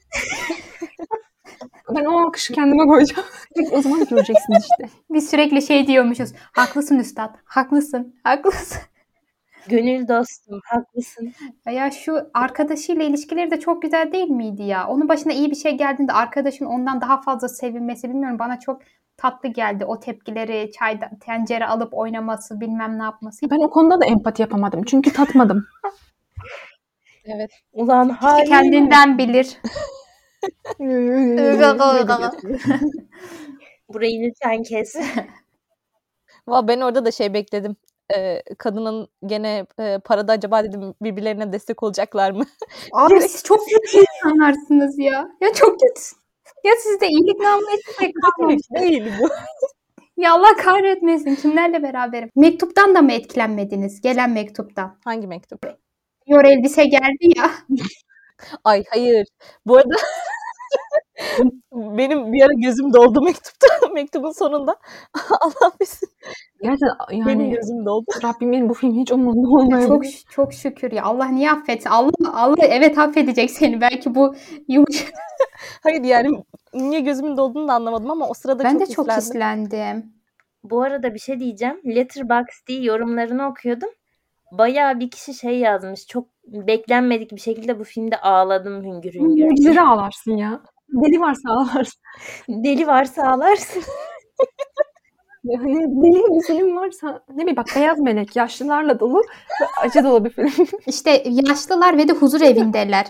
Ben 1.96 2.06
o 2.06 2.20
alkışı 2.28 2.54
kendime 2.54 2.88
koyacağım. 2.88 3.28
o 3.72 3.82
zaman 3.82 4.06
göreceksiniz 4.06 4.64
işte. 4.64 4.90
Biz 5.10 5.30
sürekli 5.30 5.62
şey 5.62 5.88
diyormuşuz. 5.88 6.30
Haklısın 6.52 7.00
üstad. 7.00 7.36
Haklısın. 7.46 8.16
Haklısın. 8.24 8.78
Gönül 9.70 10.08
dostum 10.08 10.60
haklısın. 10.66 11.34
Ya 11.72 11.92
şu 11.92 12.30
arkadaşıyla 12.34 13.04
ilişkileri 13.04 13.52
de 13.52 13.60
çok 13.60 13.82
güzel 13.82 14.12
değil 14.12 14.30
miydi 14.30 14.64
ya? 14.64 14.88
Onun 14.88 15.10
başına 15.10 15.34
iyi 15.34 15.52
bir 15.52 15.56
şey 15.56 15.78
geldiğinde 15.78 16.14
arkadaşın 16.14 16.66
ondan 16.66 17.02
daha 17.02 17.22
fazla 17.22 17.48
sevinmesi 17.48 18.10
bilmiyorum 18.10 18.40
bana 18.40 18.60
çok 18.60 18.82
tatlı 19.18 19.50
geldi. 19.50 19.86
O 19.86 20.00
tepkileri, 20.00 20.72
çayda 20.72 21.10
tencere 21.26 21.66
alıp 21.66 21.94
oynaması, 21.94 22.62
bilmem 22.62 23.00
ne 23.00 23.04
yapması. 23.04 23.50
Ben 23.52 23.66
o 23.66 23.70
konuda 23.70 24.02
da 24.02 24.06
empati 24.06 24.42
yapamadım. 24.42 24.84
Çünkü 24.84 25.14
tatmadım. 25.14 25.66
evet. 27.26 27.52
Ulan 27.74 28.10
hayır. 28.10 28.48
kendinden 28.48 29.18
bilir. 29.18 29.58
Burayı 33.90 34.22
lütfen 34.22 34.64
kes. 34.64 34.96
Valla 36.48 36.68
ben 36.68 36.82
orada 36.82 37.06
da 37.06 37.12
şey 37.12 37.34
bekledim. 37.34 37.76
Ee, 38.16 38.42
kadının 38.58 39.08
gene 39.26 39.66
e, 39.80 40.00
parada 40.06 40.32
acaba 40.32 40.64
dedim 40.64 40.94
birbirlerine 41.02 41.54
destek 41.54 41.84
olacaklar 41.84 42.32
mı? 42.32 42.46
Abi 42.94 43.22
siz 43.22 43.44
çok 43.44 43.60
kötü 43.70 43.98
insanlarsınız 43.98 45.00
ya. 45.00 45.28
Ya 45.42 45.54
çok 45.54 45.80
kötü. 45.80 46.02
Ya 46.64 46.74
sizde 46.84 47.08
iyilik 47.08 47.40
namına 47.40 47.70
hiçbir 47.78 47.94
şey 47.94 48.14
kalmamış. 48.14 48.62
Değil 48.80 49.12
bu. 49.22 49.30
Ya 50.18 50.34
Allah 50.34 50.56
kahretmesin. 50.58 51.36
Kimlerle 51.36 51.84
beraberim? 51.84 52.30
Mektuptan 52.36 52.96
da 52.96 53.02
mı 53.02 53.12
etkilenmediniz? 53.12 54.02
Gelen 54.02 54.30
mektuptan. 54.30 54.98
Hangi 55.04 55.28
mektup? 55.28 55.66
Yor 56.28 56.46
elbise 56.46 56.86
geldi 56.86 57.38
ya. 57.38 57.52
Ay 58.64 58.84
hayır. 58.90 59.28
Bu 59.66 59.78
arada 59.78 59.96
benim 61.72 62.34
bir 62.34 62.42
ara 62.42 62.54
gözüm 62.54 62.94
doldu 62.94 63.22
mektupta. 63.22 63.68
Mektubun 63.94 64.32
sonunda. 64.32 64.76
Allah 65.42 65.72
bilsin. 65.82 66.10
Gerçekten 66.62 66.90
Benim 67.12 67.28
yani 67.28 67.50
gözüm 67.50 67.86
doldu. 67.86 68.06
Rabbimin 68.24 68.70
bu 68.70 68.74
film 68.74 69.00
hiç 69.00 69.12
umurunda 69.12 69.50
olmayabilir. 69.50 69.88
Çok 69.88 70.32
çok 70.32 70.54
şükür 70.54 70.92
ya. 70.92 71.04
Allah 71.04 71.26
niye 71.26 71.52
affetsin? 71.52 71.90
Allah 71.90 72.12
Allah 72.34 72.66
evet 72.66 72.98
affedecek 72.98 73.52
seni. 73.52 73.82
Belki 73.82 74.16
bu 74.16 74.36
yumuş. 74.68 75.12
Hayır 75.84 76.04
yani 76.04 76.44
niye 76.74 77.00
gözümün 77.00 77.38
dolduğunu 77.38 77.68
da 77.68 77.74
anlamadım 77.74 78.12
ama 78.12 78.30
o 78.30 78.34
sırada 78.34 78.64
Ben 78.64 78.72
çok 78.72 78.82
de 78.82 78.86
çok 78.86 79.12
hislendim. 79.12 79.64
hislendim. 79.64 80.14
Bu 80.64 80.82
arada 80.82 81.14
bir 81.14 81.20
şey 81.20 81.40
diyeceğim. 81.40 81.82
Letterboxd 81.86 82.68
diye 82.68 82.82
yorumlarını 82.84 83.48
okuyordum. 83.48 83.90
Bayağı 84.52 85.00
bir 85.00 85.10
kişi 85.10 85.34
şey 85.34 85.60
yazmış. 85.60 86.08
Çok 86.08 86.28
beklenmedik 86.48 87.32
bir 87.32 87.42
şekilde 87.42 87.80
bu 87.80 87.84
filmde 87.84 88.18
ağladım 88.18 88.84
hüngür 88.84 89.14
hüngür. 89.14 89.46
Mucizevi 89.46 89.82
ağlarsın 89.82 90.38
ya. 90.38 90.62
Deli 90.90 91.20
varsa 91.20 91.50
ağlarsın. 91.50 92.02
Deli 92.50 92.88
varsa 92.88 93.24
ağlarsın. 93.24 93.84
Yani 95.44 95.76
deli 95.76 96.36
bir 96.36 96.48
film 96.48 96.76
varsa 96.76 97.24
ne 97.30 97.38
bileyim 97.38 97.56
bak 97.56 97.68
Beyaz 97.76 98.00
Melek 98.00 98.36
yaşlılarla 98.36 99.00
dolu 99.00 99.20
ve 99.62 99.66
acı 99.82 100.04
dolu 100.04 100.26
bir 100.26 100.30
film. 100.30 100.68
İşte 100.88 101.24
yaşlılar 101.26 101.98
ve 101.98 102.08
de 102.08 102.14
huzur 102.14 102.42
evindeler. 102.42 103.06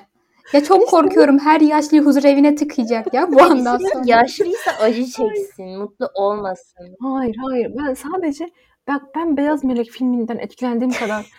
Ya 0.53 0.63
çok 0.63 0.89
korkuyorum 0.89 1.39
her 1.39 1.61
yaşlıyı 1.61 2.03
huzur 2.03 2.23
evine 2.23 2.55
tıkayacak 2.55 3.13
ya 3.13 3.31
bu 3.31 3.41
andan 3.41 3.77
sonra. 3.77 4.03
Yaşlıysa 4.05 4.71
acı 4.81 5.05
çeksin, 5.05 5.77
mutlu 5.79 6.09
olmasın. 6.13 6.95
Hayır 7.01 7.35
hayır 7.45 7.71
ben 7.77 7.93
sadece 7.93 8.49
bak 8.87 9.01
ben 9.15 9.37
Beyaz 9.37 9.63
Melek 9.63 9.89
filminden 9.89 10.37
etkilendiğim 10.37 10.93
kadar 10.93 11.31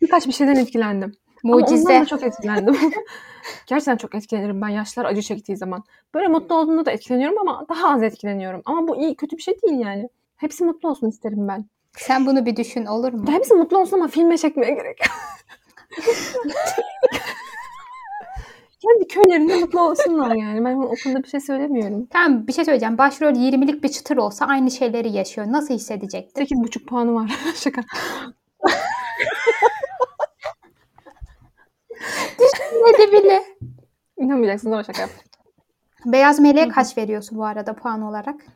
birkaç 0.00 0.26
bir 0.26 0.32
şeyden 0.32 0.56
etkilendim. 0.56 1.12
Ama 1.44 1.54
ondan 1.56 1.70
Mucize. 1.70 2.00
da 2.00 2.06
çok 2.06 2.22
etkilendim. 2.22 2.76
Gerçekten 3.66 3.96
çok 3.96 4.14
etkilenirim 4.14 4.60
ben 4.60 4.68
yaşlılar 4.68 5.06
acı 5.06 5.22
çektiği 5.22 5.56
zaman. 5.56 5.84
Böyle 6.14 6.28
mutlu 6.28 6.54
olduğunda 6.54 6.86
da 6.86 6.90
etkileniyorum 6.90 7.38
ama 7.38 7.66
daha 7.68 7.94
az 7.94 8.02
etkileniyorum. 8.02 8.62
Ama 8.64 8.88
bu 8.88 8.96
iyi 8.96 9.16
kötü 9.16 9.36
bir 9.36 9.42
şey 9.42 9.62
değil 9.62 9.78
yani. 9.78 10.08
Hepsi 10.36 10.64
mutlu 10.64 10.88
olsun 10.88 11.08
isterim 11.08 11.48
ben. 11.48 11.64
Sen 11.98 12.26
bunu 12.26 12.46
bir 12.46 12.56
düşün 12.56 12.86
olur 12.86 13.12
mu? 13.12 13.24
Hepsi 13.28 13.54
mutlu 13.54 13.78
olsun 13.78 13.96
ama 13.96 14.08
filme 14.08 14.38
çekmeye 14.38 14.74
gerek. 14.74 14.98
Kendi 18.82 19.08
köylerinde 19.08 19.54
mutlu 19.56 19.80
olsunlar 19.80 20.34
yani. 20.34 20.64
Ben 20.64 20.74
o 20.76 20.94
konuda 21.04 21.22
bir 21.22 21.28
şey 21.28 21.40
söylemiyorum. 21.40 22.06
Tamam 22.06 22.46
bir 22.46 22.52
şey 22.52 22.64
söyleyeceğim. 22.64 22.98
Başrol 22.98 23.32
20'lik 23.32 23.82
bir 23.84 23.88
çıtır 23.88 24.16
olsa 24.16 24.46
aynı 24.46 24.70
şeyleri 24.70 25.12
yaşıyor. 25.12 25.46
Nasıl 25.50 25.74
hissedecektir? 25.74 26.46
8,5 26.46 26.84
puanı 26.84 27.14
var. 27.14 27.30
Şaka. 27.54 27.82
De 32.98 33.12
bile. 33.12 33.42
İnanmayacaksınız 34.16 34.72
ama 34.72 34.84
şaka 34.84 35.00
yaptım. 35.00 35.22
Beyaz 36.04 36.40
Meleğe 36.40 36.68
kaç 36.68 36.98
veriyorsun 36.98 37.38
bu 37.38 37.44
arada 37.44 37.74
puan 37.74 38.02
olarak? 38.02 38.46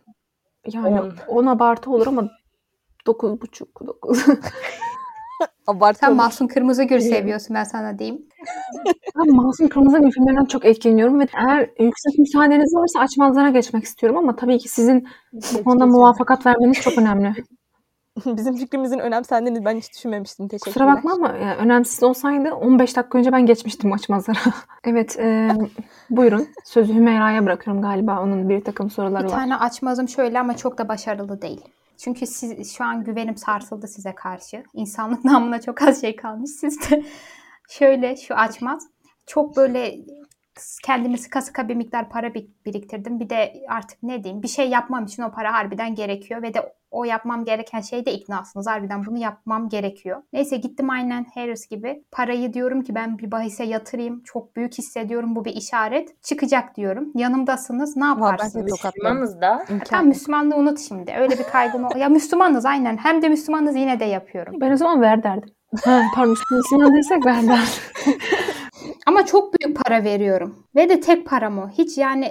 Yani 0.72 1.00
On. 1.00 1.12
10 1.28 1.46
abartı 1.46 1.90
olur 1.90 2.06
ama 2.06 2.28
9,5 3.06 3.86
9. 3.86 4.26
Abartı 5.66 5.98
Sen 5.98 6.08
olur. 6.08 6.16
Mahsun 6.16 6.46
Kırmızıgül 6.46 7.00
seviyorsun 7.00 7.54
ben 7.54 7.64
sana 7.64 7.98
diyeyim. 7.98 8.28
Ben 9.16 9.34
Masum 9.34 9.68
Kırmızıgül 9.68 10.10
filmlerinden 10.10 10.44
çok 10.44 10.64
etkileniyorum 10.64 11.20
ve 11.20 11.26
eğer 11.34 11.60
yüksek 11.60 12.18
müsaadeniz 12.18 12.74
varsa 12.74 13.00
açmazlara 13.00 13.50
geçmek 13.50 13.84
istiyorum 13.84 14.18
ama 14.18 14.36
tabii 14.36 14.58
ki 14.58 14.68
sizin 14.68 15.08
bu 15.32 15.64
konuda 15.64 15.86
muvafakat 15.86 16.46
vermeniz 16.46 16.80
çok 16.80 16.98
önemli. 16.98 17.34
Bizim 18.26 18.56
fikrimizin 18.56 18.98
önemsendiğini 18.98 19.64
ben 19.64 19.76
hiç 19.76 19.92
düşünmemiştim. 19.94 20.48
Teşekkürler. 20.48 20.74
Kusura 20.74 20.86
bakma 20.86 21.12
ama 21.12 21.38
yani 21.38 21.56
önemsiz 21.56 22.02
olsaydı 22.02 22.54
15 22.54 22.96
dakika 22.96 23.18
önce 23.18 23.32
ben 23.32 23.46
geçmiştim 23.46 23.92
açmazlara. 23.92 24.38
evet, 24.84 25.18
e, 25.18 25.48
buyurun. 26.10 26.48
Sözü 26.64 26.94
Hümeyra'ya 26.94 27.46
bırakıyorum 27.46 27.82
galiba. 27.82 28.22
Onun 28.22 28.48
bir 28.48 28.64
takım 28.64 28.90
soruları 28.90 29.24
Bir 29.26 29.32
var. 29.32 29.36
tane 29.36 29.56
açmazım 29.56 30.08
şöyle 30.08 30.40
ama 30.40 30.56
çok 30.56 30.78
da 30.78 30.88
başarılı 30.88 31.42
değil. 31.42 31.60
Çünkü 31.98 32.26
siz 32.26 32.72
şu 32.76 32.84
an 32.84 33.04
güvenim 33.04 33.36
sarsıldı 33.36 33.88
size 33.88 34.14
karşı. 34.14 34.62
İnsanlık 34.74 35.24
namına 35.24 35.60
çok 35.60 35.82
az 35.82 36.00
şey 36.00 36.16
kalmış. 36.16 36.50
Siz 36.50 36.90
de 36.90 37.04
şöyle 37.68 38.16
şu 38.16 38.34
açmaz. 38.34 38.86
Çok 39.26 39.56
böyle 39.56 39.96
kendimi 40.84 41.18
sıka 41.18 41.42
sıka 41.42 41.68
bir 41.68 41.74
miktar 41.74 42.08
para 42.10 42.34
bir- 42.34 42.48
biriktirdim. 42.66 43.20
Bir 43.20 43.30
de 43.30 43.52
artık 43.68 44.02
ne 44.02 44.24
diyeyim 44.24 44.42
bir 44.42 44.48
şey 44.48 44.68
yapmam 44.68 45.04
için 45.04 45.22
o 45.22 45.30
para 45.32 45.52
harbiden 45.52 45.94
gerekiyor 45.94 46.42
ve 46.42 46.54
de 46.54 46.72
o 46.90 47.04
yapmam 47.04 47.44
gereken 47.44 47.80
şey 47.80 48.06
de 48.06 48.12
iknasınız. 48.12 48.66
Harbiden 48.66 49.06
bunu 49.06 49.18
yapmam 49.18 49.68
gerekiyor. 49.68 50.22
Neyse 50.32 50.56
gittim 50.56 50.90
aynen 50.90 51.26
Harris 51.34 51.68
gibi. 51.68 52.04
Parayı 52.12 52.52
diyorum 52.52 52.82
ki 52.82 52.94
ben 52.94 53.18
bir 53.18 53.30
bahise 53.30 53.64
yatırayım. 53.64 54.22
Çok 54.24 54.56
büyük 54.56 54.74
hissediyorum 54.78 55.36
bu 55.36 55.44
bir 55.44 55.52
işaret. 55.56 56.22
Çıkacak 56.22 56.76
diyorum. 56.76 57.12
Yanımdasınız. 57.14 57.96
Ne 57.96 58.04
yaparsınız? 58.04 58.54
Müslümanız 59.04 59.40
da. 59.40 59.64
Tam 59.84 60.06
Müslümanlığı 60.08 60.56
unut 60.56 60.78
şimdi. 60.80 61.12
Öyle 61.18 61.38
bir 61.38 61.44
kaygım 61.44 61.84
ol- 61.84 61.96
Ya 61.96 62.08
Müslümanız 62.08 62.66
aynen. 62.66 62.96
Hem 62.96 63.22
de 63.22 63.28
Müslümanız 63.28 63.76
yine 63.76 64.00
de 64.00 64.04
yapıyorum. 64.04 64.54
Ben 64.60 64.72
o 64.72 64.76
zaman 64.76 65.00
ver 65.00 65.22
derdim. 65.22 65.50
Ha, 65.84 66.02
pardon 66.14 66.36
Müslüman 66.50 66.94
değilsek 66.94 67.26
ver 67.26 67.42
derdim. 67.42 68.14
Ama 69.10 69.26
çok 69.26 69.54
büyük 69.54 69.84
para 69.84 70.04
veriyorum. 70.04 70.66
Ve 70.76 70.88
de 70.88 71.00
tek 71.00 71.26
param 71.26 71.58
o. 71.58 71.68
Hiç 71.68 71.98
yani 71.98 72.24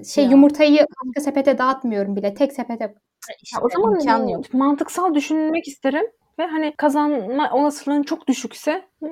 e, 0.00 0.04
şey 0.04 0.24
ya. 0.24 0.30
yumurtayı 0.30 0.86
başka 1.06 1.20
sepete 1.20 1.58
dağıtmıyorum 1.58 2.16
bile. 2.16 2.34
Tek 2.34 2.52
sepete. 2.52 2.94
İşte 3.42 3.58
o 3.62 3.68
zaman 3.68 3.94
imkan 3.94 4.28
e, 4.28 4.32
yok. 4.32 4.54
mantıksal 4.54 5.14
düşünmek 5.14 5.68
isterim. 5.68 6.04
Ve 6.38 6.46
hani 6.46 6.72
kazanma 6.76 7.50
olasılığın 7.52 8.02
çok 8.02 8.28
düşükse, 8.28 8.82
m, 9.00 9.08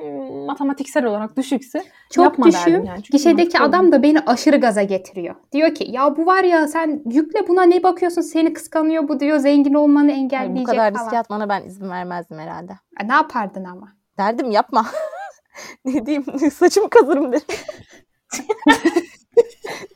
matematiksel 0.47 1.05
olarak 1.05 1.37
düşükse 1.37 1.83
Çok 2.11 2.25
yapma 2.25 2.47
düşük. 2.47 2.67
derdim 2.67 2.85
yani. 2.85 2.97
Çünkü 3.03 3.13
Gişedeki 3.13 3.59
adam 3.59 3.93
da 3.93 4.03
beni 4.03 4.21
aşırı 4.21 4.57
gaza 4.57 4.83
getiriyor. 4.83 5.35
Diyor 5.53 5.75
ki 5.75 5.85
ya 5.91 6.17
bu 6.17 6.27
var 6.27 6.45
ya 6.45 6.69
sen 6.69 7.03
yükle 7.11 7.49
buna 7.49 7.63
ne 7.63 7.83
bakıyorsun 7.83 8.21
seni 8.23 8.53
kıskanıyor 8.53 9.09
bu 9.09 9.21
diyor 9.21 9.39
zengin 9.39 9.75
olmanı 9.75 10.13
engelleyecek 10.13 10.57
bu 10.67 10.71
kadar 10.71 10.93
falan. 10.93 11.05
riske 11.05 11.19
atmana 11.19 11.49
ben 11.49 11.65
izin 11.65 11.91
vermezdim 11.91 12.39
herhalde. 12.39 12.73
E, 13.05 13.09
Ne 13.09 13.13
yapardın 13.13 13.65
ama? 13.65 13.89
Derdim 14.19 14.51
yapma. 14.51 14.87
ne 15.85 16.07
diyeyim? 16.07 16.25
Saçımı 16.55 16.91
kazırım 16.91 17.33
derim. 17.33 17.47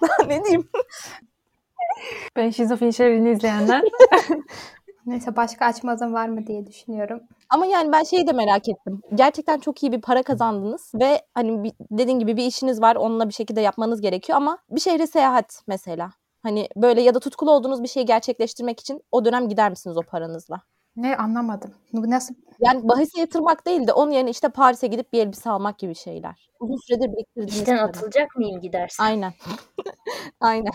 Daha 0.02 0.26
ne 0.26 0.44
diyeyim? 0.44 0.68
Ben 2.36 2.50
şizofreni 2.50 2.92
şeylerini 2.92 3.30
izleyenler 3.30 3.82
Neyse 5.06 5.36
başka 5.36 5.66
açmazım 5.66 6.14
var 6.14 6.28
mı 6.28 6.46
diye 6.46 6.66
düşünüyorum. 6.66 7.20
Ama 7.50 7.66
yani 7.66 7.92
ben 7.92 8.02
şeyi 8.02 8.26
de 8.26 8.32
merak 8.32 8.68
ettim. 8.68 9.00
Gerçekten 9.14 9.58
çok 9.58 9.82
iyi 9.82 9.92
bir 9.92 10.00
para 10.00 10.22
kazandınız 10.22 10.92
ve 10.94 11.22
hani 11.34 11.64
bir, 11.64 11.72
dediğin 11.90 12.18
gibi 12.18 12.36
bir 12.36 12.46
işiniz 12.46 12.82
var. 12.82 12.96
Onunla 12.96 13.28
bir 13.28 13.34
şekilde 13.34 13.60
yapmanız 13.60 14.00
gerekiyor 14.00 14.36
ama 14.36 14.58
bir 14.70 14.80
şehre 14.80 15.06
seyahat 15.06 15.62
mesela. 15.66 16.10
Hani 16.42 16.68
böyle 16.76 17.02
ya 17.02 17.14
da 17.14 17.20
tutkulu 17.20 17.50
olduğunuz 17.50 17.82
bir 17.82 17.88
şeyi 17.88 18.06
gerçekleştirmek 18.06 18.80
için 18.80 19.02
o 19.12 19.24
dönem 19.24 19.48
gider 19.48 19.70
misiniz 19.70 19.96
o 19.96 20.02
paranızla? 20.02 20.62
Ne 20.96 21.16
anlamadım. 21.16 21.70
Bu 21.92 22.10
nasıl? 22.10 22.34
Yani 22.60 22.88
bahise 22.88 23.20
yatırmak 23.20 23.66
değil 23.66 23.86
de 23.86 23.92
onun 23.92 24.10
yerine 24.10 24.30
işte 24.30 24.48
Paris'e 24.48 24.86
gidip 24.86 25.12
bir 25.12 25.20
elbise 25.20 25.50
almak 25.50 25.78
gibi 25.78 25.94
şeyler. 25.94 26.50
Uzun 26.60 26.76
süredir 26.76 27.12
biriktirdiğiniz 27.12 27.56
İşten 27.58 27.76
para. 27.76 27.86
atılacak 27.86 28.36
mıyım 28.36 28.60
gidersen? 28.60 29.04
Aynen. 29.04 29.32
Aynen. 30.40 30.72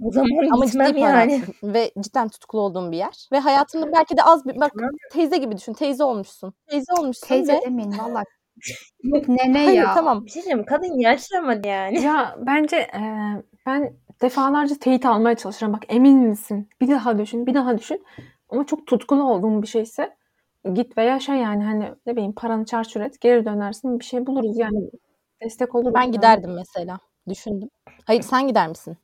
O 0.00 0.12
zaman 0.12 0.52
Ama 0.52 0.64
gitmem 0.64 0.96
yani. 0.96 1.42
ve 1.62 1.90
cidden 2.00 2.28
tutkulu 2.28 2.60
olduğun 2.60 2.92
bir 2.92 2.96
yer. 2.96 3.28
Ve 3.32 3.38
hayatında 3.38 3.92
belki 3.92 4.16
de 4.16 4.22
az 4.22 4.46
bir 4.46 4.60
bak 4.60 4.72
teyze 5.12 5.36
gibi 5.36 5.56
düşün. 5.56 5.72
Teyze 5.72 6.04
olmuşsun. 6.04 6.54
Teyze 6.70 6.92
olmuşsun 6.98 7.26
Teyze 7.26 7.52
ve 7.52 7.60
demeyin 7.64 7.98
valla. 7.98 8.22
Yok 9.02 9.28
nene 9.28 9.64
Hayır, 9.64 9.82
ya. 9.82 9.94
tamam. 9.94 10.24
Bir 10.24 10.30
şey 10.30 10.42
diyeyim 10.42 10.64
kadın 10.64 10.98
yaşlamadı 10.98 11.68
yani. 11.68 12.00
ya 12.02 12.36
bence 12.46 12.76
e, 12.76 13.00
ben 13.66 13.92
defalarca 14.22 14.74
teyit 14.78 15.06
almaya 15.06 15.36
çalışırım. 15.36 15.72
Bak 15.72 15.82
emin 15.88 16.18
misin? 16.18 16.68
Bir 16.80 16.88
daha 16.88 17.18
düşün, 17.18 17.46
bir 17.46 17.54
daha 17.54 17.78
düşün. 17.78 18.04
Ama 18.48 18.66
çok 18.66 18.86
tutkulu 18.86 19.22
olduğum 19.22 19.62
bir 19.62 19.66
şeyse 19.66 20.16
git 20.74 20.98
ve 20.98 21.04
yaşa 21.04 21.34
yani 21.34 21.64
hani 21.64 21.94
ne 22.06 22.12
bileyim 22.12 22.32
paranı 22.32 22.64
çarçur 22.64 23.00
et 23.00 23.20
geri 23.20 23.44
dönersin 23.44 23.98
bir 24.00 24.04
şey 24.04 24.26
buluruz 24.26 24.58
yani 24.58 24.90
destek 25.42 25.74
oluruz. 25.74 25.94
Ben 25.94 26.02
yani. 26.02 26.12
giderdim 26.12 26.54
mesela. 26.54 26.98
Düşündüm. 27.28 27.68
Hayır 28.04 28.22
sen 28.22 28.48
gider 28.48 28.68
misin? 28.68 28.96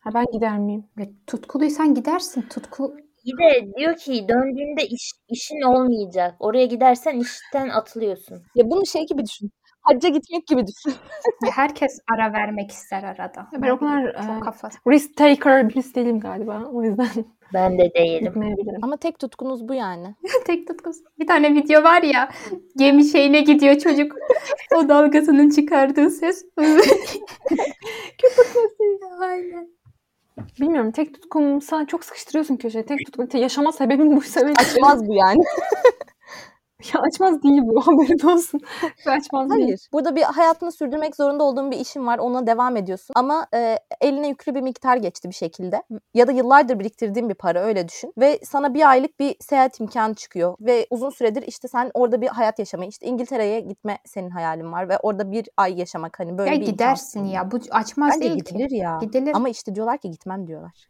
Ha, 0.00 0.10
ben 0.14 0.26
gider 0.32 0.58
miyim? 0.58 0.84
Ve 0.98 1.10
Tutkuluysan 1.26 1.94
gidersin. 1.94 2.42
Tutku 2.42 2.96
Bir 3.26 3.38
de 3.38 3.74
diyor 3.76 3.96
ki 3.96 4.28
döndüğünde 4.28 4.86
iş, 4.86 5.12
işin 5.28 5.62
olmayacak. 5.62 6.34
Oraya 6.40 6.66
gidersen 6.66 7.20
işten 7.20 7.68
atılıyorsun. 7.68 8.42
Ya 8.54 8.70
bunu 8.70 8.86
şey 8.86 9.06
gibi 9.06 9.24
düşün. 9.26 9.50
Hacca 9.82 10.08
gitmek 10.08 10.46
gibi 10.46 10.66
düşün. 10.66 10.94
Herkes 11.54 11.98
ara 12.14 12.32
vermek 12.32 12.70
ister 12.70 13.02
arada. 13.02 13.46
Ben 13.52 13.70
o 13.70 13.78
kadar, 13.78 14.26
çok 14.26 14.36
e, 14.36 14.40
kafa. 14.40 14.68
Risk 14.88 15.16
taker 15.16 15.68
birisi 15.68 15.94
değilim 15.94 16.20
galiba. 16.20 16.62
O 16.72 16.82
yüzden 16.82 17.08
Ben 17.54 17.78
de 17.78 17.92
değilim. 17.94 18.34
Ama 18.82 18.96
tek 18.96 19.18
tutkunuz 19.18 19.68
bu 19.68 19.74
yani. 19.74 20.14
Tek 20.46 20.68
tutkusu. 20.68 21.00
Bir 21.18 21.26
tane 21.26 21.54
video 21.54 21.82
var 21.82 22.02
ya 22.02 22.28
gemi 22.76 23.04
şeyine 23.04 23.40
gidiyor 23.40 23.78
çocuk. 23.78 24.12
o 24.76 24.88
dalgasının 24.88 25.50
çıkardığı 25.50 26.10
ses. 26.10 26.44
Köpük 28.18 28.46
sesi. 28.46 29.00
Aynen. 29.20 29.68
Bilmiyorum 30.60 30.92
tek 30.92 31.14
tutkumsa 31.14 31.86
çok 31.86 32.04
sıkıştırıyorsun 32.04 32.56
köşeye. 32.56 32.86
Tek 32.86 33.06
tutkum 33.06 33.26
te- 33.26 33.38
yaşama 33.38 33.72
sebebim 33.72 34.16
buysa 34.16 34.46
ve 34.46 34.52
Açmaz 34.52 35.08
bu 35.08 35.14
yani. 35.14 35.42
ya 36.94 37.00
açmaz 37.00 37.42
değil 37.42 37.60
bu 37.64 37.80
haberin 37.86 38.28
olsun. 38.28 38.60
Açmaz 39.06 39.50
değil. 39.50 39.62
Hayır. 39.64 39.80
Burada 39.92 40.16
bir 40.16 40.22
hayatını 40.22 40.72
sürdürmek 40.72 41.16
zorunda 41.16 41.44
olduğun 41.44 41.70
bir 41.70 41.76
işin 41.78 42.06
var. 42.06 42.18
Ona 42.18 42.46
devam 42.46 42.76
ediyorsun. 42.76 43.12
Ama 43.16 43.46
e, 43.54 43.76
eline 44.00 44.28
yüklü 44.28 44.54
bir 44.54 44.60
miktar 44.60 44.96
geçti 44.96 45.28
bir 45.28 45.34
şekilde. 45.34 45.82
Ya 46.14 46.26
da 46.26 46.32
yıllardır 46.32 46.78
biriktirdiğin 46.78 47.28
bir 47.28 47.34
para 47.34 47.60
öyle 47.60 47.88
düşün. 47.88 48.12
Ve 48.18 48.38
sana 48.44 48.74
bir 48.74 48.90
aylık 48.90 49.20
bir 49.20 49.36
seyahat 49.40 49.80
imkanı 49.80 50.14
çıkıyor. 50.14 50.54
Ve 50.60 50.86
uzun 50.90 51.10
süredir 51.10 51.42
işte 51.46 51.68
sen 51.68 51.90
orada 51.94 52.20
bir 52.20 52.28
hayat 52.28 52.58
yaşamayı, 52.58 52.88
işte 52.90 53.06
İngiltere'ye 53.06 53.60
gitme 53.60 53.98
senin 54.04 54.30
hayalin 54.30 54.72
var. 54.72 54.88
Ve 54.88 54.98
orada 54.98 55.30
bir 55.30 55.48
ay 55.56 55.78
yaşamak 55.78 56.18
hani 56.20 56.38
böyle 56.38 56.54
Ya 56.54 56.60
bir 56.60 56.66
gidersin 56.66 57.20
imkan. 57.20 57.32
ya. 57.32 57.50
Bu 57.50 57.56
açmaz 57.70 58.10
Bence 58.14 58.20
değil 58.28 58.34
gidilir 58.44 58.68
ki. 58.68 58.76
ya. 58.76 58.98
Gidilir. 59.00 59.32
Ama 59.34 59.48
işte 59.48 59.74
diyorlar 59.74 59.98
ki 59.98 60.10
gitmem 60.10 60.46
diyorlar. 60.46 60.86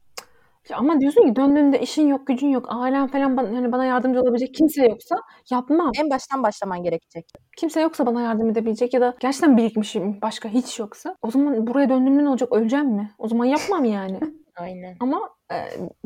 Ya 0.70 0.76
ama 0.76 1.00
diyorsun 1.00 1.22
ki 1.28 1.36
döndüğümde 1.36 1.80
işin 1.80 2.06
yok, 2.08 2.26
gücün 2.26 2.48
yok, 2.48 2.66
ailen 2.68 3.06
falan 3.08 3.36
bana, 3.36 3.48
hani 3.56 3.72
bana 3.72 3.84
yardımcı 3.84 4.20
olabilecek 4.20 4.54
kimse 4.54 4.84
yoksa 4.86 5.16
yapmam. 5.50 5.90
En 6.00 6.10
baştan 6.10 6.42
başlaman 6.42 6.82
gerekecek. 6.82 7.26
Kimse 7.56 7.80
yoksa 7.80 8.06
bana 8.06 8.20
yardım 8.22 8.50
edebilecek 8.50 8.94
ya 8.94 9.00
da 9.00 9.14
gerçekten 9.20 9.56
birikmişim 9.56 10.18
başka 10.22 10.48
hiç 10.48 10.78
yoksa 10.78 11.16
o 11.22 11.30
zaman 11.30 11.66
buraya 11.66 11.88
döndüğümde 11.88 12.24
ne 12.24 12.28
olacak? 12.28 12.52
Öleceğim 12.52 12.86
mi? 12.86 13.10
O 13.18 13.28
zaman 13.28 13.44
yapmam 13.44 13.84
yani. 13.84 14.20
Aynen. 14.56 14.96
Ama 15.00 15.30
e, 15.52 15.56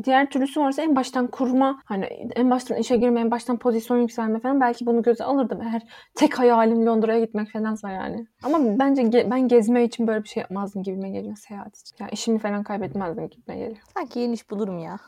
diğer 0.05 0.31
türlüsü 0.31 0.61
varsa 0.61 0.83
en 0.83 0.97
baştan 0.97 1.27
kurma 1.27 1.83
hani 1.85 2.05
en 2.37 2.51
baştan 2.51 2.79
işe 2.79 2.97
girme, 2.97 3.21
en 3.21 3.31
baştan 3.31 3.59
pozisyon 3.59 3.99
yükselme 3.99 4.41
falan 4.41 4.61
belki 4.61 4.87
bunu 4.87 5.03
göze 5.03 5.25
alırdım 5.25 5.61
eğer 5.63 5.83
tek 6.15 6.39
hayalim 6.39 6.87
Londra'ya 6.87 7.21
gitmek 7.21 7.53
falansa 7.53 7.91
yani. 7.91 8.27
Ama 8.43 8.59
bence 8.79 9.03
ge- 9.03 9.31
ben 9.31 9.49
gezme 9.49 9.85
için 9.85 10.07
böyle 10.07 10.23
bir 10.25 10.29
şey 10.29 10.41
yapmazdım 10.41 10.83
gibime 10.83 11.11
geliyor 11.11 11.37
seyahat 11.37 11.79
için. 11.79 11.97
Ya 12.01 12.09
işimi 12.09 12.39
falan 12.39 12.63
kaybetmezdim 12.63 13.29
gibime 13.29 13.59
geliyor. 13.59 13.79
Sanki 13.95 14.19
yeni 14.21 14.33
iş 14.35 14.51
bulurum 14.51 14.79
ya. 14.79 14.99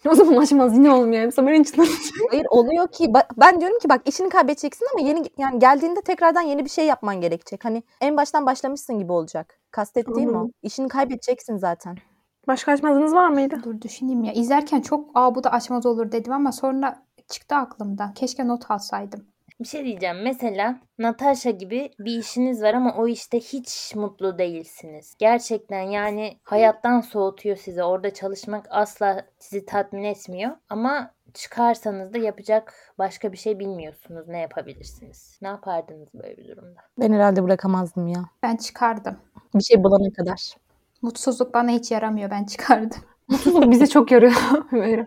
O 0.10 0.14
zaman 0.14 0.36
açmaz 0.36 0.74
yine 0.74 0.90
olmuyor. 0.92 1.22
Yani. 1.22 1.32
Sonra 1.32 1.54
için 1.54 1.84
Hayır 2.30 2.46
oluyor 2.50 2.88
ki 2.88 3.04
ba- 3.04 3.28
ben 3.36 3.60
diyorum 3.60 3.78
ki 3.78 3.88
bak 3.88 4.02
işini 4.08 4.28
kaybedeceksin 4.28 4.86
ama 4.92 5.08
yeni 5.08 5.22
yani 5.38 5.58
geldiğinde 5.58 6.00
tekrardan 6.00 6.42
yeni 6.42 6.64
bir 6.64 6.70
şey 6.70 6.86
yapman 6.86 7.20
gerekecek. 7.20 7.64
Hani 7.64 7.82
en 8.00 8.16
baştan 8.16 8.46
başlamışsın 8.46 8.98
gibi 8.98 9.12
olacak. 9.12 9.60
Kastettiğim 9.70 10.30
o. 10.30 10.38
Anladım. 10.38 10.52
İşini 10.62 10.88
kaybedeceksin 10.88 11.56
zaten. 11.56 11.96
Başka 12.46 12.72
açmazınız 12.72 13.14
var 13.14 13.28
mıydı? 13.28 13.56
Dur 13.64 13.80
düşüneyim 13.80 14.24
ya. 14.24 14.32
İzlerken 14.32 14.80
çok 14.80 15.10
aa 15.14 15.34
bu 15.34 15.44
da 15.44 15.52
açmaz 15.52 15.86
olur 15.86 16.12
dedim 16.12 16.32
ama 16.32 16.52
sonra 16.52 17.02
çıktı 17.28 17.54
aklımdan. 17.54 18.14
Keşke 18.14 18.48
not 18.48 18.70
alsaydım. 18.70 19.26
Bir 19.60 19.64
şey 19.64 19.84
diyeceğim. 19.84 20.22
Mesela 20.22 20.80
Natasha 20.98 21.50
gibi 21.50 21.90
bir 21.98 22.18
işiniz 22.18 22.62
var 22.62 22.74
ama 22.74 22.94
o 22.96 23.08
işte 23.08 23.40
hiç 23.40 23.94
mutlu 23.96 24.38
değilsiniz. 24.38 25.14
Gerçekten 25.18 25.82
yani 25.82 26.38
hayattan 26.42 27.00
soğutuyor 27.00 27.56
sizi. 27.56 27.82
Orada 27.82 28.14
çalışmak 28.14 28.66
asla 28.70 29.26
sizi 29.38 29.66
tatmin 29.66 30.02
etmiyor. 30.02 30.50
Ama 30.68 31.10
çıkarsanız 31.34 32.14
da 32.14 32.18
yapacak 32.18 32.74
başka 32.98 33.32
bir 33.32 33.36
şey 33.36 33.58
bilmiyorsunuz. 33.58 34.28
Ne 34.28 34.38
yapabilirsiniz? 34.38 35.38
Ne 35.42 35.48
yapardınız 35.48 36.08
böyle 36.14 36.36
bir 36.36 36.48
durumda? 36.48 36.80
Ben 36.98 37.12
herhalde 37.12 37.44
bırakamazdım 37.44 38.08
ya. 38.08 38.22
Ben 38.42 38.56
çıkardım. 38.56 39.16
Bir 39.54 39.62
şey 39.62 39.84
bulana 39.84 40.12
kadar. 40.12 40.54
Mutsuzluk 41.02 41.54
bana 41.54 41.70
hiç 41.70 41.90
yaramıyor. 41.90 42.30
Ben 42.30 42.44
çıkardım. 42.44 42.98
Mutsuzluk 43.28 43.70
bize 43.70 43.86
çok 43.86 44.10
yarıyor. 44.10 44.32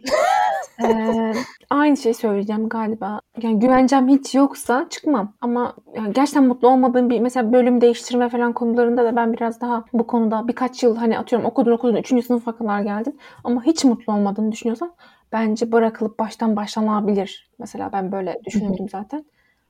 Ee, 0.83 1.33
aynı 1.69 1.97
şeyi 1.97 2.13
söyleyeceğim 2.13 2.69
galiba. 2.69 3.21
Yani 3.41 3.59
güvencem 3.59 4.07
hiç 4.07 4.35
yoksa 4.35 4.85
çıkmam. 4.89 5.33
Ama 5.41 5.73
yani 5.95 6.13
gerçekten 6.13 6.43
mutlu 6.43 6.67
olmadığım 6.67 7.09
bir 7.09 7.19
mesela 7.19 7.53
bölüm 7.53 7.81
değiştirme 7.81 8.29
falan 8.29 8.53
konularında 8.53 9.03
da 9.03 9.15
ben 9.15 9.33
biraz 9.33 9.61
daha 9.61 9.83
bu 9.93 10.07
konuda 10.07 10.47
birkaç 10.47 10.83
yıl 10.83 10.95
hani 10.95 11.19
atıyorum 11.19 11.47
okudun 11.47 11.71
okudun 11.71 11.95
3. 11.95 12.25
sınıfa 12.25 12.57
kadar 12.57 12.81
geldin. 12.81 13.19
Ama 13.43 13.63
hiç 13.63 13.83
mutlu 13.85 14.13
olmadığını 14.13 14.51
düşünüyorsan 14.51 14.93
bence 15.31 15.71
bırakılıp 15.71 16.19
baştan 16.19 16.55
başlanabilir. 16.55 17.51
Mesela 17.59 17.89
ben 17.93 18.11
böyle 18.11 18.39
düşünürdüm 18.45 18.89
zaten. 18.89 19.25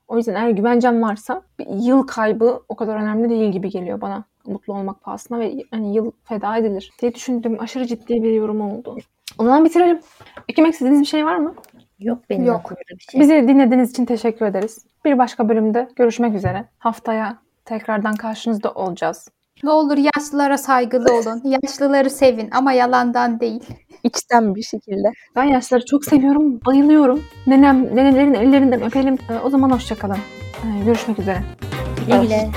O 0.08 0.18
yüzden 0.18 0.36
eğer 0.36 0.50
güvencem 0.50 1.02
varsa 1.02 1.42
bir 1.60 1.68
yıl 1.70 2.08
kaybı 2.08 2.62
o 2.70 2.76
kadar 2.76 2.96
önemli 2.96 3.30
değil 3.30 3.52
gibi 3.52 3.70
geliyor 3.70 4.02
bana. 4.02 4.24
Mutlu 4.46 4.74
olmak 4.74 5.02
pahasına 5.04 5.40
ve 5.40 5.54
hani 5.72 5.96
yıl 5.96 6.12
feda 6.24 6.58
edilir 6.58 6.92
diye 7.02 7.16
düşündüm. 7.16 7.58
Aşırı 7.60 7.88
ciddi 7.88 8.24
bir 8.24 8.32
yorum 8.32 8.62
oldu. 8.62 8.98
O 9.38 9.44
zaman 9.44 9.66
bitirelim. 9.66 10.00
Eklemek 10.50 10.74
istediğiniz 10.74 11.02
bir 11.02 11.06
şey 11.06 11.26
var 11.26 11.36
mı? 11.38 11.56
Yok 12.00 12.20
benim 12.30 12.46
Yok. 12.46 12.72
bir 12.72 13.00
şey. 13.12 13.22
Bizi 13.22 13.34
dinlediğiniz 13.48 13.92
için 13.92 14.06
teşekkür 14.06 14.46
ederiz. 14.46 14.86
Bir 15.06 15.18
başka 15.18 15.50
bölümde 15.50 15.90
görüşmek 15.96 16.36
üzere. 16.36 16.66
Haftaya 16.78 17.38
tekrardan 17.66 18.16
karşınızda 18.16 18.72
olacağız. 18.72 19.28
Ne 19.64 19.70
olur 19.70 19.98
yaşlılara 20.16 20.58
saygılı 20.58 21.14
olun. 21.14 21.42
Yaşlıları 21.64 22.10
sevin 22.10 22.50
ama 22.52 22.74
yalandan 22.74 23.40
değil. 23.40 23.64
İçten 24.04 24.56
bir 24.56 24.62
şekilde. 24.64 25.08
Ben 25.36 25.44
yaşlıları 25.44 25.86
çok 25.86 26.06
seviyorum, 26.06 26.60
bayılıyorum. 26.66 27.24
Nenem, 27.48 27.96
nenelerin 27.96 28.34
ellerinden 28.34 28.82
öpelim. 28.82 29.18
Ee, 29.30 29.40
O 29.46 29.50
zaman 29.50 29.70
hoşçakalın. 29.70 30.18
Ee, 30.64 30.86
Görüşmek 30.86 31.20
üzere. 31.20 31.44
Güle 32.08 32.22
güle. 32.22 32.50